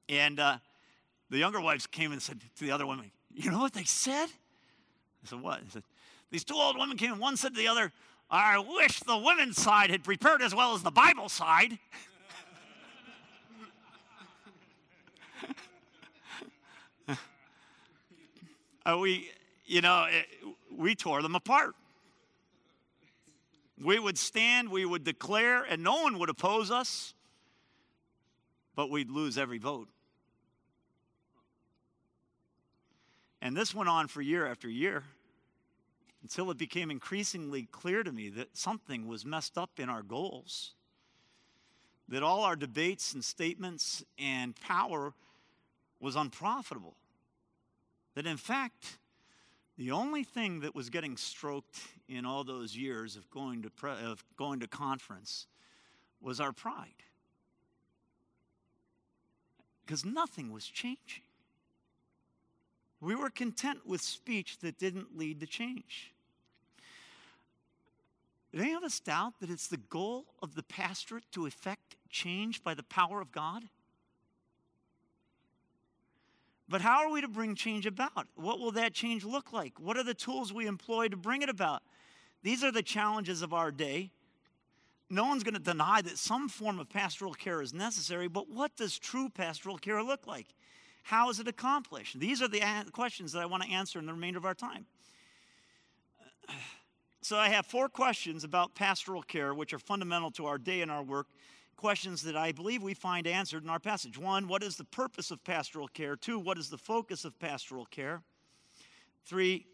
and 0.09 0.41
uh, 0.41 0.57
the 1.29 1.37
younger 1.37 1.61
wives 1.61 1.87
came 1.87 2.11
and 2.11 2.21
said 2.21 2.41
to 2.41 2.63
the 2.65 2.71
other 2.71 2.85
women, 2.85 3.11
You 3.33 3.49
know 3.49 3.59
what 3.59 3.73
they 3.73 3.85
said? 3.85 4.25
I 4.25 5.29
said, 5.29 5.41
What? 5.41 5.59
I 5.59 5.69
said, 5.69 5.83
These 6.29 6.43
two 6.43 6.55
old 6.55 6.77
women 6.77 6.97
came 6.97 7.13
and 7.13 7.21
one 7.21 7.37
said 7.37 7.55
to 7.55 7.57
the 7.57 7.69
other, 7.69 7.93
I 8.29 8.59
wish 8.59 8.99
the 8.99 9.17
women's 9.17 9.55
side 9.55 9.89
had 9.89 10.03
prepared 10.03 10.41
as 10.41 10.53
well 10.53 10.75
as 10.75 10.83
the 10.83 10.91
Bible 10.91 11.29
side. 11.29 11.79
Uh, 18.87 18.97
we, 18.97 19.29
you 19.65 19.81
know, 19.81 20.05
it, 20.09 20.25
we 20.71 20.95
tore 20.95 21.21
them 21.21 21.35
apart. 21.35 21.75
We 23.83 23.99
would 23.99 24.17
stand, 24.17 24.69
we 24.69 24.85
would 24.85 25.03
declare, 25.03 25.63
and 25.63 25.83
no 25.83 26.01
one 26.03 26.17
would 26.19 26.29
oppose 26.29 26.71
us, 26.71 27.13
but 28.75 28.89
we'd 28.89 29.11
lose 29.11 29.37
every 29.37 29.57
vote. 29.57 29.89
And 33.41 33.57
this 33.57 33.75
went 33.75 33.89
on 33.89 34.07
for 34.07 34.21
year 34.21 34.47
after 34.47 34.69
year 34.69 35.03
until 36.23 36.49
it 36.49 36.57
became 36.57 36.89
increasingly 36.89 37.67
clear 37.71 38.03
to 38.03 38.11
me 38.11 38.29
that 38.29 38.55
something 38.57 39.05
was 39.05 39.25
messed 39.25 39.57
up 39.57 39.71
in 39.77 39.89
our 39.89 40.01
goals. 40.01 40.73
That 42.07 42.23
all 42.23 42.43
our 42.43 42.55
debates 42.55 43.13
and 43.13 43.23
statements 43.23 44.03
and 44.17 44.55
power 44.55 45.13
was 45.99 46.15
unprofitable. 46.15 46.95
That 48.17 48.25
in 48.25 48.37
fact, 48.37 48.97
the 49.77 49.91
only 49.91 50.23
thing 50.23 50.61
that 50.61 50.73
was 50.73 50.89
getting 50.89 51.17
stroked 51.17 51.77
in 52.09 52.25
all 52.25 52.43
those 52.43 52.75
years 52.75 53.15
of 53.15 53.29
going 53.29 53.61
to, 53.61 53.69
pre- 53.69 53.91
of 53.91 54.25
going 54.35 54.59
to 54.61 54.67
conference 54.67 55.45
was 56.19 56.39
our 56.39 56.51
pride. 56.51 57.03
Because 59.85 60.03
nothing 60.03 60.51
was 60.51 60.65
changing. 60.65 61.21
We 63.01 63.13
were 63.13 63.29
content 63.29 63.85
with 63.85 64.01
speech 64.01 64.57
that 64.61 64.79
didn't 64.79 65.15
lead 65.15 65.39
to 65.41 65.45
change. 65.45 66.11
Did 68.51 68.61
any 68.61 68.73
of 68.73 68.81
us 68.81 68.99
doubt 68.99 69.33
that 69.41 69.51
it's 69.51 69.67
the 69.67 69.77
goal 69.77 70.25
of 70.41 70.55
the 70.55 70.63
pastorate 70.63 71.31
to 71.33 71.45
effect 71.45 71.97
change 72.09 72.63
by 72.63 72.73
the 72.73 72.81
power 72.81 73.21
of 73.21 73.31
God? 73.31 73.65
But 76.69 76.81
how 76.81 77.05
are 77.05 77.09
we 77.09 77.21
to 77.21 77.27
bring 77.27 77.55
change 77.55 77.85
about? 77.85 78.27
What 78.35 78.59
will 78.59 78.71
that 78.71 78.93
change 78.93 79.23
look 79.23 79.53
like? 79.53 79.79
What 79.79 79.97
are 79.97 80.03
the 80.03 80.13
tools 80.13 80.51
we 80.51 80.67
employ 80.67 81.07
to 81.07 81.17
bring 81.17 81.41
it 81.41 81.49
about? 81.49 81.81
These 82.43 82.63
are 82.63 82.71
the 82.71 82.83
challenges 82.83 83.41
of 83.41 83.53
our 83.53 83.71
day. 83.71 84.11
No 85.09 85.23
one's 85.23 85.43
going 85.43 85.53
to 85.53 85.59
deny 85.61 86.01
that 86.01 86.17
some 86.17 86.49
form 86.49 86.79
of 86.79 86.89
pastoral 86.89 87.33
care 87.33 87.61
is 87.61 87.73
necessary, 87.73 88.27
but 88.27 88.49
what 88.49 88.75
does 88.75 88.99
true 88.99 89.29
pastoral 89.29 89.77
care 89.77 90.03
look 90.03 90.27
like? 90.27 90.47
How 91.03 91.29
is 91.29 91.39
it 91.39 91.47
accomplished? 91.47 92.19
These 92.19 92.41
are 92.41 92.49
the 92.49 92.61
questions 92.91 93.31
that 93.31 93.41
I 93.41 93.45
want 93.45 93.63
to 93.63 93.69
answer 93.69 93.97
in 93.97 94.05
the 94.05 94.13
remainder 94.13 94.37
of 94.37 94.45
our 94.45 94.55
time. 94.55 94.85
So, 97.19 97.35
I 97.35 97.49
have 97.49 97.65
four 97.65 97.89
questions 97.89 98.45
about 98.45 98.73
pastoral 98.73 99.21
care, 99.21 99.53
which 99.53 99.73
are 99.73 99.79
fundamental 99.79 100.31
to 100.31 100.45
our 100.45 100.57
day 100.57 100.79
and 100.79 100.89
our 100.89 101.03
work. 101.03 101.27
Questions 101.77 102.23
that 102.23 102.35
I 102.35 102.51
believe 102.51 102.81
we 102.81 102.95
find 102.95 103.27
answered 103.27 103.63
in 103.63 103.69
our 103.69 103.79
passage. 103.79 104.17
One, 104.17 104.47
what 104.47 104.63
is 104.63 104.77
the 104.77 104.83
purpose 104.83 105.29
of 105.29 105.43
pastoral 105.43 105.87
care? 105.87 106.15
Two, 106.15 106.39
what 106.39 106.57
is 106.57 106.69
the 106.69 106.77
focus 106.77 107.23
of 107.23 107.37
pastoral 107.39 107.85
care? 107.85 108.23
Three, 109.25 109.67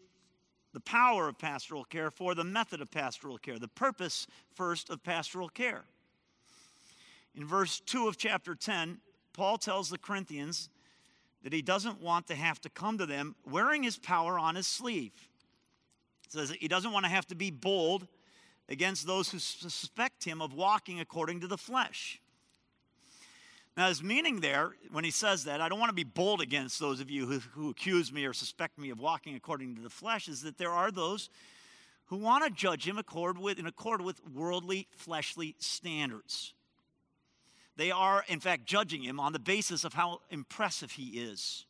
the 0.74 0.80
power 0.80 1.28
of 1.28 1.38
pastoral 1.38 1.82
care. 1.82 2.10
Four, 2.10 2.34
the 2.34 2.44
method 2.44 2.82
of 2.82 2.90
pastoral 2.90 3.38
care. 3.38 3.58
The 3.58 3.68
purpose, 3.68 4.26
first, 4.54 4.90
of 4.90 5.02
pastoral 5.02 5.48
care. 5.48 5.84
In 7.34 7.46
verse 7.46 7.80
2 7.80 8.06
of 8.06 8.18
chapter 8.18 8.54
10, 8.54 8.98
Paul 9.32 9.56
tells 9.56 9.88
the 9.88 9.98
Corinthians 9.98 10.68
that 11.42 11.54
he 11.54 11.62
doesn't 11.62 12.02
want 12.02 12.26
to 12.26 12.34
have 12.34 12.60
to 12.62 12.68
come 12.68 12.98
to 12.98 13.06
them 13.06 13.34
wearing 13.50 13.82
his 13.82 13.96
power 13.96 14.38
on 14.38 14.56
his 14.56 14.66
sleeve. 14.66 15.12
He 16.24 16.38
says 16.38 16.50
he 16.50 16.68
doesn't 16.68 16.92
want 16.92 17.06
to 17.06 17.10
have 17.10 17.26
to 17.28 17.34
be 17.34 17.50
bold 17.50 18.06
against 18.68 19.06
those 19.06 19.30
who 19.30 19.38
suspect 19.38 20.24
him 20.24 20.40
of 20.40 20.52
walking 20.54 21.00
according 21.00 21.40
to 21.40 21.46
the 21.46 21.58
flesh. 21.58 22.20
Now, 23.76 23.88
his 23.88 24.02
meaning 24.02 24.40
there, 24.40 24.72
when 24.92 25.04
he 25.04 25.10
says 25.10 25.44
that, 25.44 25.60
I 25.60 25.68
don't 25.68 25.80
want 25.80 25.90
to 25.90 25.94
be 25.94 26.04
bold 26.04 26.40
against 26.40 26.78
those 26.78 27.00
of 27.00 27.10
you 27.10 27.26
who, 27.26 27.40
who 27.40 27.70
accuse 27.70 28.12
me 28.12 28.24
or 28.24 28.32
suspect 28.32 28.78
me 28.78 28.90
of 28.90 29.00
walking 29.00 29.34
according 29.34 29.74
to 29.76 29.82
the 29.82 29.90
flesh, 29.90 30.28
is 30.28 30.42
that 30.42 30.58
there 30.58 30.70
are 30.70 30.92
those 30.92 31.28
who 32.06 32.16
want 32.16 32.44
to 32.44 32.50
judge 32.50 32.86
him 32.86 32.98
accord 32.98 33.36
with, 33.36 33.58
in 33.58 33.66
accord 33.66 34.00
with 34.00 34.20
worldly, 34.28 34.86
fleshly 34.92 35.56
standards. 35.58 36.54
They 37.76 37.90
are, 37.90 38.24
in 38.28 38.38
fact, 38.38 38.64
judging 38.66 39.02
him 39.02 39.18
on 39.18 39.32
the 39.32 39.40
basis 39.40 39.82
of 39.82 39.94
how 39.94 40.20
impressive 40.30 40.92
he 40.92 41.20
is. 41.20 41.66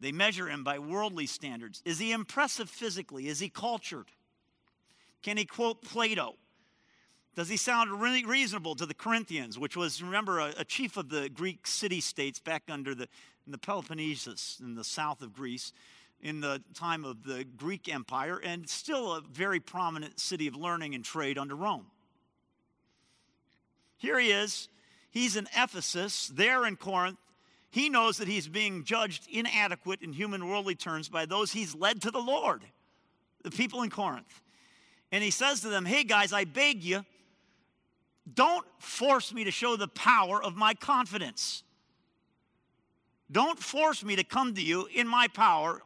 They 0.00 0.12
measure 0.12 0.48
him 0.48 0.64
by 0.64 0.78
worldly 0.78 1.26
standards. 1.26 1.82
Is 1.84 1.98
he 1.98 2.12
impressive 2.12 2.70
physically? 2.70 3.28
Is 3.28 3.40
he 3.40 3.50
cultured? 3.50 4.06
Can 5.22 5.36
he 5.36 5.44
quote 5.44 5.82
Plato? 5.82 6.36
Does 7.34 7.48
he 7.48 7.56
sound 7.56 8.00
really 8.00 8.24
reasonable 8.24 8.74
to 8.76 8.86
the 8.86 8.94
Corinthians, 8.94 9.58
which 9.58 9.76
was, 9.76 10.02
remember, 10.02 10.40
a, 10.40 10.54
a 10.58 10.64
chief 10.64 10.96
of 10.96 11.08
the 11.08 11.28
Greek 11.28 11.66
city 11.66 12.00
states 12.00 12.40
back 12.40 12.64
under 12.68 12.94
the, 12.94 13.08
the 13.46 13.58
Peloponnesus 13.58 14.58
in 14.60 14.74
the 14.74 14.84
south 14.84 15.22
of 15.22 15.32
Greece 15.32 15.72
in 16.20 16.40
the 16.40 16.60
time 16.74 17.04
of 17.04 17.22
the 17.22 17.44
Greek 17.44 17.88
Empire, 17.88 18.40
and 18.42 18.68
still 18.68 19.12
a 19.12 19.20
very 19.20 19.60
prominent 19.60 20.18
city 20.18 20.48
of 20.48 20.56
learning 20.56 20.94
and 20.94 21.04
trade 21.04 21.38
under 21.38 21.54
Rome. 21.54 21.86
Here 23.98 24.18
he 24.18 24.30
is. 24.30 24.68
He's 25.10 25.36
in 25.36 25.48
Ephesus, 25.56 26.28
there 26.28 26.66
in 26.66 26.76
Corinth. 26.76 27.18
He 27.70 27.88
knows 27.88 28.18
that 28.18 28.28
he's 28.28 28.48
being 28.48 28.84
judged 28.84 29.28
inadequate 29.30 30.02
in 30.02 30.12
human 30.12 30.48
worldly 30.48 30.74
terms 30.74 31.08
by 31.08 31.26
those 31.26 31.52
he's 31.52 31.74
led 31.74 32.02
to 32.02 32.10
the 32.10 32.20
Lord, 32.20 32.64
the 33.42 33.50
people 33.50 33.82
in 33.82 33.90
Corinth. 33.90 34.42
And 35.10 35.24
he 35.24 35.30
says 35.30 35.60
to 35.60 35.68
them, 35.68 35.84
Hey 35.84 36.04
guys, 36.04 36.32
I 36.32 36.44
beg 36.44 36.82
you, 36.84 37.04
don't 38.34 38.66
force 38.78 39.32
me 39.32 39.44
to 39.44 39.50
show 39.50 39.76
the 39.76 39.88
power 39.88 40.42
of 40.42 40.56
my 40.56 40.74
confidence. 40.74 41.62
Don't 43.30 43.58
force 43.58 44.04
me 44.04 44.16
to 44.16 44.24
come 44.24 44.54
to 44.54 44.62
you 44.62 44.88
in 44.94 45.06
my 45.06 45.28
power, 45.28 45.82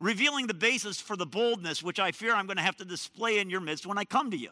revealing 0.00 0.46
the 0.46 0.54
basis 0.54 1.00
for 1.00 1.16
the 1.16 1.26
boldness 1.26 1.82
which 1.82 1.98
I 1.98 2.12
fear 2.12 2.34
I'm 2.34 2.46
going 2.46 2.56
to 2.56 2.62
have 2.62 2.76
to 2.76 2.84
display 2.84 3.38
in 3.38 3.50
your 3.50 3.60
midst 3.60 3.86
when 3.86 3.98
I 3.98 4.04
come 4.04 4.30
to 4.30 4.36
you. 4.36 4.50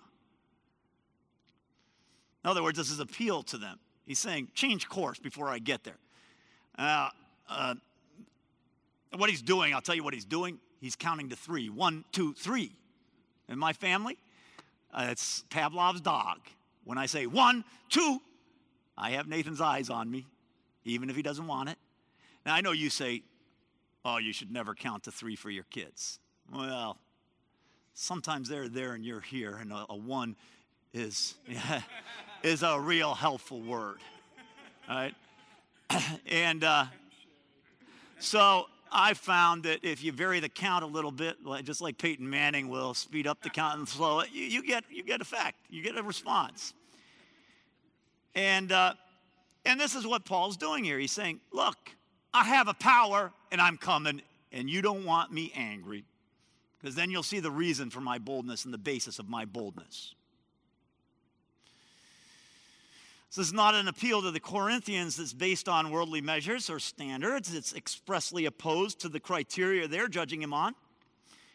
In 2.45 2.51
other 2.51 2.63
words, 2.63 2.79
this 2.79 2.91
is 2.91 3.01
appeal 3.01 3.43
to 3.45 3.59
them. 3.59 3.79
He's 4.07 4.19
saying, 4.19 4.49
change 4.55 4.89
course 4.89 5.19
before 5.19 5.49
I 5.49 5.59
get 5.59 5.85
there. 5.85 5.99
Uh, 6.79 7.11
uh, 7.49 7.75
what 9.17 9.29
he's 9.29 9.43
doing, 9.43 9.75
I'll 9.75 9.83
tell 9.83 9.95
you 9.95 10.05
what 10.05 10.15
he's 10.15 10.25
doing. 10.25 10.59
He's 10.81 10.97
counting 10.97 11.29
to 11.31 11.37
three. 11.37 11.69
One, 11.69 12.05
two, 12.13 12.33
three. 12.35 12.78
In 13.49 13.59
my 13.59 13.73
family, 13.73 14.19
uh, 14.93 15.09
it's 15.11 15.45
Pavlov's 15.51 16.01
dog. 16.01 16.39
When 16.85 16.99
I 16.99 17.07
say 17.07 17.27
one, 17.27 17.65
two, 17.89 18.21
I 18.97 19.11
have 19.11 19.27
Nathan's 19.27 19.61
eyes 19.61 19.91
on 19.91 20.11
me, 20.11 20.27
even 20.85 21.11
if 21.11 21.17
he 21.17 21.23
doesn't 21.23 21.47
want 21.47 21.69
it. 21.69 21.79
Now, 22.45 22.55
I 22.55 22.61
know 22.61 22.73
you 22.73 22.91
say, 22.91 23.23
oh, 24.05 24.19
you 24.19 24.33
should 24.33 24.51
never 24.51 24.75
count 24.75 25.05
to 25.05 25.11
three 25.11 25.37
for 25.37 25.51
your 25.51 25.65
kids. 25.65 26.19
Well, 26.53 26.99
sometimes 27.95 28.49
they're 28.49 28.69
there 28.69 28.95
and 28.95 29.05
you're 29.05 29.21
here, 29.21 29.57
and 29.57 29.73
a, 29.73 29.87
a 29.91 29.97
one 29.97 30.37
is. 30.93 31.35
Yeah, 31.47 31.83
is 32.43 32.63
a 32.63 32.81
real 32.81 33.15
helpful 33.15 33.61
word. 33.61 33.99
Right? 34.89 35.15
and 36.27 36.65
uh, 36.65 36.87
so 38.19 38.67
I 38.93 39.15
found 39.15 39.65
that 39.65 39.81
if 39.83 40.03
you 40.03 40.13
vary 40.13 40.41
the 40.41 40.49
count 40.49 40.85
a 40.85 40.87
little 40.87 41.11
bit, 41.11 41.37
just 41.65 41.81
like 41.81 41.99
Peyton 41.99 42.29
Manning 42.29 42.69
will 42.69 42.95
speed 42.95 43.27
up 43.27 43.43
the 43.43 43.51
count 43.51 43.79
and 43.79 43.89
slow 43.89 44.21
it, 44.21 44.31
you, 44.33 44.45
you 44.45 44.63
get 44.67 44.85
you 44.91 45.03
get 45.03 45.21
effect, 45.21 45.57
you 45.69 45.83
get 45.83 45.97
a 45.97 46.03
response. 46.03 46.75
And 48.35 48.73
uh, 48.73 48.95
and 49.65 49.79
this 49.79 49.95
is 49.95 50.07
what 50.07 50.25
Paul's 50.25 50.57
doing 50.57 50.85
here. 50.85 50.99
He's 50.99 51.13
saying, 51.13 51.41
"Look, 51.53 51.77
I 52.33 52.45
have 52.45 52.69
a 52.69 52.75
power, 52.75 53.33
and 53.51 53.61
I'm 53.61 53.77
coming, 53.77 54.23
and 54.53 54.69
you 54.69 54.83
don't 54.83 55.05
want 55.05 55.33
me 55.33 55.53
angry, 55.55 56.05
because 56.81 56.95
then 56.95 57.11
you'll 57.11 57.23
see 57.23 57.41
the 57.41 57.51
reason 57.51 57.91
for 57.91 58.01
my 58.01 58.19
boldness 58.19 58.65
and 58.65 58.73
the 58.73 58.79
basis 58.79 59.19
of 59.19 59.29
my 59.29 59.45
boldness." 59.45 60.15
This 63.29 63.49
is 63.49 63.53
not 63.53 63.75
an 63.75 63.89
appeal 63.89 64.23
to 64.23 64.31
the 64.31 64.41
Corinthians 64.41 65.17
that's 65.17 65.35
based 65.35 65.69
on 65.69 65.91
worldly 65.91 66.23
measures 66.23 66.71
or 66.71 66.79
standards. 66.79 67.55
It's 67.55 67.75
expressly 67.75 68.47
opposed 68.47 69.01
to 69.01 69.09
the 69.09 69.21
criteria 69.21 69.87
they're 69.87 70.09
judging 70.09 70.41
him 70.41 70.55
on. 70.55 70.75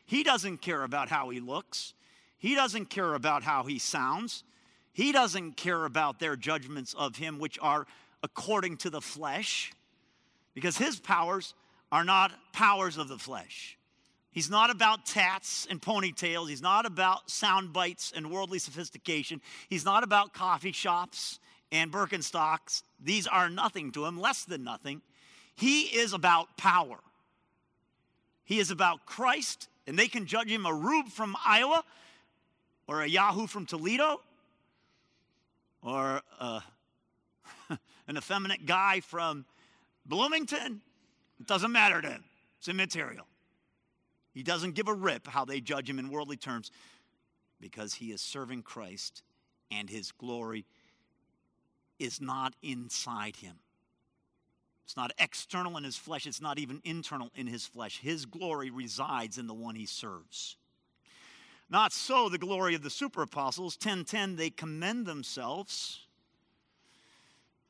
He 0.05 0.23
doesn't 0.23 0.59
care 0.59 0.83
about 0.83 1.09
how 1.09 1.29
he 1.29 1.39
looks, 1.39 1.93
he 2.37 2.55
doesn't 2.55 2.89
care 2.89 3.15
about 3.15 3.41
how 3.41 3.63
he 3.63 3.79
sounds, 3.79 4.43
he 4.91 5.11
doesn't 5.11 5.53
care 5.57 5.85
about 5.85 6.19
their 6.19 6.35
judgments 6.35 6.93
of 6.93 7.15
him, 7.15 7.39
which 7.39 7.57
are 7.61 7.87
according 8.21 8.77
to 8.77 8.89
the 8.89 9.01
flesh, 9.01 9.73
because 10.53 10.77
his 10.77 10.99
powers 10.99 11.55
are 11.91 12.03
not 12.03 12.31
powers 12.51 12.97
of 12.97 13.07
the 13.07 13.17
flesh. 13.17 13.77
He's 14.31 14.49
not 14.49 14.71
about 14.71 15.05
tats 15.05 15.67
and 15.69 15.79
ponytails. 15.79 16.49
He's 16.49 16.61
not 16.61 16.87
about 16.87 17.29
sound 17.29 17.71
bites 17.71 18.11
and 18.15 18.31
worldly 18.31 18.57
sophistication. 18.57 19.41
He's 19.69 19.85
not 19.85 20.03
about 20.03 20.33
coffee 20.33 20.71
shops 20.71 21.39
and 21.73 21.91
Birkenstocks, 21.91 22.83
these 23.03 23.25
are 23.25 23.49
nothing 23.49 23.91
to 23.93 24.05
him, 24.05 24.21
less 24.21 24.45
than 24.45 24.63
nothing. 24.63 25.01
He 25.55 25.81
is 25.81 26.13
about 26.13 26.55
power. 26.55 26.99
He 28.45 28.59
is 28.59 28.69
about 28.69 29.07
Christ, 29.07 29.67
and 29.87 29.97
they 29.97 30.07
can 30.07 30.27
judge 30.27 30.49
him 30.49 30.67
a 30.67 30.73
rube 30.73 31.07
from 31.07 31.35
Iowa 31.43 31.83
or 32.87 33.01
a 33.01 33.07
Yahoo 33.07 33.47
from 33.47 33.65
Toledo 33.65 34.21
or 35.81 36.21
uh, 36.39 36.59
an 38.07 38.17
effeminate 38.17 38.67
guy 38.67 38.99
from 38.99 39.43
Bloomington. 40.05 40.79
It 41.39 41.47
doesn't 41.47 41.71
matter 41.71 42.01
to 42.01 42.07
him, 42.07 42.23
it's 42.59 42.67
immaterial. 42.67 43.25
He 44.31 44.43
doesn't 44.43 44.75
give 44.75 44.87
a 44.87 44.93
rip 44.93 45.27
how 45.27 45.43
they 45.43 45.59
judge 45.59 45.89
him 45.89 45.97
in 45.97 46.09
worldly 46.09 46.37
terms 46.37 46.71
because 47.59 47.95
he 47.95 48.11
is 48.11 48.21
serving 48.21 48.61
Christ 48.61 49.23
and 49.71 49.89
his 49.89 50.11
glory 50.11 50.65
is 52.03 52.19
not 52.19 52.53
inside 52.61 53.37
him. 53.37 53.55
It's 54.85 54.97
not 54.97 55.11
external 55.17 55.77
in 55.77 55.83
his 55.83 55.95
flesh, 55.95 56.27
it's 56.27 56.41
not 56.41 56.59
even 56.59 56.81
internal 56.83 57.31
in 57.35 57.47
his 57.47 57.65
flesh. 57.65 57.99
His 57.99 58.25
glory 58.25 58.69
resides 58.69 59.37
in 59.37 59.47
the 59.47 59.53
one 59.53 59.75
he 59.75 59.85
serves. 59.85 60.57
Not 61.69 61.93
so 61.93 62.29
the 62.29 62.37
glory 62.37 62.75
of 62.75 62.83
the 62.83 62.89
super 62.89 63.21
apostles. 63.21 63.77
1010, 63.77 64.35
they 64.35 64.49
commend 64.49 65.05
themselves. 65.05 66.01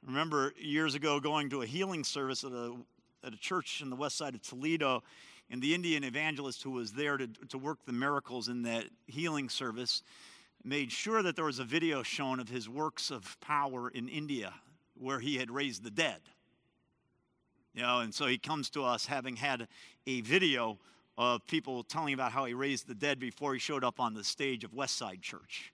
remember 0.06 0.54
years 0.58 0.96
ago 0.96 1.20
going 1.20 1.50
to 1.52 1.62
a 1.62 1.66
healing 1.66 2.04
service 2.04 2.44
at 2.44 2.52
a, 2.52 2.76
at 3.24 3.34
a 3.34 3.38
church 3.38 3.82
in 3.82 3.90
the 3.90 3.96
west 3.96 4.18
side 4.18 4.34
of 4.34 4.42
Toledo, 4.42 5.04
and 5.50 5.62
the 5.62 5.76
Indian 5.76 6.04
evangelist 6.04 6.64
who 6.64 6.72
was 6.72 6.92
there 6.94 7.16
to, 7.18 7.28
to 7.50 7.58
work 7.58 7.78
the 7.86 7.94
miracles 7.94 8.50
in 8.50 8.64
that 8.64 8.86
healing 9.06 9.50
service 9.50 10.02
made 10.64 10.92
sure 10.92 11.22
that 11.22 11.36
there 11.36 11.46
was 11.46 11.60
a 11.60 11.64
video 11.64 12.04
shown 12.04 12.40
of 12.40 12.50
his 12.50 12.70
works 12.70 13.12
of 13.12 13.40
power 13.42 13.90
in 13.90 14.08
India 14.08 14.54
where 14.98 15.20
he 15.20 15.38
had 15.38 15.52
raised 15.52 15.84
the 15.84 15.92
dead. 15.92 16.22
You 17.74 17.82
know, 17.82 18.00
and 18.00 18.14
so 18.14 18.28
he 18.28 18.38
comes 18.38 18.70
to 18.72 18.84
us 18.84 19.06
having 19.06 19.36
had 19.36 19.68
a 20.06 20.22
video 20.22 20.78
of 21.18 21.46
people 21.48 21.84
telling 21.84 22.14
about 22.14 22.32
how 22.32 22.46
he 22.46 22.54
raised 22.54 22.88
the 22.88 22.96
dead 22.96 23.20
before 23.20 23.54
he 23.54 23.60
showed 23.60 23.84
up 23.84 24.00
on 24.00 24.14
the 24.14 24.24
stage 24.24 24.64
of 24.64 24.72
Westside 24.72 25.22
Church. 25.22 25.74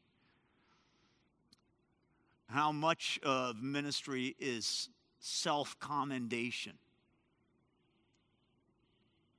How 2.48 2.72
much 2.72 3.20
of 3.22 3.62
ministry 3.62 4.36
is 4.40 4.90
self 5.20 5.78
commendation? 5.80 6.74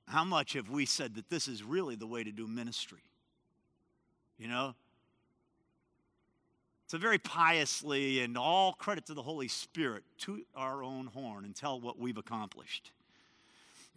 How 0.07 0.23
much 0.23 0.53
have 0.53 0.69
we 0.69 0.85
said 0.85 1.15
that 1.15 1.29
this 1.29 1.47
is 1.47 1.63
really 1.63 1.95
the 1.95 2.07
way 2.07 2.23
to 2.23 2.31
do 2.31 2.47
ministry? 2.47 3.03
You 4.37 4.47
know, 4.47 4.75
a 6.93 6.97
very 6.97 7.19
piously 7.19 8.21
and 8.21 8.37
all 8.37 8.73
credit 8.73 9.05
to 9.05 9.13
the 9.13 9.21
Holy 9.21 9.47
Spirit 9.47 10.03
to 10.19 10.41
our 10.55 10.83
own 10.83 11.07
horn 11.07 11.45
and 11.45 11.55
tell 11.55 11.79
what 11.79 11.99
we've 11.99 12.17
accomplished. 12.17 12.91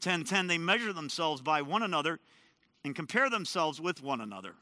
10:10 0.01 0.49
they 0.49 0.59
measure 0.59 0.93
themselves 0.93 1.41
by 1.41 1.63
one 1.63 1.83
another 1.83 2.21
and 2.85 2.95
compare 2.95 3.31
themselves 3.31 3.81
with 3.81 4.03
one 4.03 4.21
another. 4.21 4.55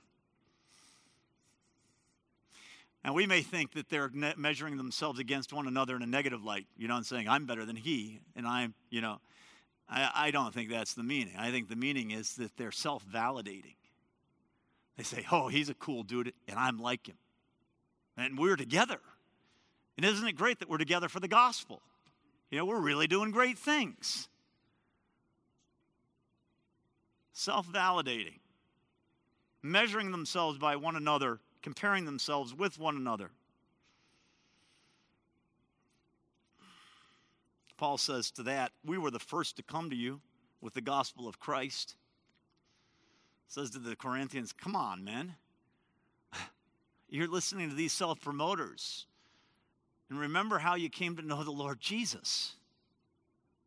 Now, 3.04 3.14
we 3.14 3.26
may 3.26 3.42
think 3.42 3.72
that 3.72 3.88
they're 3.88 4.10
measuring 4.36 4.76
themselves 4.76 5.18
against 5.18 5.52
one 5.52 5.66
another 5.66 5.96
in 5.96 6.02
a 6.02 6.06
negative 6.06 6.44
light, 6.44 6.68
you 6.76 6.86
know, 6.86 6.96
and 6.96 7.04
saying, 7.04 7.28
I'm 7.28 7.46
better 7.46 7.64
than 7.64 7.74
he, 7.74 8.20
and 8.36 8.46
I'm, 8.46 8.74
you 8.90 9.00
know, 9.00 9.20
I, 9.88 10.10
I 10.14 10.30
don't 10.30 10.54
think 10.54 10.70
that's 10.70 10.94
the 10.94 11.02
meaning. 11.02 11.34
I 11.36 11.50
think 11.50 11.68
the 11.68 11.74
meaning 11.74 12.12
is 12.12 12.36
that 12.36 12.56
they're 12.56 12.70
self 12.70 13.04
validating. 13.04 13.74
They 14.96 15.02
say, 15.02 15.26
Oh, 15.32 15.48
he's 15.48 15.68
a 15.68 15.74
cool 15.74 16.04
dude, 16.04 16.32
and 16.46 16.58
I'm 16.58 16.78
like 16.78 17.08
him 17.08 17.16
and 18.16 18.38
we're 18.38 18.56
together. 18.56 18.98
And 19.96 20.06
isn't 20.06 20.26
it 20.26 20.32
great 20.32 20.58
that 20.60 20.68
we're 20.68 20.78
together 20.78 21.08
for 21.08 21.20
the 21.20 21.28
gospel? 21.28 21.80
You 22.50 22.58
know, 22.58 22.64
we're 22.64 22.80
really 22.80 23.06
doing 23.06 23.30
great 23.30 23.58
things. 23.58 24.28
Self 27.32 27.66
validating, 27.66 28.40
measuring 29.62 30.12
themselves 30.12 30.58
by 30.58 30.76
one 30.76 30.96
another, 30.96 31.40
comparing 31.62 32.04
themselves 32.04 32.54
with 32.54 32.78
one 32.78 32.96
another. 32.96 33.30
Paul 37.78 37.98
says 37.98 38.30
to 38.32 38.44
that, 38.44 38.70
We 38.84 38.98
were 38.98 39.10
the 39.10 39.18
first 39.18 39.56
to 39.56 39.62
come 39.62 39.90
to 39.90 39.96
you 39.96 40.20
with 40.60 40.74
the 40.74 40.80
gospel 40.80 41.26
of 41.26 41.40
Christ. 41.40 41.96
Says 43.48 43.70
to 43.70 43.78
the 43.78 43.96
Corinthians, 43.96 44.52
Come 44.52 44.76
on, 44.76 45.02
man. 45.02 45.34
You're 47.12 47.28
listening 47.28 47.68
to 47.68 47.76
these 47.76 47.92
self 47.92 48.22
promoters. 48.22 49.04
And 50.08 50.18
remember 50.18 50.58
how 50.58 50.76
you 50.76 50.88
came 50.88 51.14
to 51.16 51.22
know 51.22 51.44
the 51.44 51.50
Lord 51.50 51.78
Jesus. 51.78 52.54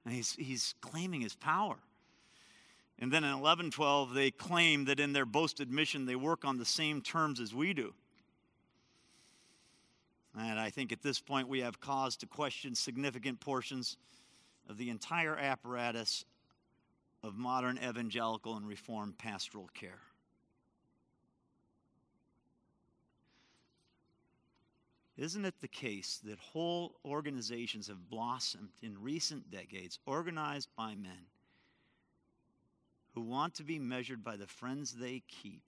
And 0.04 0.14
he's, 0.14 0.34
he's 0.34 0.74
claiming 0.82 1.22
his 1.22 1.36
power. 1.36 1.76
And 2.98 3.12
then 3.12 3.24
in 3.24 3.30
1112, 3.30 4.14
they 4.16 4.32
claim 4.32 4.86
that 4.86 5.00
in 5.00 5.14
their 5.14 5.28
boasted 5.28 5.72
mission, 5.72 6.06
they 6.06 6.16
work 6.16 6.44
on 6.44 6.58
the 6.58 6.66
same 6.66 7.02
terms 7.02 7.40
as 7.40 7.54
we 7.54 7.74
do. 7.74 7.94
And 10.36 10.60
I 10.60 10.72
think 10.72 10.92
at 10.92 11.04
this 11.04 11.20
point, 11.20 11.48
we 11.48 11.62
have 11.62 11.80
cause 11.80 12.18
to 12.18 12.26
question 12.26 12.74
significant 12.74 13.40
portions 13.40 13.98
of 14.68 14.78
the 14.78 14.90
entire 14.90 15.38
apparatus 15.38 16.26
of 17.22 17.36
modern 17.36 17.78
evangelical 17.78 18.56
and 18.56 18.68
reformed 18.68 19.20
pastoral 19.20 19.70
care. 19.76 20.02
Isn't 25.18 25.46
it 25.46 25.62
the 25.62 25.68
case 25.70 26.20
that 26.26 26.40
whole 26.40 26.96
organizations 27.06 27.88
have 27.88 28.10
blossomed 28.10 28.72
in 28.82 29.02
recent 29.02 29.50
decades, 29.50 29.98
organized 30.06 30.70
by 30.76 30.96
men 30.96 31.28
who 33.14 33.22
want 33.22 33.54
to 33.56 33.64
be 33.64 33.80
measured 33.80 34.26
by 34.26 34.36
the 34.36 34.48
friends 34.48 34.92
they 34.92 35.24
keep, 35.28 35.64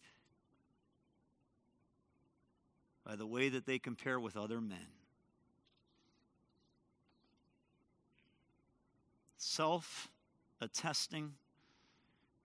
by 3.05 3.15
the 3.15 3.25
way 3.25 3.47
that 3.47 3.65
they 3.65 3.79
compare 3.79 4.19
with 4.19 4.35
other 4.35 4.59
men? 4.59 4.89
Self 9.37 10.09
attesting, 10.59 11.35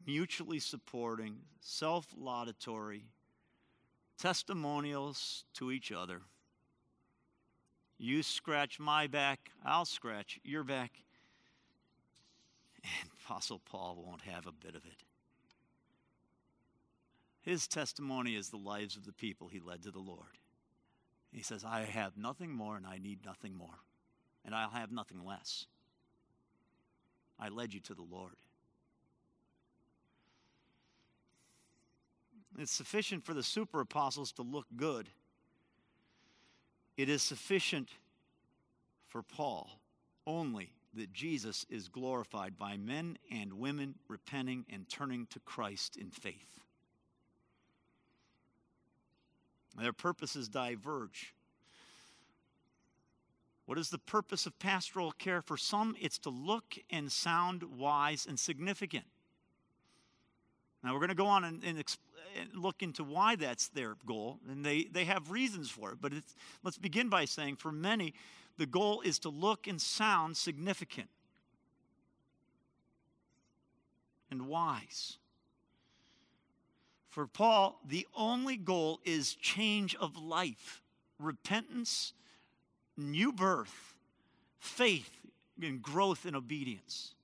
mutually 0.06 0.60
supporting, 0.60 1.38
self 1.60 2.06
laudatory, 2.16 3.06
testimonials 4.18 5.44
to 5.54 5.72
each 5.72 5.90
other 5.90 6.20
you 8.02 8.22
scratch 8.22 8.80
my 8.80 9.06
back, 9.06 9.50
I'll 9.64 9.84
scratch 9.84 10.40
your 10.42 10.64
back. 10.64 10.90
And 12.82 13.10
Apostle 13.24 13.60
Paul 13.64 14.02
won't 14.04 14.22
have 14.22 14.46
a 14.46 14.52
bit 14.52 14.74
of 14.74 14.84
it. 14.84 15.04
His 17.42 17.66
testimony 17.66 18.34
is 18.34 18.48
the 18.48 18.56
lives 18.56 18.96
of 18.96 19.04
the 19.04 19.12
people 19.12 19.48
he 19.48 19.60
led 19.60 19.82
to 19.82 19.90
the 19.90 20.00
Lord. 20.00 20.38
He 21.32 21.42
says, 21.42 21.64
I 21.64 21.82
have 21.82 22.16
nothing 22.16 22.50
more 22.50 22.76
and 22.76 22.86
I 22.86 22.98
need 22.98 23.24
nothing 23.24 23.56
more, 23.56 23.78
and 24.44 24.54
I'll 24.54 24.70
have 24.70 24.92
nothing 24.92 25.24
less. 25.24 25.66
I 27.38 27.48
led 27.48 27.72
you 27.72 27.80
to 27.80 27.94
the 27.94 28.02
Lord. 28.02 28.34
It's 32.58 32.72
sufficient 32.72 33.24
for 33.24 33.32
the 33.32 33.42
super 33.42 33.80
apostles 33.80 34.32
to 34.32 34.42
look 34.42 34.66
good 34.76 35.08
it 37.02 37.08
is 37.08 37.20
sufficient 37.20 37.88
for 39.08 39.24
Paul 39.24 39.68
only 40.24 40.70
that 40.94 41.12
Jesus 41.12 41.66
is 41.68 41.88
glorified 41.88 42.56
by 42.56 42.76
men 42.76 43.18
and 43.28 43.54
women 43.54 43.96
repenting 44.06 44.64
and 44.72 44.88
turning 44.88 45.26
to 45.30 45.40
Christ 45.40 45.96
in 45.96 46.10
faith. 46.10 46.60
Their 49.76 49.92
purposes 49.92 50.48
diverge. 50.48 51.34
What 53.66 53.78
is 53.78 53.90
the 53.90 53.98
purpose 53.98 54.46
of 54.46 54.56
pastoral 54.60 55.10
care? 55.10 55.42
For 55.42 55.56
some, 55.56 55.96
it's 56.00 56.18
to 56.18 56.30
look 56.30 56.76
and 56.88 57.10
sound 57.10 57.64
wise 57.64 58.26
and 58.28 58.38
significant. 58.38 59.06
Now, 60.84 60.92
we're 60.92 61.00
going 61.00 61.08
to 61.08 61.16
go 61.16 61.26
on 61.26 61.42
and, 61.42 61.64
and, 61.64 61.78
look 62.54 62.82
into 62.82 63.04
why 63.04 63.36
that's 63.36 63.68
their 63.68 63.96
goal, 64.06 64.38
and 64.48 64.64
they, 64.64 64.84
they 64.84 65.04
have 65.04 65.30
reasons 65.30 65.70
for 65.70 65.92
it. 65.92 65.98
But 66.00 66.12
let's 66.62 66.78
begin 66.78 67.08
by 67.08 67.24
saying 67.24 67.56
for 67.56 67.72
many, 67.72 68.14
the 68.58 68.66
goal 68.66 69.00
is 69.02 69.18
to 69.20 69.28
look 69.28 69.66
and 69.66 69.80
sound 69.80 70.36
significant 70.36 71.08
and 74.30 74.48
wise. 74.48 75.18
For 77.10 77.26
Paul, 77.26 77.78
the 77.86 78.06
only 78.16 78.56
goal 78.56 79.00
is 79.04 79.34
change 79.34 79.94
of 79.96 80.16
life, 80.16 80.80
repentance, 81.18 82.14
new 82.96 83.32
birth, 83.32 83.94
faith, 84.58 85.10
and 85.60 85.82
growth 85.82 86.24
in 86.24 86.34
obedience. 86.34 87.14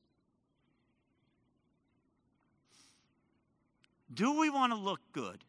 Do 4.12 4.38
we 4.38 4.50
want 4.50 4.72
to 4.72 4.78
look 4.78 5.00
good? 5.12 5.44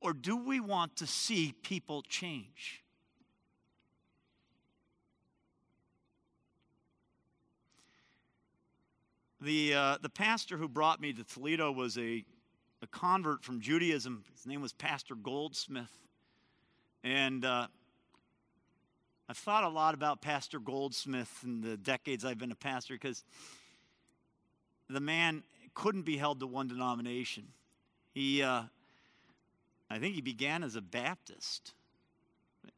Or 0.00 0.12
do 0.12 0.36
we 0.36 0.58
want 0.58 0.96
to 0.96 1.06
see 1.06 1.54
people 1.62 2.02
change? 2.02 2.82
The, 9.40 9.74
uh, 9.74 9.98
the 10.00 10.08
pastor 10.08 10.56
who 10.56 10.68
brought 10.68 11.00
me 11.00 11.12
to 11.12 11.24
Toledo 11.24 11.72
was 11.72 11.98
a, 11.98 12.24
a 12.80 12.86
convert 12.88 13.42
from 13.42 13.60
Judaism. 13.60 14.24
His 14.34 14.46
name 14.46 14.62
was 14.62 14.72
Pastor 14.72 15.14
Goldsmith. 15.14 15.90
And 17.04 17.44
uh, 17.44 17.66
I've 19.28 19.38
thought 19.38 19.64
a 19.64 19.68
lot 19.68 19.94
about 19.94 20.20
Pastor 20.20 20.60
Goldsmith 20.60 21.40
in 21.44 21.60
the 21.60 21.76
decades 21.76 22.24
I've 22.24 22.38
been 22.38 22.52
a 22.52 22.56
pastor 22.56 22.94
because 22.94 23.24
the 24.88 25.00
man 25.00 25.42
couldn't 25.74 26.02
be 26.02 26.16
held 26.16 26.40
to 26.40 26.46
one 26.46 26.68
denomination. 26.68 27.48
He, 28.14 28.42
uh, 28.42 28.62
I 29.90 29.98
think 29.98 30.14
he 30.14 30.20
began 30.20 30.62
as 30.62 30.76
a 30.76 30.82
Baptist, 30.82 31.74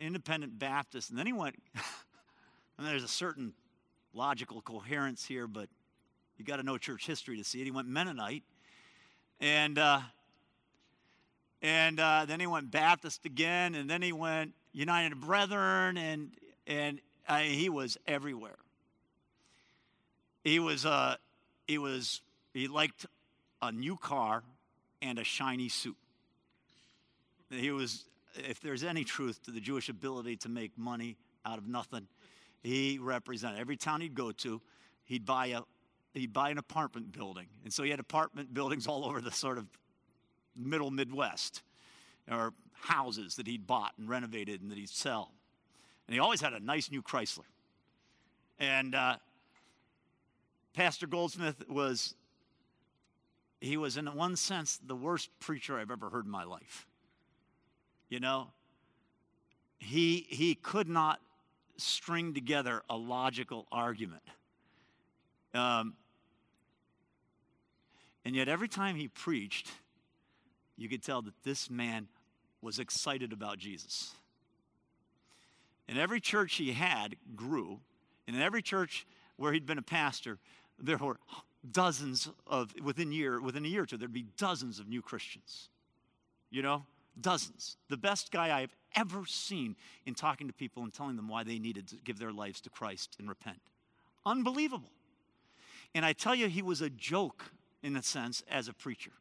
independent 0.01 0.59
Baptist, 0.59 1.11
and 1.11 1.19
then 1.19 1.27
he 1.27 1.33
went, 1.33 1.57
and 2.79 2.87
there's 2.87 3.05
a 3.05 3.09
certain 3.09 3.53
logical 4.13 4.61
coherence 4.61 5.25
here, 5.25 5.47
but 5.47 5.69
you 6.39 6.45
got 6.45 6.57
to 6.57 6.63
know 6.63 6.79
church 6.79 7.07
history 7.07 7.37
to 7.37 7.45
see 7.45 7.61
it. 7.61 7.65
He 7.65 7.71
went 7.71 7.89
Mennonite, 7.89 8.43
and 9.41 9.79
uh, 9.79 10.01
and 11.63 11.99
uh, 11.99 12.25
then 12.27 12.41
he 12.41 12.47
went 12.47 12.71
Baptist 12.71 13.25
again, 13.25 13.75
and 13.75 13.89
then 13.89 14.03
he 14.03 14.13
went 14.13 14.53
United 14.73 15.21
Brethren, 15.21 15.97
and 15.97 16.33
and 16.67 17.01
uh, 17.29 17.39
he 17.39 17.69
was 17.69 17.97
everywhere. 18.07 18.57
He 20.43 20.59
was 20.59 20.85
uh, 20.85 21.17
he 21.67 21.79
was 21.79 22.21
he 22.55 22.69
liked 22.69 23.05
a 23.61 23.73
new 23.73 23.97
car 23.97 24.43
and 25.03 25.19
a 25.19 25.25
shiny 25.25 25.69
suit. 25.69 25.97
He 27.51 27.71
was, 27.71 28.05
if 28.37 28.61
there's 28.61 28.83
any 28.83 29.05
truth 29.05 29.43
to 29.43 29.51
the 29.51 29.61
Jewish 29.61 29.89
ability 29.89 30.37
to 30.39 30.49
make 30.49 30.79
money 30.79 31.17
out 31.45 31.59
of 31.59 31.67
nothing, 31.67 32.07
he 32.63 32.99
represented 32.99 33.61
every 33.61 33.77
town 33.77 34.01
he'd 34.01 34.15
go 34.15 34.33
to. 34.33 34.63
He'd 35.05 35.27
buy 35.27 35.49
a 35.49 35.61
he'd 36.15 36.33
buy 36.33 36.51
an 36.51 36.59
apartment 36.59 37.13
building, 37.13 37.49
and 37.65 37.73
so 37.73 37.83
he 37.83 37.91
had 37.91 38.01
apartment 38.01 38.55
buildings 38.55 38.87
all 38.87 39.05
over 39.05 39.21
the 39.21 39.33
sort 39.33 39.59
of 39.59 39.67
middle 40.57 40.91
Midwest, 40.91 41.63
or 42.31 42.55
houses 42.73 43.37
that 43.37 43.47
he'd 43.47 43.67
bought 43.67 43.93
and 43.99 44.09
renovated 44.09 44.63
and 44.63 44.71
that 44.71 44.79
he'd 44.79 44.89
sell. 44.89 45.33
And 46.07 46.15
he 46.15 46.21
always 46.21 46.41
had 46.41 46.53
a 46.53 46.61
nice 46.61 46.91
new 46.91 47.03
Chrysler. 47.03 47.45
And 48.59 48.95
uh, 48.95 49.17
Pastor 50.75 51.07
Goldsmith 51.07 51.69
was 51.69 52.15
he 53.65 53.77
was, 53.77 53.97
in 53.97 54.07
one 54.07 54.37
sense, 54.37 54.79
the 54.85 54.95
worst 54.95 55.31
preacher 55.41 55.79
I've 55.79 55.91
ever 55.91 56.11
heard 56.11 56.27
in 56.27 56.31
my 56.31 56.45
life. 56.45 56.87
You 58.09 58.21
know, 58.21 58.49
he, 59.79 60.27
he 60.29 60.55
could 60.55 60.89
not 60.89 61.21
string 61.77 62.35
together 62.35 62.83
a 62.91 62.97
logical 62.97 63.67
argument. 63.73 64.23
Um, 65.55 65.95
and 68.25 68.37
yet, 68.37 68.49
every 68.49 68.69
time 68.69 68.97
he 68.97 69.09
preached, 69.09 69.71
you 70.77 70.89
could 70.89 71.03
tell 71.03 71.23
that 71.23 71.35
this 71.43 71.71
man 71.71 72.09
was 72.61 72.79
excited 72.79 73.33
about 73.33 73.59
Jesus. 73.59 74.13
And 75.89 75.99
every 75.99 76.21
church 76.21 76.57
he 76.57 76.73
had 76.73 77.17
grew. 77.35 77.81
And 78.27 78.37
in 78.37 78.43
every 78.43 78.63
church 78.63 79.07
where 79.37 79.53
he'd 79.53 79.67
been 79.67 79.79
a 79.79 79.83
pastor, 79.83 80.39
there 80.79 80.97
were 80.99 81.19
dozens 81.71 82.29
of 82.47 82.75
within 82.83 83.13
year 83.13 83.41
within 83.41 83.65
a 83.65 83.69
year 83.69 83.83
or 83.83 83.87
two 83.87 83.97
there'd 83.97 84.13
be 84.13 84.27
dozens 84.37 84.79
of 84.79 84.89
new 84.89 85.03
christians. 85.03 85.69
You 86.51 86.63
know 86.63 86.85
dozens. 87.21 87.77
The 87.89 87.97
best 87.97 88.31
guy 88.31 88.57
i've 88.57 88.75
ever 88.95 89.25
seen 89.27 89.77
in 90.07 90.15
talking 90.15 90.47
to 90.47 90.53
people 90.53 90.83
and 90.83 90.93
telling 90.93 91.17
them 91.17 91.29
why 91.29 91.45
they 91.45 91.59
needed 91.59 91.89
to 91.89 91.97
give 91.97 92.19
their 92.19 92.33
lives 92.33 92.61
to 92.63 92.71
christ 92.71 93.17
and 93.19 93.29
repent. 93.29 93.61
Unbelievable. 94.27 94.91
And 95.95 96.05
i 96.05 96.13
tell 96.13 96.35
you 96.35 96.49
he 96.49 96.63
was 96.63 96.81
a 96.81 96.91
joke 96.91 97.53
in 97.83 97.97
a 97.97 98.03
sense 98.03 98.43
as 98.51 98.69
a 98.69 98.73
preacher. 98.73 99.13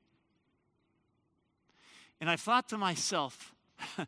And 2.19 2.29
i 2.29 2.35
thought 2.35 2.69
to 2.69 2.77
myself 2.77 3.53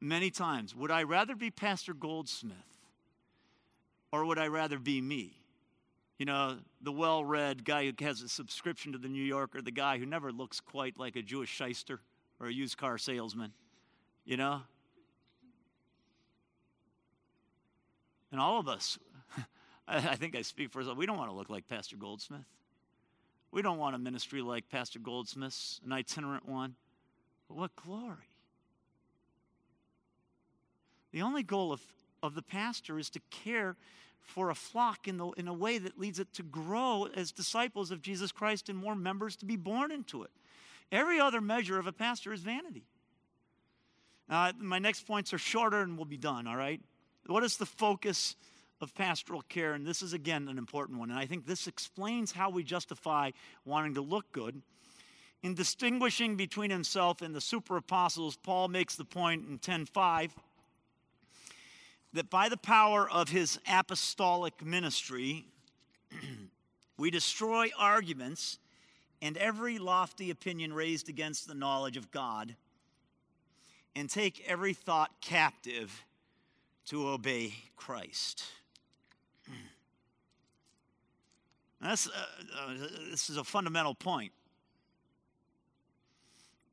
many 0.00 0.30
times 0.30 0.74
would 0.74 0.90
i 0.90 1.02
rather 1.02 1.34
be 1.34 1.50
pastor 1.50 1.92
goldsmith 1.92 2.56
or 4.12 4.24
would 4.24 4.38
i 4.38 4.46
rather 4.46 4.78
be 4.78 5.00
me 5.00 5.38
you 6.18 6.26
know, 6.26 6.56
the 6.82 6.92
well 6.92 7.24
read 7.24 7.64
guy 7.64 7.86
who 7.86 8.04
has 8.04 8.22
a 8.22 8.28
subscription 8.28 8.92
to 8.92 8.98
the 8.98 9.08
New 9.08 9.22
Yorker, 9.22 9.62
the 9.62 9.70
guy 9.70 9.98
who 9.98 10.06
never 10.06 10.32
looks 10.32 10.60
quite 10.60 10.98
like 10.98 11.14
a 11.14 11.22
Jewish 11.22 11.48
shyster 11.48 12.00
or 12.40 12.48
a 12.48 12.52
used 12.52 12.76
car 12.76 12.98
salesman, 12.98 13.52
you 14.24 14.36
know? 14.36 14.62
And 18.32 18.40
all 18.40 18.58
of 18.58 18.68
us, 18.68 18.98
I 19.88 20.16
think 20.16 20.36
I 20.36 20.42
speak 20.42 20.70
for 20.70 20.82
us, 20.82 20.88
we 20.96 21.06
don't 21.06 21.16
want 21.16 21.30
to 21.30 21.36
look 21.36 21.48
like 21.48 21.68
Pastor 21.68 21.96
Goldsmith. 21.96 22.44
We 23.50 23.62
don't 23.62 23.78
want 23.78 23.94
a 23.94 23.98
ministry 23.98 24.42
like 24.42 24.68
Pastor 24.68 24.98
Goldsmith's, 24.98 25.80
an 25.86 25.92
itinerant 25.92 26.46
one. 26.46 26.74
But 27.48 27.56
what 27.56 27.76
glory! 27.76 28.28
The 31.12 31.22
only 31.22 31.42
goal 31.42 31.72
of, 31.72 31.80
of 32.22 32.34
the 32.34 32.42
pastor 32.42 32.98
is 32.98 33.08
to 33.10 33.20
care 33.30 33.76
for 34.22 34.50
a 34.50 34.54
flock 34.54 35.08
in, 35.08 35.16
the, 35.16 35.28
in 35.30 35.48
a 35.48 35.52
way 35.52 35.78
that 35.78 35.98
leads 35.98 36.18
it 36.18 36.32
to 36.34 36.42
grow 36.42 37.08
as 37.14 37.32
disciples 37.32 37.90
of 37.90 38.02
Jesus 38.02 38.30
Christ 38.30 38.68
and 38.68 38.78
more 38.78 38.94
members 38.94 39.36
to 39.36 39.46
be 39.46 39.56
born 39.56 39.90
into 39.90 40.22
it. 40.22 40.30
Every 40.92 41.20
other 41.20 41.40
measure 41.40 41.78
of 41.78 41.86
a 41.86 41.92
pastor 41.92 42.32
is 42.32 42.40
vanity. 42.40 42.84
Uh, 44.28 44.52
my 44.58 44.78
next 44.78 45.06
points 45.06 45.32
are 45.32 45.38
shorter 45.38 45.80
and 45.80 45.96
we'll 45.96 46.04
be 46.04 46.18
done, 46.18 46.46
all 46.46 46.56
right? 46.56 46.80
What 47.26 47.42
is 47.44 47.56
the 47.56 47.66
focus 47.66 48.36
of 48.80 48.94
pastoral 48.94 49.42
care? 49.42 49.74
And 49.74 49.86
this 49.86 50.02
is, 50.02 50.12
again, 50.12 50.48
an 50.48 50.58
important 50.58 50.98
one. 50.98 51.10
And 51.10 51.18
I 51.18 51.26
think 51.26 51.46
this 51.46 51.66
explains 51.66 52.32
how 52.32 52.50
we 52.50 52.62
justify 52.62 53.30
wanting 53.64 53.94
to 53.94 54.00
look 54.00 54.30
good. 54.32 54.62
In 55.42 55.54
distinguishing 55.54 56.36
between 56.36 56.70
himself 56.70 57.22
and 57.22 57.34
the 57.34 57.40
super 57.40 57.76
apostles, 57.76 58.36
Paul 58.36 58.68
makes 58.68 58.96
the 58.96 59.04
point 59.04 59.46
in 59.48 59.58
10:5 59.58 60.34
that 62.12 62.30
by 62.30 62.48
the 62.48 62.56
power 62.56 63.08
of 63.08 63.28
his 63.28 63.58
apostolic 63.68 64.64
ministry, 64.64 65.46
we 66.96 67.10
destroy 67.10 67.70
arguments 67.78 68.58
and 69.20 69.36
every 69.36 69.78
lofty 69.78 70.30
opinion 70.30 70.72
raised 70.72 71.08
against 71.08 71.48
the 71.48 71.54
knowledge 71.54 71.96
of 71.96 72.10
God, 72.10 72.54
and 73.96 74.08
take 74.08 74.44
every 74.46 74.74
thought 74.74 75.10
captive 75.20 76.04
to 76.86 77.08
obey 77.08 77.54
Christ. 77.76 78.44
Uh, 81.80 81.92
uh, 81.92 82.74
this 83.08 83.30
is 83.30 83.36
a 83.36 83.44
fundamental 83.44 83.94
point. 83.94 84.32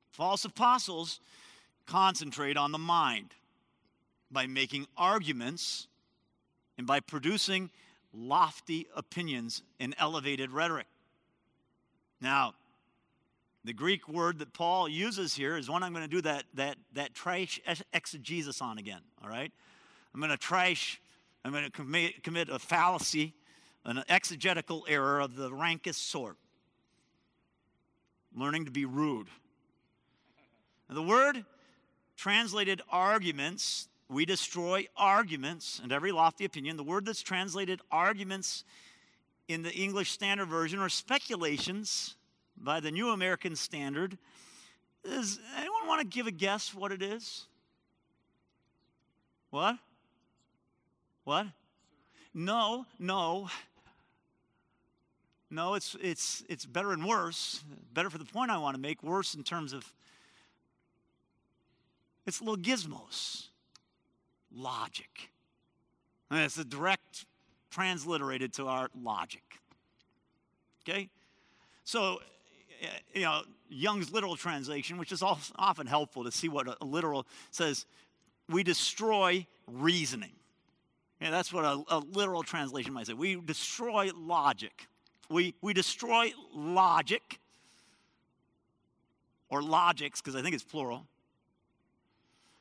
False 0.10 0.46
apostles 0.46 1.20
concentrate 1.86 2.58
on 2.58 2.72
the 2.72 2.80
mind 2.80 3.36
by 4.32 4.48
making 4.48 4.88
arguments 4.98 5.88
and 6.78 6.86
by 6.86 7.00
producing 7.00 7.70
lofty 8.14 8.88
opinions 8.96 9.62
and 9.80 9.96
elevated 9.98 10.52
rhetoric. 10.52 10.88
Now, 12.22 12.54
the 13.64 13.74
Greek 13.74 14.08
word 14.08 14.40
that 14.40 14.54
Paul 14.54 14.88
uses 14.88 15.34
here 15.36 15.58
is 15.58 15.70
one 15.70 15.84
I'm 15.84 15.92
going 15.92 16.08
to 16.08 16.16
do 16.16 16.22
that, 16.22 16.44
that, 16.54 16.78
that 16.94 17.14
trash 17.14 17.60
exegesis 17.94 18.62
on 18.62 18.78
again, 18.78 19.02
all 19.24 19.30
right? 19.30 19.52
I'm 20.14 20.20
going 20.20 20.32
to 20.32 20.38
trash, 20.38 21.02
I'm 21.44 21.52
going 21.52 21.66
to 21.66 21.72
commit, 22.22 22.50
a 22.50 22.60
fallacy, 22.60 23.34
an 23.84 24.04
exegetical 24.08 24.86
error 24.88 25.20
of 25.20 25.36
the 25.36 25.52
rankest 25.52 26.10
sort. 26.10 26.38
Learning 28.36 28.66
to 28.66 28.72
be 28.72 28.86
rude. 28.86 29.28
Now, 30.88 30.96
the 30.96 31.04
word 31.04 31.44
translated 32.16 32.82
arguments 32.92 33.88
we 34.10 34.26
destroy 34.26 34.86
arguments 34.96 35.80
and 35.82 35.92
every 35.92 36.12
lofty 36.12 36.46
opinion. 36.46 36.78
The 36.78 36.84
word 36.84 37.06
that's 37.06 37.22
translated 37.22 37.82
arguments 37.92 38.64
in 39.48 39.64
the 39.64 39.72
English 39.72 40.12
Standard 40.12 40.48
Version 40.48 40.80
or 40.80 40.90
speculations 40.90 42.16
by 42.58 42.80
the 42.80 42.92
New 42.92 43.10
American 43.10 43.56
Standard. 43.56 44.18
Does 45.04 45.40
anyone 45.58 45.88
want 45.88 46.02
to 46.02 46.08
give 46.08 46.28
a 46.28 46.32
guess 46.32 46.74
what 46.74 46.92
it 46.92 47.02
is? 47.02 47.46
What? 49.50 49.78
What? 51.24 51.48
No, 52.34 52.86
no. 53.00 53.50
No, 55.50 55.76
it's, 55.76 55.96
it's, 56.02 56.44
it's 56.50 56.66
better 56.66 56.92
and 56.92 57.06
worse. 57.06 57.64
Better 57.94 58.10
for 58.10 58.18
the 58.18 58.26
point 58.26 58.52
I 58.52 58.58
want 58.58 58.76
to 58.76 58.82
make, 58.82 59.02
worse 59.04 59.36
in 59.36 59.44
terms 59.44 59.74
of 59.74 59.92
it's 62.26 62.42
logismos 62.42 63.50
logic. 64.56 65.30
And 66.32 66.40
it's 66.40 66.58
a 66.58 66.66
direct 66.66 67.26
transliterated 67.72 68.54
to 68.54 68.68
our 68.68 68.90
logic. 69.00 69.44
Okay? 70.88 71.10
So, 71.84 72.20
uh, 72.84 72.88
you 73.14 73.22
know, 73.22 73.42
Young's 73.70 74.12
literal 74.12 74.36
translation, 74.36 74.98
which 74.98 75.12
is 75.12 75.22
often 75.24 75.88
helpful 75.88 76.24
to 76.24 76.32
see 76.32 76.50
what 76.50 76.68
a 76.80 76.86
literal 76.86 77.26
says, 77.52 77.86
we 78.50 78.64
destroy 78.64 79.46
reasoning. 79.68 80.32
Yeah, 81.20 81.32
that's 81.32 81.52
what 81.52 81.66
a, 81.66 81.82
a 81.90 82.00
literal 82.00 82.44
translation 82.44 82.94
might 82.94 83.08
say. 83.08 83.14
We 83.14 83.36
destroy 83.36 84.12
logic. 84.16 84.88
We, 85.30 85.56
we 85.62 85.74
destroy 85.74 86.32
logic, 86.54 87.40
or 89.50 89.64
logics, 89.64 90.22
because 90.22 90.36
I 90.36 90.42
think 90.42 90.54
it's 90.54 90.64
plural, 90.64 91.08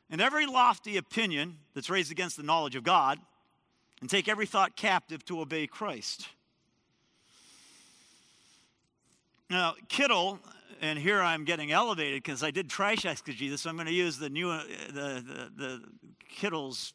and 0.09 0.21
every 0.21 0.45
lofty 0.45 0.97
opinion 0.97 1.57
that's 1.73 1.89
raised 1.89 2.11
against 2.11 2.37
the 2.37 2.43
knowledge 2.43 2.75
of 2.75 2.83
God, 2.83 3.19
and 4.01 4.09
take 4.09 4.27
every 4.27 4.45
thought 4.45 4.75
captive 4.75 5.23
to 5.25 5.39
obey 5.39 5.67
Christ. 5.67 6.27
Now, 9.49 9.75
Kittel, 9.87 10.39
and 10.81 10.99
here 10.99 11.21
I'm 11.21 11.45
getting 11.45 11.71
elevated 11.71 12.21
because 12.21 12.43
I 12.43 12.51
did 12.51 12.69
trash 12.69 13.05
exegesis, 13.05 13.61
so 13.61 13.69
I'm 13.69 13.75
going 13.75 13.87
to 13.87 13.93
use 13.93 14.17
the 14.17 14.29
new, 14.29 14.49
uh, 14.49 14.63
the, 14.87 15.23
the, 15.25 15.51
the 15.55 15.83
Kittel's 16.35 16.93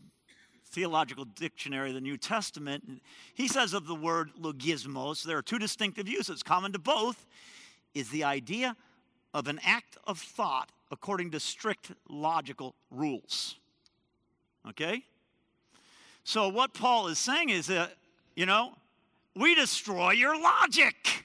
theological 0.66 1.24
dictionary 1.24 1.88
of 1.88 1.94
the 1.94 2.00
New 2.00 2.16
Testament. 2.16 3.02
He 3.34 3.48
says 3.48 3.72
of 3.72 3.86
the 3.86 3.94
word 3.94 4.30
logismos, 4.40 5.24
there 5.24 5.38
are 5.38 5.42
two 5.42 5.58
distinctive 5.58 6.08
uses. 6.08 6.42
Common 6.42 6.72
to 6.72 6.78
both 6.78 7.26
is 7.94 8.10
the 8.10 8.24
idea 8.24 8.76
of 9.34 9.48
an 9.48 9.60
act 9.64 9.96
of 10.06 10.18
thought 10.18 10.70
according 10.90 11.30
to 11.30 11.40
strict 11.40 11.92
logical 12.08 12.74
rules. 12.90 13.56
Okay? 14.68 15.04
So, 16.24 16.48
what 16.48 16.74
Paul 16.74 17.08
is 17.08 17.18
saying 17.18 17.50
is 17.50 17.66
that, 17.68 17.96
you 18.34 18.46
know, 18.46 18.72
we 19.34 19.54
destroy 19.54 20.12
your 20.12 20.40
logic, 20.40 21.24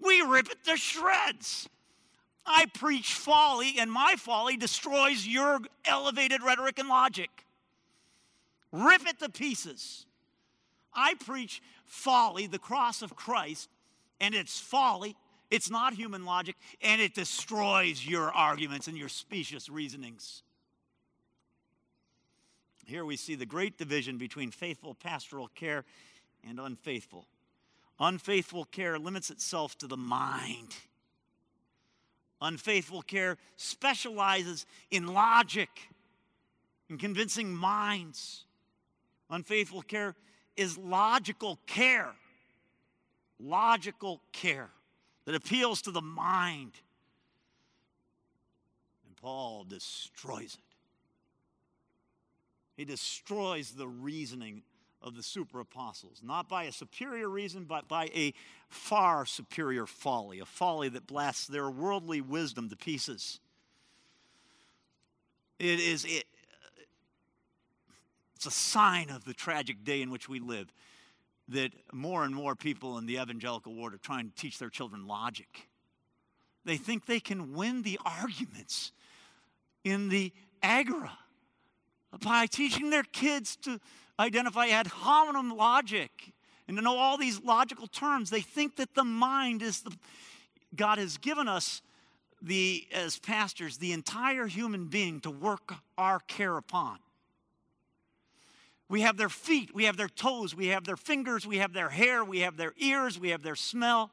we 0.00 0.20
rip 0.22 0.50
it 0.50 0.64
to 0.64 0.76
shreds. 0.76 1.68
I 2.44 2.66
preach 2.74 3.14
folly, 3.14 3.74
and 3.78 3.90
my 3.92 4.16
folly 4.18 4.56
destroys 4.56 5.26
your 5.26 5.60
elevated 5.84 6.42
rhetoric 6.42 6.80
and 6.80 6.88
logic. 6.88 7.30
Rip 8.72 9.06
it 9.06 9.20
to 9.20 9.28
pieces. 9.28 10.06
I 10.92 11.14
preach 11.14 11.62
folly, 11.84 12.48
the 12.48 12.58
cross 12.58 13.02
of 13.02 13.14
Christ, 13.14 13.68
and 14.20 14.34
it's 14.34 14.58
folly. 14.58 15.14
It's 15.52 15.70
not 15.70 15.92
human 15.92 16.24
logic, 16.24 16.56
and 16.80 16.98
it 16.98 17.14
destroys 17.14 18.06
your 18.06 18.32
arguments 18.32 18.88
and 18.88 18.96
your 18.96 19.10
specious 19.10 19.68
reasonings. 19.68 20.42
Here 22.86 23.04
we 23.04 23.16
see 23.16 23.34
the 23.34 23.44
great 23.44 23.76
division 23.76 24.16
between 24.16 24.50
faithful 24.50 24.94
pastoral 24.94 25.48
care 25.48 25.84
and 26.42 26.58
unfaithful. 26.58 27.26
Unfaithful 28.00 28.64
care 28.64 28.98
limits 28.98 29.28
itself 29.28 29.76
to 29.76 29.86
the 29.86 29.96
mind. 29.96 30.74
Unfaithful 32.40 33.02
care 33.02 33.36
specializes 33.58 34.64
in 34.90 35.08
logic, 35.08 35.68
in 36.88 36.96
convincing 36.96 37.54
minds. 37.54 38.46
Unfaithful 39.28 39.82
care 39.82 40.14
is 40.56 40.78
logical 40.78 41.58
care. 41.66 42.14
Logical 43.38 44.22
care 44.32 44.70
that 45.24 45.34
appeals 45.34 45.82
to 45.82 45.90
the 45.90 46.02
mind. 46.02 46.72
And 49.06 49.16
Paul 49.16 49.64
destroys 49.64 50.54
it. 50.54 50.60
He 52.76 52.84
destroys 52.84 53.72
the 53.72 53.86
reasoning 53.86 54.62
of 55.02 55.16
the 55.16 55.22
super 55.22 55.60
apostles, 55.60 56.20
not 56.22 56.48
by 56.48 56.64
a 56.64 56.72
superior 56.72 57.28
reason, 57.28 57.64
but 57.64 57.88
by 57.88 58.06
a 58.14 58.32
far 58.68 59.26
superior 59.26 59.86
folly, 59.86 60.38
a 60.38 60.44
folly 60.44 60.88
that 60.88 61.06
blasts 61.06 61.46
their 61.46 61.68
worldly 61.68 62.20
wisdom 62.20 62.68
to 62.70 62.76
pieces. 62.76 63.40
It 65.58 65.80
is 65.80 66.04
it, 66.04 66.24
it's 68.34 68.46
a 68.46 68.50
sign 68.50 69.10
of 69.10 69.24
the 69.24 69.34
tragic 69.34 69.84
day 69.84 70.02
in 70.02 70.10
which 70.10 70.28
we 70.28 70.40
live 70.40 70.72
that 71.48 71.72
more 71.92 72.24
and 72.24 72.34
more 72.34 72.54
people 72.54 72.98
in 72.98 73.06
the 73.06 73.18
evangelical 73.18 73.74
world 73.74 73.94
are 73.94 73.98
trying 73.98 74.28
to 74.30 74.34
teach 74.34 74.58
their 74.58 74.70
children 74.70 75.06
logic. 75.06 75.68
They 76.64 76.76
think 76.76 77.06
they 77.06 77.20
can 77.20 77.54
win 77.54 77.82
the 77.82 77.98
arguments 78.04 78.92
in 79.84 80.08
the 80.08 80.32
agora 80.62 81.18
by 82.22 82.46
teaching 82.46 82.90
their 82.90 83.02
kids 83.02 83.56
to 83.56 83.80
identify 84.18 84.68
ad 84.68 84.86
hominem 84.86 85.56
logic 85.56 86.32
and 86.68 86.76
to 86.76 86.82
know 86.82 86.96
all 86.96 87.16
these 87.16 87.42
logical 87.42 87.86
terms. 87.86 88.30
They 88.30 88.40
think 88.40 88.76
that 88.76 88.94
the 88.94 89.04
mind 89.04 89.62
is 89.62 89.82
the 89.82 89.92
God 90.74 90.98
has 90.98 91.18
given 91.18 91.48
us 91.48 91.82
the 92.40 92.86
as 92.92 93.18
pastors 93.18 93.78
the 93.78 93.92
entire 93.92 94.46
human 94.46 94.86
being 94.86 95.20
to 95.20 95.30
work 95.30 95.74
our 95.98 96.20
care 96.20 96.56
upon. 96.56 96.98
We 98.92 99.00
have 99.00 99.16
their 99.16 99.30
feet, 99.30 99.74
we 99.74 99.84
have 99.84 99.96
their 99.96 100.06
toes, 100.06 100.54
we 100.54 100.66
have 100.66 100.84
their 100.84 100.98
fingers, 100.98 101.46
we 101.46 101.56
have 101.56 101.72
their 101.72 101.88
hair, 101.88 102.22
we 102.22 102.40
have 102.40 102.58
their 102.58 102.74
ears, 102.76 103.18
we 103.18 103.30
have 103.30 103.42
their 103.42 103.56
smell. 103.56 104.10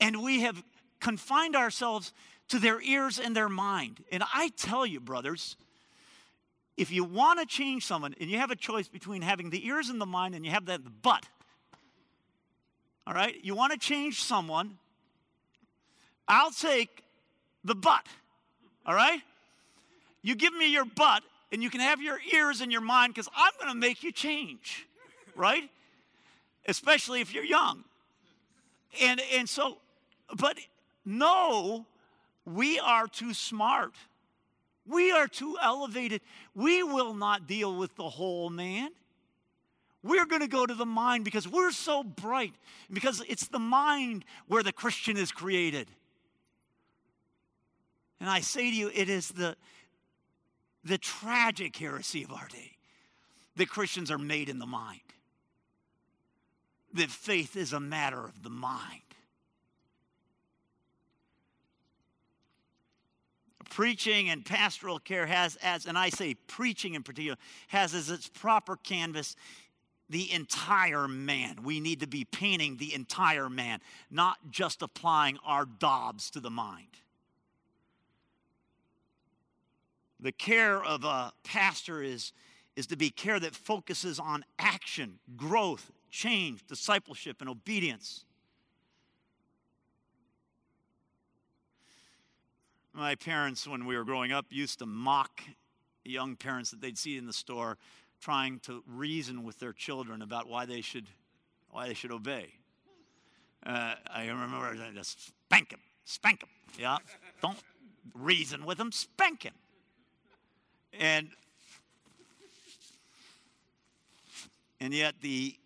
And 0.00 0.20
we 0.24 0.40
have 0.40 0.64
confined 0.98 1.54
ourselves 1.54 2.12
to 2.48 2.58
their 2.58 2.82
ears 2.82 3.20
and 3.20 3.36
their 3.36 3.48
mind. 3.48 4.02
And 4.10 4.24
I 4.34 4.50
tell 4.56 4.84
you, 4.84 4.98
brothers, 4.98 5.56
if 6.76 6.90
you 6.90 7.04
want 7.04 7.38
to 7.38 7.46
change 7.46 7.86
someone 7.86 8.16
and 8.20 8.28
you 8.28 8.38
have 8.38 8.50
a 8.50 8.56
choice 8.56 8.88
between 8.88 9.22
having 9.22 9.50
the 9.50 9.64
ears 9.64 9.90
and 9.90 10.00
the 10.00 10.06
mind 10.06 10.34
and 10.34 10.44
you 10.44 10.50
have 10.50 10.66
that 10.66 10.80
butt, 11.00 11.24
all 13.06 13.14
right, 13.14 13.36
you 13.44 13.54
want 13.54 13.72
to 13.72 13.78
change 13.78 14.24
someone, 14.24 14.76
I'll 16.26 16.50
take 16.50 17.04
the 17.62 17.76
butt, 17.76 18.08
all 18.84 18.96
right? 18.96 19.20
You 20.20 20.34
give 20.34 20.52
me 20.52 20.72
your 20.72 20.84
butt 20.84 21.22
and 21.52 21.62
you 21.62 21.70
can 21.70 21.80
have 21.80 22.00
your 22.00 22.18
ears 22.34 22.60
and 22.60 22.72
your 22.72 22.80
mind 22.80 23.14
because 23.14 23.28
I'm 23.36 23.52
going 23.58 23.72
to 23.72 23.78
make 23.78 24.02
you 24.02 24.12
change, 24.12 24.86
right? 25.34 25.70
Especially 26.66 27.20
if 27.20 27.32
you're 27.32 27.44
young. 27.44 27.84
And, 29.00 29.20
and 29.34 29.48
so, 29.48 29.78
but 30.36 30.58
no, 31.04 31.86
we 32.44 32.78
are 32.78 33.06
too 33.06 33.34
smart. 33.34 33.94
We 34.86 35.10
are 35.10 35.26
too 35.28 35.56
elevated. 35.62 36.20
We 36.54 36.82
will 36.82 37.14
not 37.14 37.46
deal 37.46 37.76
with 37.76 37.94
the 37.96 38.08
whole 38.08 38.50
man. 38.50 38.90
We're 40.02 40.26
going 40.26 40.42
to 40.42 40.48
go 40.48 40.64
to 40.64 40.74
the 40.74 40.86
mind 40.86 41.24
because 41.24 41.48
we're 41.48 41.72
so 41.72 42.04
bright, 42.04 42.54
because 42.92 43.22
it's 43.28 43.48
the 43.48 43.58
mind 43.58 44.24
where 44.46 44.62
the 44.62 44.72
Christian 44.72 45.16
is 45.16 45.32
created. 45.32 45.88
And 48.20 48.30
I 48.30 48.40
say 48.40 48.70
to 48.70 48.76
you, 48.76 48.90
it 48.94 49.08
is 49.08 49.28
the, 49.28 49.56
the 50.86 50.98
tragic 50.98 51.76
heresy 51.76 52.22
of 52.22 52.32
our 52.32 52.48
day 52.48 52.72
that 53.56 53.68
Christians 53.68 54.10
are 54.10 54.18
made 54.18 54.48
in 54.48 54.58
the 54.58 54.66
mind, 54.66 55.00
that 56.94 57.10
faith 57.10 57.56
is 57.56 57.72
a 57.72 57.80
matter 57.80 58.24
of 58.24 58.42
the 58.42 58.50
mind. 58.50 59.02
preaching 63.76 64.30
and 64.30 64.42
pastoral 64.42 64.98
care 64.98 65.26
has 65.26 65.56
as, 65.56 65.84
and 65.84 65.98
I 65.98 66.08
say 66.08 66.32
preaching 66.46 66.94
in 66.94 67.02
particular, 67.02 67.36
has 67.68 67.94
as 67.94 68.08
its 68.08 68.26
proper 68.26 68.76
canvas 68.76 69.36
the 70.08 70.32
entire 70.32 71.06
man. 71.06 71.56
We 71.62 71.80
need 71.80 72.00
to 72.00 72.06
be 72.06 72.24
painting 72.24 72.78
the 72.78 72.94
entire 72.94 73.50
man, 73.50 73.80
not 74.10 74.38
just 74.50 74.80
applying 74.80 75.36
our 75.44 75.66
daubs 75.66 76.30
to 76.30 76.40
the 76.40 76.48
mind. 76.48 76.88
The 80.20 80.32
care 80.32 80.82
of 80.82 81.04
a 81.04 81.32
pastor 81.44 82.02
is, 82.02 82.32
is 82.74 82.86
to 82.88 82.96
be 82.96 83.10
care 83.10 83.38
that 83.38 83.54
focuses 83.54 84.18
on 84.18 84.44
action, 84.58 85.18
growth, 85.36 85.90
change, 86.10 86.66
discipleship, 86.66 87.36
and 87.40 87.50
obedience. 87.50 88.24
My 92.94 93.14
parents, 93.14 93.68
when 93.68 93.84
we 93.84 93.94
were 93.96 94.04
growing 94.04 94.32
up, 94.32 94.46
used 94.48 94.78
to 94.78 94.86
mock 94.86 95.42
young 96.02 96.34
parents 96.34 96.70
that 96.70 96.80
they'd 96.80 96.96
see 96.96 97.18
in 97.18 97.26
the 97.26 97.32
store 97.32 97.76
trying 98.20 98.58
to 98.60 98.82
reason 98.86 99.44
with 99.44 99.58
their 99.58 99.74
children 99.74 100.22
about 100.22 100.48
why 100.48 100.64
they 100.64 100.80
should, 100.80 101.06
why 101.70 101.88
they 101.88 101.94
should 101.94 102.10
obey. 102.10 102.54
Uh, 103.66 103.94
I 104.08 104.28
remember 104.28 104.74
just 104.94 105.26
spank 105.26 105.72
him, 105.72 105.80
spank 106.04 106.42
him. 106.42 106.48
Yeah, 106.78 106.98
don't 107.42 107.58
reason 108.14 108.64
with 108.64 108.80
him, 108.80 108.92
spank 108.92 109.42
him. 109.42 109.54
And 110.98 111.28
and 114.80 114.92
yet 114.92 115.14
the 115.20 115.56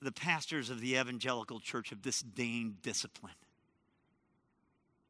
the 0.00 0.12
pastors 0.12 0.70
of 0.70 0.80
the 0.80 0.96
evangelical 0.96 1.60
church 1.60 1.90
have 1.90 2.02
disdained 2.02 2.82
discipline. 2.82 3.34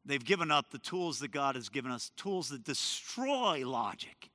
They've 0.04 0.24
given 0.24 0.50
up 0.50 0.70
the 0.70 0.78
tools 0.78 1.20
that 1.20 1.30
God 1.30 1.54
has 1.54 1.68
given 1.68 1.90
us, 1.90 2.10
tools 2.16 2.48
that 2.50 2.64
destroy 2.64 3.66
logic, 3.66 4.30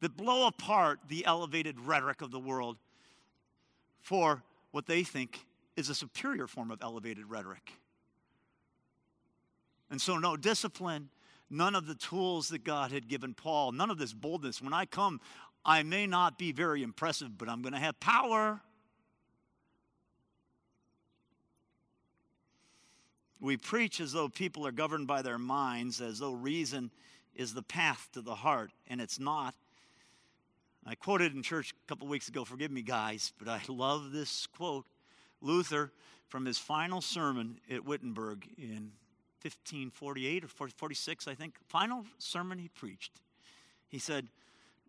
that 0.00 0.16
blow 0.16 0.46
apart 0.46 1.00
the 1.08 1.24
elevated 1.24 1.80
rhetoric 1.80 2.20
of 2.20 2.30
the 2.30 2.38
world 2.38 2.76
for 4.00 4.42
what 4.72 4.86
they 4.86 5.02
think 5.02 5.40
is 5.74 5.88
a 5.88 5.94
superior 5.94 6.46
form 6.46 6.70
of 6.70 6.80
elevated 6.82 7.28
rhetoric. 7.28 7.72
And 9.90 10.00
so, 10.00 10.18
no 10.18 10.36
discipline, 10.36 11.08
none 11.50 11.74
of 11.74 11.86
the 11.86 11.94
tools 11.94 12.48
that 12.48 12.64
God 12.64 12.92
had 12.92 13.08
given 13.08 13.34
Paul, 13.34 13.72
none 13.72 13.90
of 13.90 13.98
this 13.98 14.12
boldness. 14.12 14.60
When 14.62 14.72
I 14.72 14.84
come, 14.84 15.20
I 15.64 15.82
may 15.82 16.06
not 16.06 16.38
be 16.38 16.52
very 16.52 16.82
impressive, 16.82 17.36
but 17.36 17.48
I'm 17.48 17.62
going 17.62 17.74
to 17.74 17.78
have 17.78 17.98
power. 18.00 18.60
We 23.40 23.56
preach 23.56 24.00
as 24.00 24.12
though 24.12 24.28
people 24.28 24.66
are 24.66 24.72
governed 24.72 25.06
by 25.06 25.22
their 25.22 25.38
minds, 25.38 26.00
as 26.00 26.18
though 26.18 26.32
reason 26.32 26.90
is 27.34 27.52
the 27.52 27.62
path 27.62 28.08
to 28.12 28.22
the 28.22 28.34
heart, 28.34 28.70
and 28.88 29.00
it's 29.00 29.20
not. 29.20 29.54
I 30.86 30.94
quoted 30.94 31.34
in 31.34 31.42
church 31.42 31.72
a 31.72 31.88
couple 31.88 32.06
weeks 32.06 32.28
ago, 32.28 32.44
forgive 32.44 32.70
me, 32.70 32.82
guys, 32.82 33.32
but 33.38 33.48
I 33.48 33.60
love 33.68 34.12
this 34.12 34.46
quote 34.46 34.86
Luther, 35.42 35.92
from 36.28 36.44
his 36.44 36.58
final 36.58 37.00
sermon 37.00 37.60
at 37.70 37.84
Wittenberg 37.84 38.46
in 38.58 38.92
1548 39.46 40.44
or 40.44 40.48
46, 40.48 41.28
I 41.28 41.34
think, 41.34 41.54
final 41.68 42.04
sermon 42.18 42.58
he 42.58 42.68
preached, 42.68 43.20
he 43.88 43.98
said, 43.98 44.28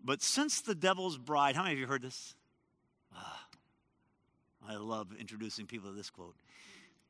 But 0.04 0.22
since 0.22 0.62
the 0.62 0.76
devil's 0.76 1.18
bride, 1.18 1.56
how 1.56 1.64
many 1.64 1.74
of 1.74 1.80
you 1.80 1.88
heard 1.88 2.02
this? 2.02 2.36
Ah, 3.16 3.48
I 4.68 4.76
love 4.76 5.10
introducing 5.20 5.66
people 5.66 5.90
to 5.90 5.96
this 5.96 6.10
quote. 6.10 6.36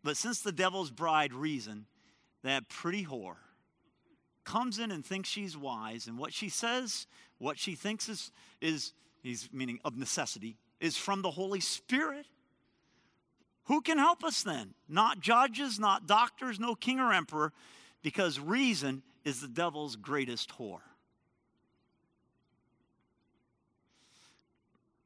But 0.03 0.17
since 0.17 0.41
the 0.41 0.51
devil's 0.51 0.91
bride 0.91 1.33
reason, 1.33 1.85
that 2.43 2.69
pretty 2.69 3.05
whore, 3.05 3.37
comes 4.43 4.79
in 4.79 4.91
and 4.91 5.05
thinks 5.05 5.27
she's 5.27 5.57
wise, 5.57 6.07
and 6.07 6.17
what 6.17 6.33
she 6.33 6.49
says, 6.49 7.07
what 7.37 7.59
she 7.59 7.75
thinks 7.75 8.07
is, 8.07 8.31
is 8.61 8.93
he's 9.21 9.49
meaning 9.51 9.79
of 9.83 9.97
necessity, 9.97 10.57
is 10.79 10.95
from 10.95 11.21
the 11.21 11.31
Holy 11.31 11.59
Spirit. 11.59 12.25
Who 13.67 13.81
can 13.81 13.97
help 13.97 14.23
us 14.23 14.43
then? 14.43 14.73
Not 14.87 15.19
judges, 15.19 15.79
not 15.79 16.07
doctors, 16.07 16.59
no 16.59 16.73
king 16.73 16.99
or 16.99 17.11
emperor, 17.13 17.51
because 18.01 18.39
reason 18.39 19.03
is 19.25 19.41
the 19.41 19.47
devil's 19.47 19.97
greatest 19.97 20.57
whore. 20.57 20.79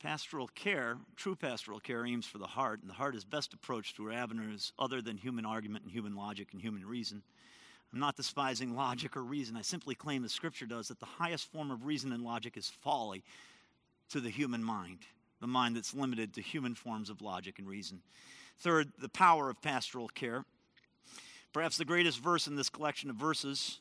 Pastoral 0.01 0.47
care, 0.47 0.97
true 1.15 1.35
pastoral 1.35 1.79
care, 1.79 2.05
aims 2.05 2.25
for 2.25 2.37
the 2.37 2.47
heart, 2.47 2.81
and 2.81 2.89
the 2.89 2.95
heart 2.95 3.15
is 3.15 3.23
best 3.23 3.53
approached 3.53 3.95
through 3.95 4.13
avenues 4.13 4.73
other 4.77 5.01
than 5.01 5.17
human 5.17 5.45
argument 5.45 5.83
and 5.83 5.91
human 5.91 6.15
logic 6.15 6.49
and 6.51 6.61
human 6.61 6.85
reason. 6.85 7.23
I'm 7.93 7.99
not 7.99 8.15
despising 8.15 8.75
logic 8.75 9.17
or 9.17 9.23
reason. 9.23 9.57
I 9.57 9.63
simply 9.63 9.95
claim, 9.95 10.23
as 10.23 10.31
Scripture 10.31 10.65
does, 10.65 10.87
that 10.87 10.99
the 10.99 11.05
highest 11.05 11.51
form 11.51 11.71
of 11.71 11.85
reason 11.85 12.13
and 12.13 12.23
logic 12.23 12.57
is 12.57 12.71
folly 12.81 13.23
to 14.09 14.19
the 14.19 14.29
human 14.29 14.63
mind, 14.63 14.99
the 15.39 15.47
mind 15.47 15.75
that's 15.75 15.93
limited 15.93 16.33
to 16.35 16.41
human 16.41 16.75
forms 16.75 17.09
of 17.09 17.21
logic 17.21 17.59
and 17.59 17.67
reason. 17.67 18.01
Third, 18.61 18.91
the 18.99 19.09
power 19.09 19.49
of 19.49 19.59
pastoral 19.59 20.07
care. 20.07 20.45
Perhaps 21.51 21.77
the 21.77 21.85
greatest 21.85 22.19
verse 22.19 22.45
in 22.45 22.55
this 22.55 22.69
collection 22.69 23.09
of 23.09 23.15
verses 23.15 23.79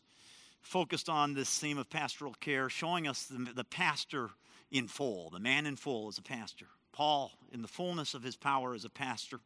focused 0.63 1.11
on 1.11 1.35
this 1.35 1.59
theme 1.59 1.77
of 1.77 1.91
pastoral 1.91 2.35
care, 2.41 2.71
showing 2.71 3.07
us 3.07 3.25
the, 3.25 3.53
the 3.53 3.65
pastor 3.65 4.31
in 4.71 4.89
full, 4.89 5.29
the 5.29 5.39
man 5.39 5.67
in 5.67 5.77
full 5.77 6.09
as 6.09 6.17
a 6.17 6.23
pastor. 6.23 6.65
Paul, 6.93 7.31
in 7.53 7.61
the 7.61 7.69
fullness 7.69 8.15
of 8.15 8.23
his 8.23 8.37
power 8.37 8.73
as 8.73 8.87
a 8.87 8.89
pastor, 8.91 9.41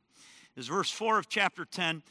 is 0.56 0.68
verse 0.68 0.90
4 0.92 1.18
of 1.18 1.28
chapter 1.28 1.64
10, 1.64 2.04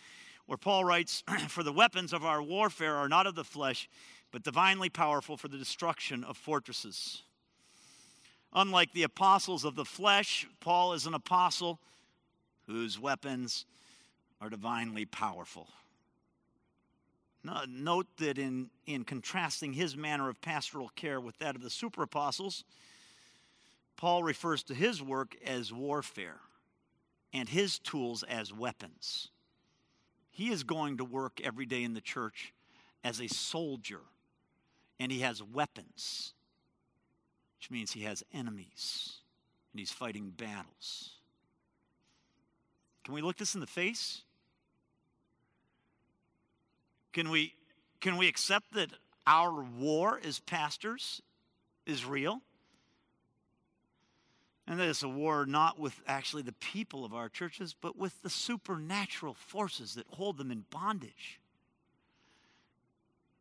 where 0.45 0.57
Paul 0.57 0.83
writes, 0.83 1.23
For 1.47 1.63
the 1.63 1.71
weapons 1.71 2.11
of 2.11 2.25
our 2.25 2.43
warfare 2.43 2.97
are 2.97 3.07
not 3.07 3.25
of 3.25 3.35
the 3.35 3.45
flesh, 3.45 3.87
but 4.33 4.43
divinely 4.43 4.89
powerful 4.89 5.37
for 5.37 5.47
the 5.47 5.57
destruction 5.57 6.25
of 6.25 6.35
fortresses. 6.35 7.21
Unlike 8.51 8.91
the 8.91 9.03
apostles 9.03 9.63
of 9.63 9.75
the 9.75 9.85
flesh, 9.85 10.45
Paul 10.59 10.91
is 10.91 11.05
an 11.05 11.13
apostle 11.13 11.79
whose 12.67 12.99
weapons 12.99 13.65
are 14.41 14.49
divinely 14.49 15.05
powerful. 15.05 15.67
Note 17.67 18.07
that 18.17 18.37
in, 18.37 18.69
in 18.85 19.03
contrasting 19.03 19.73
his 19.73 19.97
manner 19.97 20.29
of 20.29 20.41
pastoral 20.41 20.89
care 20.95 21.19
with 21.19 21.37
that 21.39 21.55
of 21.55 21.61
the 21.61 21.69
super 21.69 22.03
apostles, 22.03 22.63
Paul 23.97 24.23
refers 24.23 24.63
to 24.63 24.73
his 24.73 25.01
work 25.01 25.35
as 25.45 25.73
warfare 25.73 26.39
and 27.33 27.49
his 27.49 27.79
tools 27.79 28.23
as 28.23 28.53
weapons. 28.53 29.29
He 30.31 30.51
is 30.51 30.63
going 30.63 30.97
to 30.97 31.05
work 31.05 31.41
every 31.43 31.65
day 31.65 31.83
in 31.83 31.93
the 31.93 32.01
church 32.01 32.53
as 33.03 33.19
a 33.19 33.27
soldier, 33.27 33.99
and 34.99 35.11
he 35.11 35.19
has 35.19 35.43
weapons, 35.43 36.33
which 37.57 37.69
means 37.69 37.91
he 37.91 38.03
has 38.03 38.23
enemies, 38.33 39.17
and 39.71 39.79
he's 39.79 39.91
fighting 39.91 40.31
battles. 40.35 41.11
Can 43.03 43.13
we 43.13 43.21
look 43.21 43.37
this 43.37 43.53
in 43.55 43.61
the 43.61 43.67
face? 43.67 44.21
Can 47.11 47.29
we, 47.29 47.53
can 48.01 48.17
we 48.17 48.27
accept 48.27 48.73
that 48.73 48.89
our 49.27 49.61
war 49.61 50.19
as 50.23 50.39
pastors 50.39 51.21
is 51.85 52.05
real? 52.05 52.41
And 54.65 54.79
that 54.79 54.87
it's 54.87 55.03
a 55.03 55.09
war 55.09 55.45
not 55.45 55.77
with 55.77 56.01
actually 56.07 56.43
the 56.43 56.53
people 56.53 57.03
of 57.03 57.13
our 57.13 57.27
churches, 57.27 57.75
but 57.79 57.97
with 57.97 58.21
the 58.21 58.29
supernatural 58.29 59.33
forces 59.33 59.95
that 59.95 60.07
hold 60.09 60.37
them 60.37 60.51
in 60.51 60.65
bondage. 60.69 61.39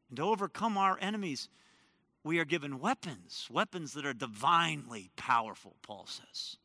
And 0.08 0.16
to 0.16 0.24
overcome 0.24 0.76
our 0.76 0.98
enemies, 1.00 1.48
we 2.24 2.38
are 2.38 2.44
given 2.44 2.80
weapons, 2.80 3.48
weapons 3.50 3.94
that 3.94 4.04
are 4.04 4.12
divinely 4.12 5.10
powerful, 5.16 5.76
Paul 5.82 6.06
says. 6.06 6.56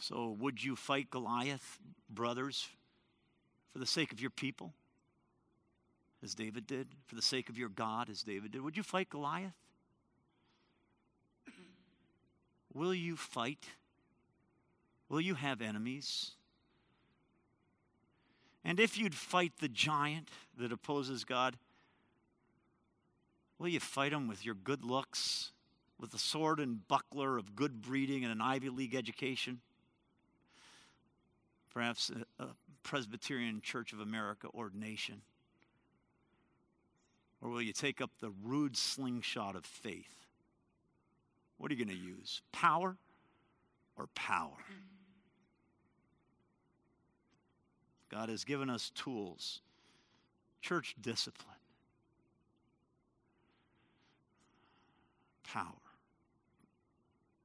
So, 0.00 0.34
would 0.40 0.64
you 0.64 0.76
fight 0.76 1.10
Goliath, 1.10 1.78
brothers, 2.08 2.66
for 3.70 3.78
the 3.78 3.86
sake 3.86 4.12
of 4.12 4.20
your 4.20 4.30
people, 4.30 4.72
as 6.24 6.34
David 6.34 6.66
did, 6.66 6.88
for 7.06 7.16
the 7.16 7.22
sake 7.22 7.50
of 7.50 7.58
your 7.58 7.68
God, 7.68 8.08
as 8.08 8.22
David 8.22 8.52
did? 8.52 8.62
Would 8.62 8.78
you 8.78 8.82
fight 8.82 9.10
Goliath? 9.10 9.52
Will 12.72 12.94
you 12.94 13.14
fight? 13.14 13.66
Will 15.10 15.20
you 15.20 15.34
have 15.34 15.60
enemies? 15.60 16.30
And 18.64 18.80
if 18.80 18.96
you'd 18.96 19.14
fight 19.14 19.52
the 19.60 19.68
giant 19.68 20.30
that 20.56 20.72
opposes 20.72 21.24
God, 21.24 21.58
will 23.58 23.68
you 23.68 23.80
fight 23.80 24.14
him 24.14 24.28
with 24.28 24.46
your 24.46 24.54
good 24.54 24.82
looks, 24.82 25.52
with 25.98 26.12
the 26.12 26.18
sword 26.18 26.58
and 26.58 26.88
buckler 26.88 27.36
of 27.36 27.54
good 27.54 27.82
breeding 27.82 28.24
and 28.24 28.32
an 28.32 28.40
Ivy 28.40 28.70
League 28.70 28.94
education? 28.94 29.60
Perhaps 31.70 32.10
a, 32.10 32.42
a 32.42 32.48
Presbyterian 32.82 33.60
Church 33.60 33.92
of 33.92 34.00
America 34.00 34.48
ordination? 34.54 35.22
Or 37.40 37.50
will 37.50 37.62
you 37.62 37.72
take 37.72 38.00
up 38.00 38.10
the 38.20 38.32
rude 38.42 38.76
slingshot 38.76 39.56
of 39.56 39.64
faith? 39.64 40.26
What 41.58 41.70
are 41.70 41.74
you 41.74 41.84
going 41.84 41.96
to 41.96 42.02
use? 42.02 42.42
Power 42.52 42.96
or 43.96 44.06
power? 44.14 44.56
God 48.10 48.28
has 48.28 48.44
given 48.44 48.68
us 48.68 48.90
tools, 48.90 49.60
church 50.60 50.96
discipline, 51.00 51.54
power, 55.44 55.64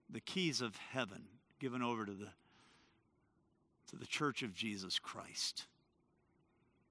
the 0.10 0.22
keys 0.22 0.62
of 0.62 0.76
heaven 0.76 1.24
given 1.60 1.84
over 1.84 2.06
to 2.06 2.14
the 2.14 2.30
to 3.96 4.00
the 4.00 4.08
church 4.08 4.44
of 4.44 4.54
Jesus 4.54 5.00
Christ. 5.00 5.66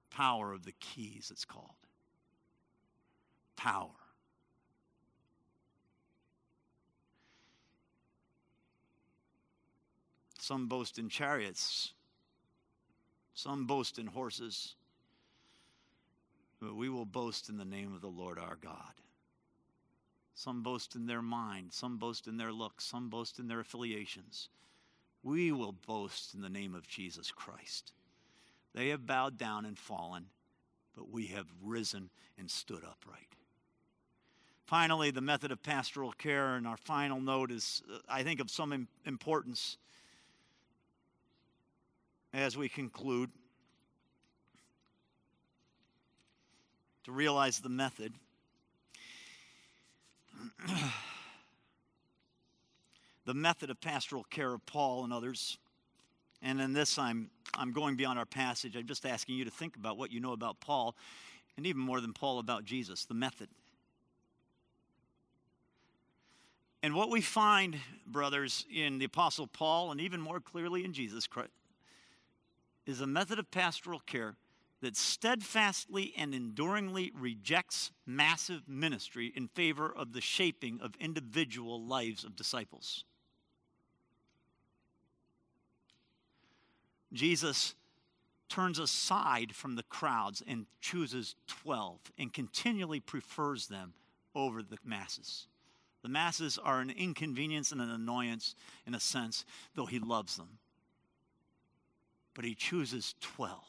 Power 0.09 0.53
of 0.53 0.65
the 0.65 0.71
keys, 0.79 1.29
it's 1.31 1.45
called. 1.45 1.75
Power. 3.55 3.91
Some 10.39 10.67
boast 10.67 10.97
in 10.97 11.09
chariots, 11.09 11.93
some 13.33 13.65
boast 13.65 13.97
in 13.99 14.07
horses, 14.07 14.75
but 16.59 16.75
we 16.75 16.89
will 16.89 17.05
boast 17.05 17.49
in 17.49 17.57
the 17.57 17.65
name 17.65 17.93
of 17.93 18.01
the 18.01 18.07
Lord 18.07 18.39
our 18.39 18.55
God. 18.55 18.93
Some 20.35 20.63
boast 20.63 20.95
in 20.95 21.05
their 21.05 21.21
mind, 21.21 21.71
some 21.71 21.97
boast 21.97 22.27
in 22.27 22.37
their 22.37 22.51
looks, 22.51 22.83
some 22.83 23.09
boast 23.09 23.39
in 23.39 23.47
their 23.47 23.59
affiliations 23.59 24.49
we 25.25 25.51
will 25.51 25.73
boast 25.87 26.35
in 26.35 26.41
the 26.41 26.49
name 26.49 26.75
of 26.75 26.87
Jesus 26.87 27.31
Christ. 27.31 27.91
They 28.75 28.89
have 28.89 29.07
bowed 29.07 29.37
down 29.37 29.65
and 29.65 29.77
fallen, 29.77 30.27
but 30.95 31.09
we 31.09 31.25
have 31.27 31.47
risen 31.63 32.11
and 32.37 32.49
stood 32.49 32.83
upright. 32.83 33.35
Finally, 34.65 35.09
the 35.11 35.21
method 35.21 35.51
of 35.51 35.63
pastoral 35.63 36.11
care, 36.11 36.55
and 36.55 36.67
our 36.67 36.77
final 36.77 37.19
note 37.19 37.51
is, 37.51 37.81
uh, 37.91 37.97
I 38.07 38.21
think, 38.21 38.39
of 38.39 38.51
some 38.51 38.87
importance 39.05 39.77
as 42.31 42.55
we 42.55 42.69
conclude 42.69 43.31
to 47.03 47.11
realize 47.11 47.59
the 47.59 47.69
method. 47.69 48.13
the 53.25 53.33
method 53.33 53.69
of 53.69 53.81
pastoral 53.81 54.23
care 54.23 54.53
of 54.53 54.65
Paul 54.65 55.03
and 55.03 55.11
others. 55.11 55.57
And 56.41 56.61
in 56.61 56.73
this, 56.73 56.97
I'm, 56.97 57.29
I'm 57.55 57.71
going 57.71 57.95
beyond 57.95 58.19
our 58.19 58.25
passage. 58.25 58.75
I'm 58.75 58.87
just 58.87 59.05
asking 59.05 59.35
you 59.35 59.45
to 59.45 59.51
think 59.51 59.75
about 59.75 59.97
what 59.97 60.11
you 60.11 60.19
know 60.19 60.33
about 60.33 60.59
Paul, 60.59 60.95
and 61.57 61.65
even 61.65 61.81
more 61.81 62.01
than 62.01 62.13
Paul, 62.13 62.39
about 62.39 62.65
Jesus, 62.65 63.05
the 63.05 63.13
method. 63.13 63.49
And 66.83 66.93
what 66.93 67.09
we 67.09 67.21
find, 67.21 67.79
brothers, 68.05 68.65
in 68.71 68.99
the 68.99 69.05
Apostle 69.05 69.47
Paul, 69.47 69.91
and 69.91 69.99
even 69.99 70.21
more 70.21 70.39
clearly 70.39 70.85
in 70.85 70.93
Jesus 70.93 71.25
Christ, 71.25 71.49
is 72.85 73.01
a 73.01 73.07
method 73.07 73.39
of 73.39 73.49
pastoral 73.49 73.99
care 73.99 74.35
that 74.81 74.95
steadfastly 74.95 76.13
and 76.15 76.35
enduringly 76.35 77.11
rejects 77.17 77.91
massive 78.05 78.61
ministry 78.67 79.33
in 79.35 79.47
favor 79.47 79.91
of 79.91 80.13
the 80.13 80.21
shaping 80.21 80.79
of 80.79 80.93
individual 80.99 81.81
lives 81.81 82.23
of 82.23 82.35
disciples. 82.35 83.03
Jesus 87.15 87.75
turns 88.49 88.79
aside 88.79 89.55
from 89.55 89.75
the 89.75 89.83
crowds 89.83 90.43
and 90.47 90.65
chooses 90.81 91.35
12 91.47 91.99
and 92.17 92.33
continually 92.33 92.99
prefers 92.99 93.67
them 93.67 93.93
over 94.35 94.61
the 94.61 94.77
masses. 94.83 95.47
The 96.03 96.09
masses 96.09 96.59
are 96.63 96.81
an 96.81 96.91
inconvenience 96.91 97.71
and 97.71 97.81
an 97.81 97.89
annoyance 97.89 98.53
in 98.85 98.93
a 98.93 98.99
sense, 98.99 99.45
though 99.75 99.87
he 99.87 99.99
loves 99.99 100.37
them. 100.37 100.59
But 102.35 102.45
he 102.45 102.53
chooses 102.53 103.15
12. 103.21 103.59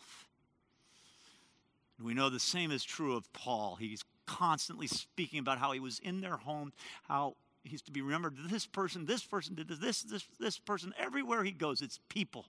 And 1.96 2.06
We 2.06 2.14
know 2.14 2.28
the 2.28 2.38
same 2.38 2.70
is 2.70 2.84
true 2.84 3.16
of 3.16 3.32
Paul. 3.32 3.76
He's 3.76 4.04
constantly 4.26 4.86
speaking 4.86 5.38
about 5.38 5.58
how 5.58 5.72
he 5.72 5.80
was 5.80 5.98
in 6.00 6.20
their 6.20 6.36
home, 6.36 6.72
how 7.08 7.36
he's 7.64 7.82
to 7.82 7.92
be 7.92 8.02
remembered. 8.02 8.34
This 8.50 8.66
person, 8.66 9.06
this 9.06 9.24
person 9.24 9.54
did 9.54 9.68
this, 9.68 9.78
this, 9.78 10.02
this, 10.02 10.24
this 10.38 10.58
person. 10.58 10.92
Everywhere 10.98 11.42
he 11.42 11.52
goes, 11.52 11.80
it's 11.80 12.00
people. 12.08 12.44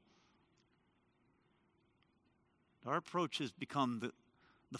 Our 2.87 2.95
approach 2.95 3.39
has 3.39 3.51
become 3.51 3.99
the, 3.99 4.11
the 4.71 4.79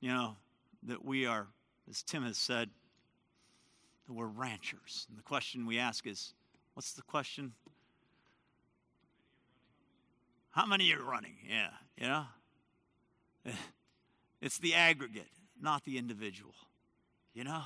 you 0.00 0.10
know, 0.10 0.36
that 0.82 1.02
we 1.02 1.24
are, 1.24 1.46
as 1.88 2.02
Tim 2.02 2.24
has 2.24 2.36
said, 2.36 2.68
that 4.06 4.12
we're 4.12 4.26
ranchers. 4.26 5.06
And 5.08 5.18
the 5.18 5.22
question 5.22 5.64
we 5.64 5.78
ask 5.78 6.06
is, 6.06 6.34
what's 6.74 6.92
the 6.92 7.02
question? 7.02 7.52
How 10.50 10.66
many 10.66 10.92
are 10.92 11.02
running? 11.02 11.36
Yeah, 11.48 11.70
you 11.96 12.06
know? 12.06 12.24
It's 14.42 14.58
the 14.58 14.74
aggregate, 14.74 15.30
not 15.60 15.84
the 15.84 15.98
individual. 15.98 16.54
You 17.32 17.44
know? 17.44 17.62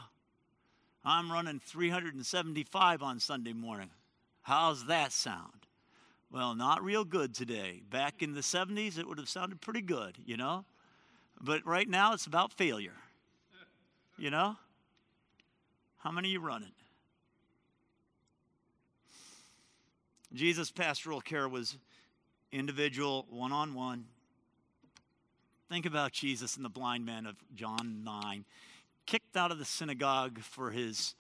I'm 1.03 1.33
running 1.33 1.59
375 1.59 3.03
on 3.03 3.19
Sunday 3.19 3.55
morning. 3.55 3.89
How's 4.43 4.85
that 4.85 5.13
sound? 5.13 5.66
Well, 6.31 6.55
not 6.55 6.83
real 6.83 7.05
good 7.05 7.35
today. 7.35 7.83
Back 7.91 8.23
in 8.23 8.35
the 8.35 8.41
70s, 8.41 8.99
it 8.99 9.07
would 9.07 9.19
have 9.19 9.29
sounded 9.29 9.61
pretty 9.61 9.83
good, 9.83 10.19
you 10.25 10.37
know? 10.37 10.65
But 11.41 11.65
right 11.67 11.89
now, 11.89 12.13
it's 12.13 12.27
about 12.27 12.53
failure. 12.53 12.97
You 14.19 14.31
know? 14.31 14.57
How 15.99 16.11
many 16.11 16.29
you 16.29 16.41
running? 16.41 16.73
Jesus' 20.33 20.71
pastoral 20.71 21.21
care 21.21 21.49
was 21.49 21.79
individual, 22.53 23.27
one 23.31 23.53
on 23.53 23.75
one. 23.75 24.07
Think 25.69 25.87
about 25.87 26.13
Jesus 26.13 26.57
and 26.57 26.65
the 26.65 26.71
blind 26.71 27.05
man 27.05 27.27
of 27.27 27.37
John 27.55 28.03
9, 28.05 28.45
kicked 29.07 29.37
out 29.37 29.51
of 29.51 29.59
the 29.59 29.65
synagogue 29.65 30.41
for 30.41 30.71
his, 30.71 31.15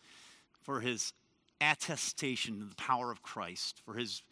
for 0.62 0.80
his 0.80 1.12
attestation 1.60 2.62
of 2.62 2.70
the 2.70 2.76
power 2.76 3.10
of 3.10 3.22
Christ, 3.22 3.80
for 3.84 3.94
his, 3.94 4.22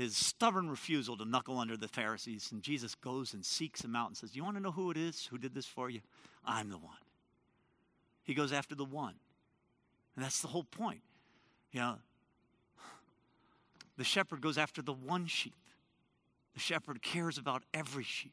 his 0.00 0.16
stubborn 0.16 0.70
refusal 0.70 1.14
to 1.18 1.26
knuckle 1.26 1.58
under 1.58 1.76
the 1.76 1.86
Pharisees. 1.86 2.48
And 2.52 2.62
Jesus 2.62 2.94
goes 2.94 3.34
and 3.34 3.44
seeks 3.44 3.84
him 3.84 3.94
out 3.94 4.08
and 4.08 4.16
says, 4.16 4.34
You 4.34 4.42
want 4.42 4.56
to 4.56 4.62
know 4.62 4.72
who 4.72 4.90
it 4.90 4.96
is 4.96 5.26
who 5.26 5.36
did 5.36 5.54
this 5.54 5.66
for 5.66 5.90
you? 5.90 6.00
I'm 6.44 6.70
the 6.70 6.78
one. 6.78 6.96
He 8.24 8.32
goes 8.32 8.50
after 8.50 8.74
the 8.74 8.84
one. 8.84 9.14
And 10.16 10.24
that's 10.24 10.40
the 10.40 10.48
whole 10.48 10.64
point. 10.64 11.02
You 11.72 11.80
know, 11.80 11.94
the 13.98 14.04
shepherd 14.04 14.40
goes 14.40 14.56
after 14.56 14.80
the 14.80 14.94
one 14.94 15.26
sheep. 15.26 15.54
The 16.54 16.60
shepherd 16.60 17.02
cares 17.02 17.36
about 17.36 17.62
every 17.74 18.04
sheep. 18.04 18.32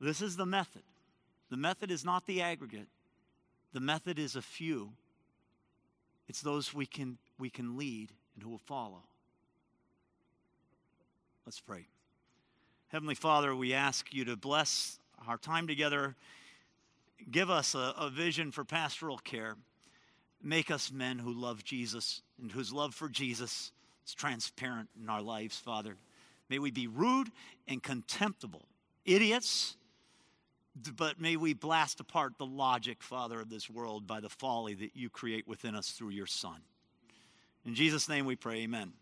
This 0.00 0.20
is 0.20 0.36
the 0.36 0.46
method. 0.46 0.82
The 1.50 1.56
method 1.56 1.90
is 1.90 2.04
not 2.04 2.26
the 2.26 2.42
aggregate. 2.42 2.88
The 3.72 3.80
method 3.80 4.18
is 4.18 4.36
a 4.36 4.42
few. 4.42 4.92
It's 6.28 6.42
those 6.42 6.74
we 6.74 6.84
can 6.84 7.16
we 7.38 7.48
can 7.48 7.78
lead 7.78 8.12
and 8.34 8.44
who 8.44 8.50
will 8.50 8.58
follow. 8.58 9.04
Let's 11.50 11.58
pray. 11.58 11.84
Heavenly 12.90 13.16
Father, 13.16 13.56
we 13.56 13.74
ask 13.74 14.14
you 14.14 14.24
to 14.26 14.36
bless 14.36 15.00
our 15.26 15.36
time 15.36 15.66
together. 15.66 16.14
Give 17.28 17.50
us 17.50 17.74
a, 17.74 17.92
a 17.98 18.08
vision 18.08 18.52
for 18.52 18.64
pastoral 18.64 19.18
care. 19.18 19.56
Make 20.40 20.70
us 20.70 20.92
men 20.92 21.18
who 21.18 21.32
love 21.32 21.64
Jesus 21.64 22.22
and 22.40 22.52
whose 22.52 22.72
love 22.72 22.94
for 22.94 23.08
Jesus 23.08 23.72
is 24.06 24.14
transparent 24.14 24.90
in 25.02 25.08
our 25.10 25.20
lives, 25.20 25.58
Father. 25.58 25.96
May 26.48 26.60
we 26.60 26.70
be 26.70 26.86
rude 26.86 27.32
and 27.66 27.82
contemptible, 27.82 28.66
idiots, 29.04 29.76
but 30.96 31.20
may 31.20 31.34
we 31.34 31.52
blast 31.52 31.98
apart 31.98 32.34
the 32.38 32.46
logic, 32.46 33.02
Father, 33.02 33.40
of 33.40 33.50
this 33.50 33.68
world 33.68 34.06
by 34.06 34.20
the 34.20 34.30
folly 34.30 34.74
that 34.74 34.94
you 34.94 35.10
create 35.10 35.48
within 35.48 35.74
us 35.74 35.90
through 35.90 36.10
your 36.10 36.28
Son. 36.28 36.60
In 37.66 37.74
Jesus' 37.74 38.08
name 38.08 38.24
we 38.24 38.36
pray, 38.36 38.58
amen. 38.58 38.92